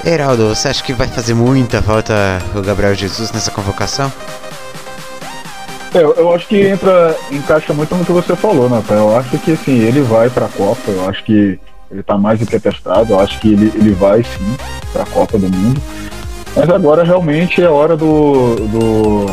Heraldo, 0.04 0.54
você 0.54 0.68
acha 0.68 0.82
que 0.84 0.92
vai 0.92 1.08
fazer 1.08 1.34
muita 1.34 1.82
falta 1.82 2.14
o 2.54 2.62
Gabriel 2.62 2.94
Jesus 2.94 3.32
nessa 3.32 3.50
convocação? 3.50 4.12
É, 5.94 6.02
eu, 6.02 6.14
eu 6.14 6.34
acho 6.34 6.46
que 6.46 6.60
entra, 6.60 7.16
encaixa 7.30 7.72
muito 7.72 7.94
no 7.94 8.04
que 8.04 8.12
você 8.12 8.36
falou, 8.36 8.68
Nathan. 8.68 8.94
Eu 8.94 9.16
acho 9.16 9.38
que 9.38 9.52
assim, 9.52 9.78
ele 9.78 10.02
vai 10.02 10.28
para 10.28 10.46
a 10.46 10.50
Copa, 10.50 10.90
eu 10.90 11.08
acho 11.08 11.24
que 11.24 11.58
ele 11.90 12.00
está 12.00 12.18
mais 12.18 12.38
do 12.38 12.46
que 12.46 12.60
testado, 12.60 13.12
eu 13.12 13.20
acho 13.20 13.40
que 13.40 13.52
ele, 13.52 13.72
ele 13.74 13.92
vai 13.92 14.22
sim 14.22 14.56
para 14.92 15.02
a 15.02 15.06
Copa 15.06 15.38
do 15.38 15.48
Mundo. 15.48 15.80
Mas 16.54 16.68
agora 16.68 17.04
realmente 17.04 17.62
é 17.62 17.68
hora 17.68 17.96
do, 17.96 18.56
do, 18.56 19.26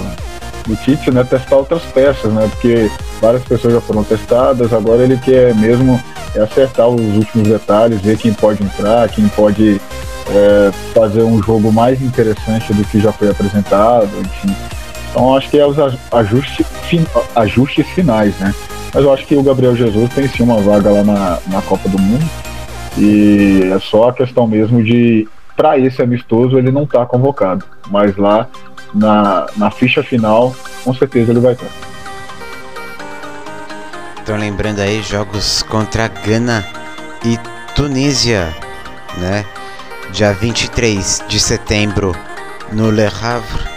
do 0.67 0.75
Tite 0.83 1.11
né, 1.11 1.23
testar 1.23 1.57
outras 1.57 1.81
peças, 1.83 2.31
né? 2.31 2.47
Porque 2.51 2.89
várias 3.21 3.43
pessoas 3.43 3.73
já 3.73 3.81
foram 3.81 4.03
testadas, 4.03 4.71
agora 4.71 5.03
ele 5.03 5.17
quer 5.17 5.53
mesmo 5.55 5.99
acertar 6.41 6.87
os 6.87 7.01
últimos 7.17 7.47
detalhes, 7.47 8.01
ver 8.01 8.17
quem 8.17 8.33
pode 8.33 8.63
entrar, 8.63 9.09
quem 9.09 9.27
pode 9.29 9.81
é, 10.29 10.71
fazer 10.93 11.23
um 11.23 11.41
jogo 11.41 11.71
mais 11.71 12.01
interessante 12.01 12.73
do 12.73 12.83
que 12.85 12.99
já 12.99 13.11
foi 13.11 13.29
apresentado, 13.29 14.09
enfim. 14.19 14.55
Então 15.15 15.33
acho 15.33 15.49
que 15.49 15.57
é 15.57 15.65
os 15.65 15.77
ajustes, 16.11 16.67
fin, 16.89 17.07
ajustes 17.37 17.87
finais, 17.91 18.37
né? 18.37 18.53
Mas 18.93 19.01
eu 19.01 19.13
acho 19.13 19.25
que 19.25 19.33
o 19.33 19.41
Gabriel 19.41 19.73
Jesus 19.73 20.13
tem 20.13 20.27
sim 20.27 20.43
uma 20.43 20.59
vaga 20.59 20.91
lá 20.91 21.03
na, 21.05 21.39
na 21.47 21.61
Copa 21.61 21.87
do 21.87 21.97
Mundo. 21.97 22.29
E 22.97 23.71
é 23.73 23.79
só 23.79 24.09
a 24.09 24.13
questão 24.13 24.45
mesmo 24.45 24.83
de, 24.83 25.25
para 25.55 25.79
esse 25.79 26.01
amistoso, 26.01 26.57
ele 26.57 26.69
não 26.69 26.83
está 26.83 27.05
convocado. 27.05 27.63
Mas 27.89 28.17
lá 28.17 28.49
na, 28.93 29.47
na 29.55 29.71
ficha 29.71 30.03
final, 30.03 30.53
com 30.83 30.93
certeza 30.93 31.31
ele 31.31 31.39
vai 31.39 31.53
estar. 31.53 31.69
Então 34.21 34.35
lembrando 34.35 34.81
aí, 34.81 35.01
jogos 35.01 35.63
contra 35.63 36.09
Gana 36.09 36.61
e 37.23 37.39
Tunísia, 37.73 38.53
né? 39.17 39.45
dia 40.11 40.33
23 40.33 41.23
de 41.29 41.39
setembro 41.39 42.13
no 42.73 42.89
Le 42.89 43.05
Havre, 43.05 43.74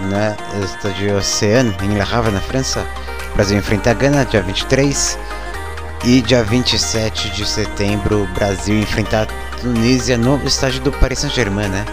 né, 0.00 0.36
estádio 0.62 1.16
Oceano, 1.16 1.74
em 1.82 1.94
Le 1.94 2.00
Havre, 2.00 2.32
na 2.32 2.40
França. 2.40 2.86
O 3.30 3.34
Brasil 3.34 3.58
enfrenta 3.58 3.90
a 3.90 3.94
Gana, 3.94 4.24
dia 4.24 4.42
23. 4.42 5.18
E 6.04 6.20
dia 6.20 6.42
27 6.42 7.30
de 7.30 7.46
setembro, 7.46 8.24
o 8.24 8.26
Brasil 8.34 8.76
enfrenta 8.78 9.22
a 9.22 9.26
Tunísia 9.60 10.18
no 10.18 10.44
estádio 10.44 10.80
do 10.80 10.90
Paris 10.90 11.20
Saint-Germain, 11.20 11.68
né? 11.68 11.84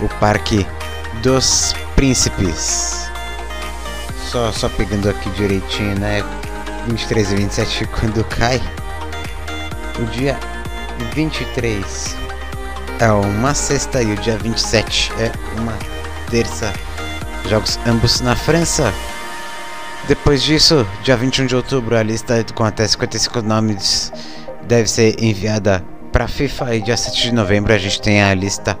O 0.00 0.08
Parque 0.20 0.66
dos 1.22 1.74
Príncipes. 1.96 3.10
Só, 4.30 4.52
só 4.52 4.68
pegando 4.68 5.08
aqui 5.08 5.30
direitinho, 5.30 5.98
né? 5.98 6.22
23 6.86 7.32
e 7.32 7.36
27 7.36 7.86
quando 7.98 8.24
cai. 8.24 8.60
O 9.98 10.04
dia 10.06 10.38
23 11.14 12.16
é 12.98 13.12
uma 13.12 13.54
sexta 13.54 14.02
e 14.02 14.12
o 14.12 14.16
dia 14.16 14.36
27 14.38 15.12
é 15.18 15.32
uma 15.58 15.76
terça. 16.30 16.72
Jogos 17.48 17.78
ambos 17.86 18.20
na 18.20 18.34
França. 18.34 18.92
Depois 20.08 20.42
disso, 20.42 20.86
dia 21.02 21.16
21 21.16 21.46
de 21.46 21.56
outubro, 21.56 21.96
a 21.96 22.02
lista 22.02 22.44
com 22.54 22.64
até 22.64 22.86
55 22.86 23.42
nomes 23.42 24.12
deve 24.62 24.88
ser 24.88 25.22
enviada 25.22 25.84
para 26.12 26.24
a 26.24 26.28
FIFA 26.28 26.74
e 26.76 26.82
dia 26.82 26.96
7 26.96 27.22
de 27.22 27.32
novembro 27.32 27.72
a 27.72 27.78
gente 27.78 28.00
tem 28.00 28.22
a 28.22 28.34
lista 28.34 28.78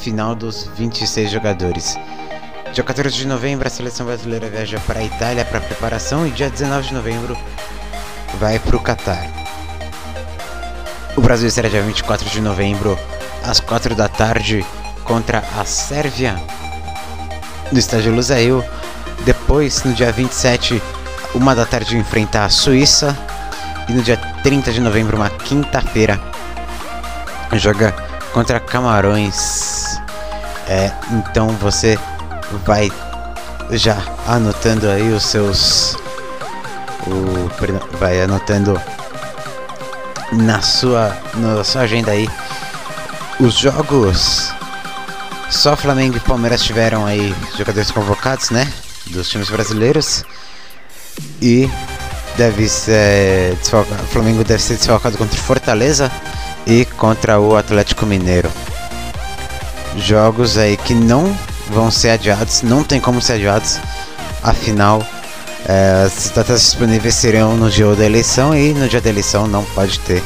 final 0.00 0.34
dos 0.34 0.68
26 0.76 1.30
jogadores. 1.30 1.96
Dia 2.72 2.84
14 2.84 3.16
de 3.16 3.26
novembro 3.26 3.66
a 3.66 3.70
seleção 3.70 4.06
brasileira 4.06 4.48
viaja 4.48 4.78
para 4.86 5.00
a 5.00 5.04
Itália 5.04 5.44
para 5.44 5.60
preparação 5.60 6.26
e 6.26 6.30
dia 6.30 6.48
19 6.48 6.88
de 6.88 6.94
novembro 6.94 7.36
vai 8.38 8.58
para 8.58 8.76
o 8.76 8.80
Catar. 8.80 9.26
O 11.16 11.20
Brasil 11.20 11.50
será 11.50 11.68
dia 11.68 11.82
24 11.82 12.28
de 12.30 12.40
novembro 12.40 12.98
às 13.44 13.60
4 13.60 13.94
da 13.94 14.08
tarde 14.08 14.64
contra 15.04 15.42
a 15.58 15.64
Sérvia 15.64 16.36
no 17.72 17.78
estádio 17.78 18.14
Lusail. 18.14 18.64
Depois, 19.24 19.82
no 19.84 19.92
dia 19.92 20.10
27, 20.10 20.82
uma 21.34 21.54
da 21.54 21.66
tarde 21.66 21.96
enfrenta 21.96 22.44
a 22.44 22.48
Suíça 22.48 23.16
e 23.88 23.92
no 23.92 24.02
dia 24.02 24.16
30 24.42 24.72
de 24.72 24.80
novembro, 24.80 25.16
uma 25.16 25.30
quinta-feira, 25.30 26.20
joga 27.54 27.92
contra 28.32 28.60
Camarões. 28.60 30.00
É, 30.68 30.92
então 31.10 31.48
você 31.60 31.98
vai 32.64 32.90
já 33.70 33.96
anotando 34.26 34.88
aí 34.88 35.12
os 35.12 35.24
seus 35.24 35.96
o, 37.06 37.50
perdão, 37.58 37.80
vai 37.98 38.20
anotando 38.20 38.80
na 40.32 40.60
sua 40.60 41.16
na 41.34 41.64
sua 41.64 41.82
agenda 41.82 42.12
aí 42.12 42.28
os 43.40 43.54
jogos 43.54 44.49
só 45.50 45.76
Flamengo 45.76 46.16
e 46.16 46.20
Palmeiras 46.20 46.62
tiveram 46.62 47.04
aí 47.04 47.34
jogadores 47.58 47.90
convocados, 47.90 48.50
né? 48.50 48.70
Dos 49.06 49.28
times 49.28 49.50
brasileiros. 49.50 50.24
E 51.42 51.68
deve 52.36 52.68
ser 52.68 53.56
Flamengo 54.10 54.44
deve 54.44 54.62
ser 54.62 54.76
desfalcado 54.76 55.18
contra 55.18 55.36
Fortaleza 55.36 56.10
e 56.66 56.84
contra 56.96 57.40
o 57.40 57.56
Atlético 57.56 58.06
Mineiro. 58.06 58.50
Jogos 59.96 60.56
aí 60.56 60.76
que 60.76 60.94
não 60.94 61.36
vão 61.68 61.90
ser 61.90 62.10
adiados, 62.10 62.62
não 62.62 62.84
tem 62.84 63.00
como 63.00 63.20
ser 63.20 63.34
adiados. 63.34 63.78
Afinal, 64.42 65.04
é, 65.66 66.04
as 66.06 66.30
datas 66.30 66.62
disponíveis 66.62 67.14
serão 67.14 67.56
no 67.56 67.68
dia 67.68 67.94
da 67.94 68.06
eleição 68.06 68.56
e 68.56 68.72
no 68.72 68.88
dia 68.88 69.00
da 69.00 69.10
eleição 69.10 69.46
não 69.46 69.64
pode 69.64 69.98
ter 70.00 70.22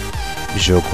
jogo. 0.56 0.86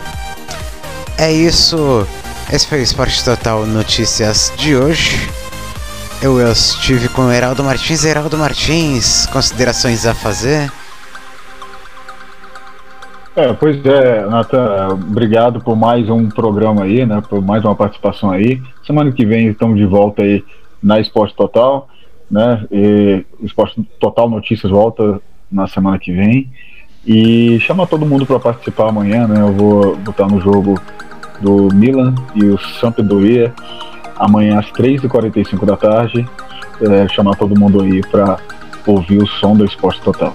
É 1.19 1.31
isso. 1.31 2.07
Esse 2.53 2.67
foi 2.67 2.81
o 2.81 2.83
Esporte 2.83 3.25
Total 3.25 3.65
Notícias 3.65 4.53
de 4.57 4.75
hoje. 4.75 5.29
Eu, 6.21 6.41
estive 6.51 7.09
com 7.09 7.23
o 7.23 7.33
Heraldo 7.33 7.63
Martins. 7.63 8.05
Heraldo 8.05 8.37
Martins, 8.37 9.27
considerações 9.27 10.05
a 10.05 10.13
fazer? 10.13 10.69
É, 13.37 13.53
pois 13.53 13.77
é, 13.87 14.27
Nathan, 14.27 14.89
obrigado 14.95 15.61
por 15.61 15.77
mais 15.77 16.11
um 16.11 16.29
programa 16.29 16.83
aí, 16.83 17.07
né? 17.07 17.23
Por 17.31 17.41
mais 17.41 17.65
uma 17.65 17.77
participação 17.77 18.33
aí. 18.33 18.61
Semana 18.85 19.13
que 19.13 19.25
vem 19.25 19.47
estamos 19.47 19.79
de 19.79 19.87
volta 19.87 20.23
aí 20.23 20.45
na 20.83 20.99
Esporte 20.99 21.37
Total, 21.37 21.89
né? 22.29 22.67
E 22.73 23.25
Esporte 23.43 23.81
Total 24.01 24.29
Notícias 24.29 24.73
volta 24.73 25.21
na 25.49 25.69
semana 25.69 26.01
que 26.01 26.11
vem. 26.11 26.51
E 27.07 27.61
chama 27.61 27.87
todo 27.87 28.05
mundo 28.05 28.27
para 28.27 28.41
participar 28.41 28.89
amanhã, 28.89 29.29
né? 29.29 29.41
Eu 29.41 29.53
vou 29.53 29.97
botar 29.99 30.27
no 30.27 30.41
jogo 30.41 30.75
do 31.41 31.69
Milan 31.75 32.15
e 32.35 32.45
o 32.45 32.59
Sampdoria 32.81 33.53
amanhã 34.17 34.59
às 34.59 34.67
3h45 34.73 35.65
da 35.65 35.77
tarde. 35.77 36.29
É, 36.83 37.09
chamar 37.09 37.37
todo 37.37 37.59
mundo 37.59 37.83
aí 37.83 38.01
para 38.01 38.39
ouvir 38.87 39.23
o 39.23 39.27
som 39.27 39.55
do 39.55 39.65
Esporte 39.65 40.01
Total. 40.01 40.35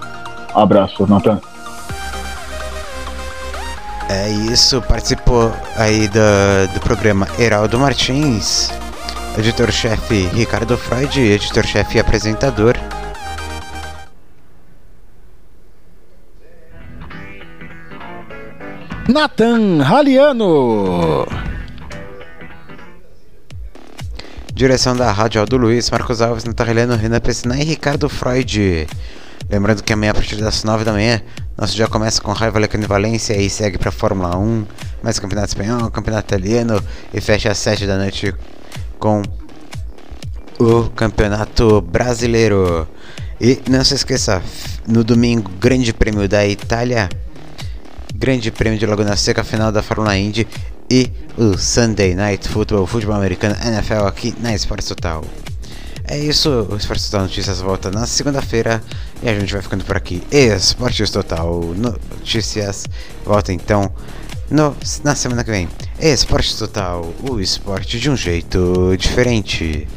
Abraço, 0.53 1.06
Natan. 1.08 1.39
É 4.08 4.30
isso, 4.30 4.82
participou 4.84 5.51
aí 5.76 6.08
do, 6.08 6.74
do 6.74 6.80
programa 6.80 7.28
Heraldo 7.39 7.80
Martins, 7.80 8.72
editor-chefe 9.38 10.28
Ricardo 10.28 10.78
Freud, 10.78 11.20
editor-chefe 11.20 11.97
e 11.97 11.99
apresentador. 11.99 12.76
Nathan 19.08 19.84
Raliano. 19.84 21.28
Direção 24.51 24.95
da 24.95 25.12
Rádio 25.12 25.41
Aldo 25.41 25.58
Luiz, 25.58 25.91
Marcos 25.91 26.24
Alves, 26.24 26.43
Nathan 26.43 26.64
Raliano, 26.64 26.95
Renan 26.95 27.20
Pessina 27.20 27.56
e 27.56 27.64
Ricardo 27.64 28.10
Freud. 28.10 28.88
Lembrando 29.47 29.84
que 29.84 29.93
amanhã, 29.93 30.10
a 30.10 30.16
partir 30.16 30.38
das 30.38 30.64
9 30.64 30.84
da 30.84 30.91
manhã, 30.91 31.22
nosso 31.56 31.76
dia 31.76 31.88
começa 31.88 32.20
com 32.20 32.32
Raiva 32.32 32.58
Lecano 32.58 32.88
Valência 32.88 33.38
e 33.38 33.47
segue 33.47 33.78
para 33.78 33.91
Fórmula 33.91 34.36
1, 34.36 34.66
mais 35.03 35.20
Campeonato 35.20 35.49
Espanhol, 35.49 35.91
Campeonato 35.91 36.34
Italiano 36.34 36.84
e 37.14 37.22
fecha 37.22 37.51
às 37.51 37.60
7 37.60 37.86
da 37.86 37.97
noite 37.97 38.34
com 38.97 39.22
o 40.58 40.89
Campeonato 40.89 41.80
Brasileiro. 41.80 42.88
E 43.39 43.62
não 43.70 43.84
se 43.84 43.93
esqueça, 43.93 44.41
no 44.88 45.03
domingo, 45.03 45.51
Grande 45.60 45.93
Prêmio 45.93 46.28
da 46.28 46.47
Itália, 46.47 47.08
Grande 48.18 48.49
Prêmio 48.49 48.80
de 48.80 48.86
Laguna 48.86 49.16
Seca, 49.18 49.43
final 49.43 49.72
da 49.72 49.84
Fórmula 49.84 50.18
Indy 50.18 50.47
e 50.89 51.11
o 51.38 51.57
Sunday 51.57 52.16
Night 52.16 52.47
Football, 52.47 52.88
futebol 52.88 53.16
americano, 53.16 53.55
NFL 53.61 54.05
aqui 54.07 54.34
na 54.39 54.55
Esporte 54.55 54.88
Total. 54.88 55.24
É 56.05 56.18
isso, 56.18 56.49
o 56.72 56.78
Esporte 56.78 57.03
Total 57.05 57.24
Notícias 57.24 57.59
volta 57.59 57.91
na 57.91 58.07
segunda-feira 58.07 58.82
e 59.22 59.28
a 59.28 59.38
gente 59.38 59.51
vai 59.51 59.61
ficando 59.61 59.84
por 59.84 59.97
aqui. 59.97 60.24
Esportes 60.32 61.09
Total 61.09 61.61
Notícias 61.76 62.86
volta 63.26 63.51
então 63.51 63.91
no, 64.49 64.76
na 65.03 65.13
semana 65.13 65.43
que 65.43 65.51
vem. 65.51 65.68
Esporte 65.99 66.57
Total, 66.57 67.13
o 67.30 67.39
esporte 67.39 67.99
de 67.99 68.09
um 68.09 68.16
jeito 68.16 68.95
diferente. 68.97 69.88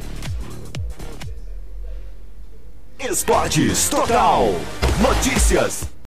Esportes 2.98 3.88
Total 3.88 4.52
Notícias. 5.00 5.87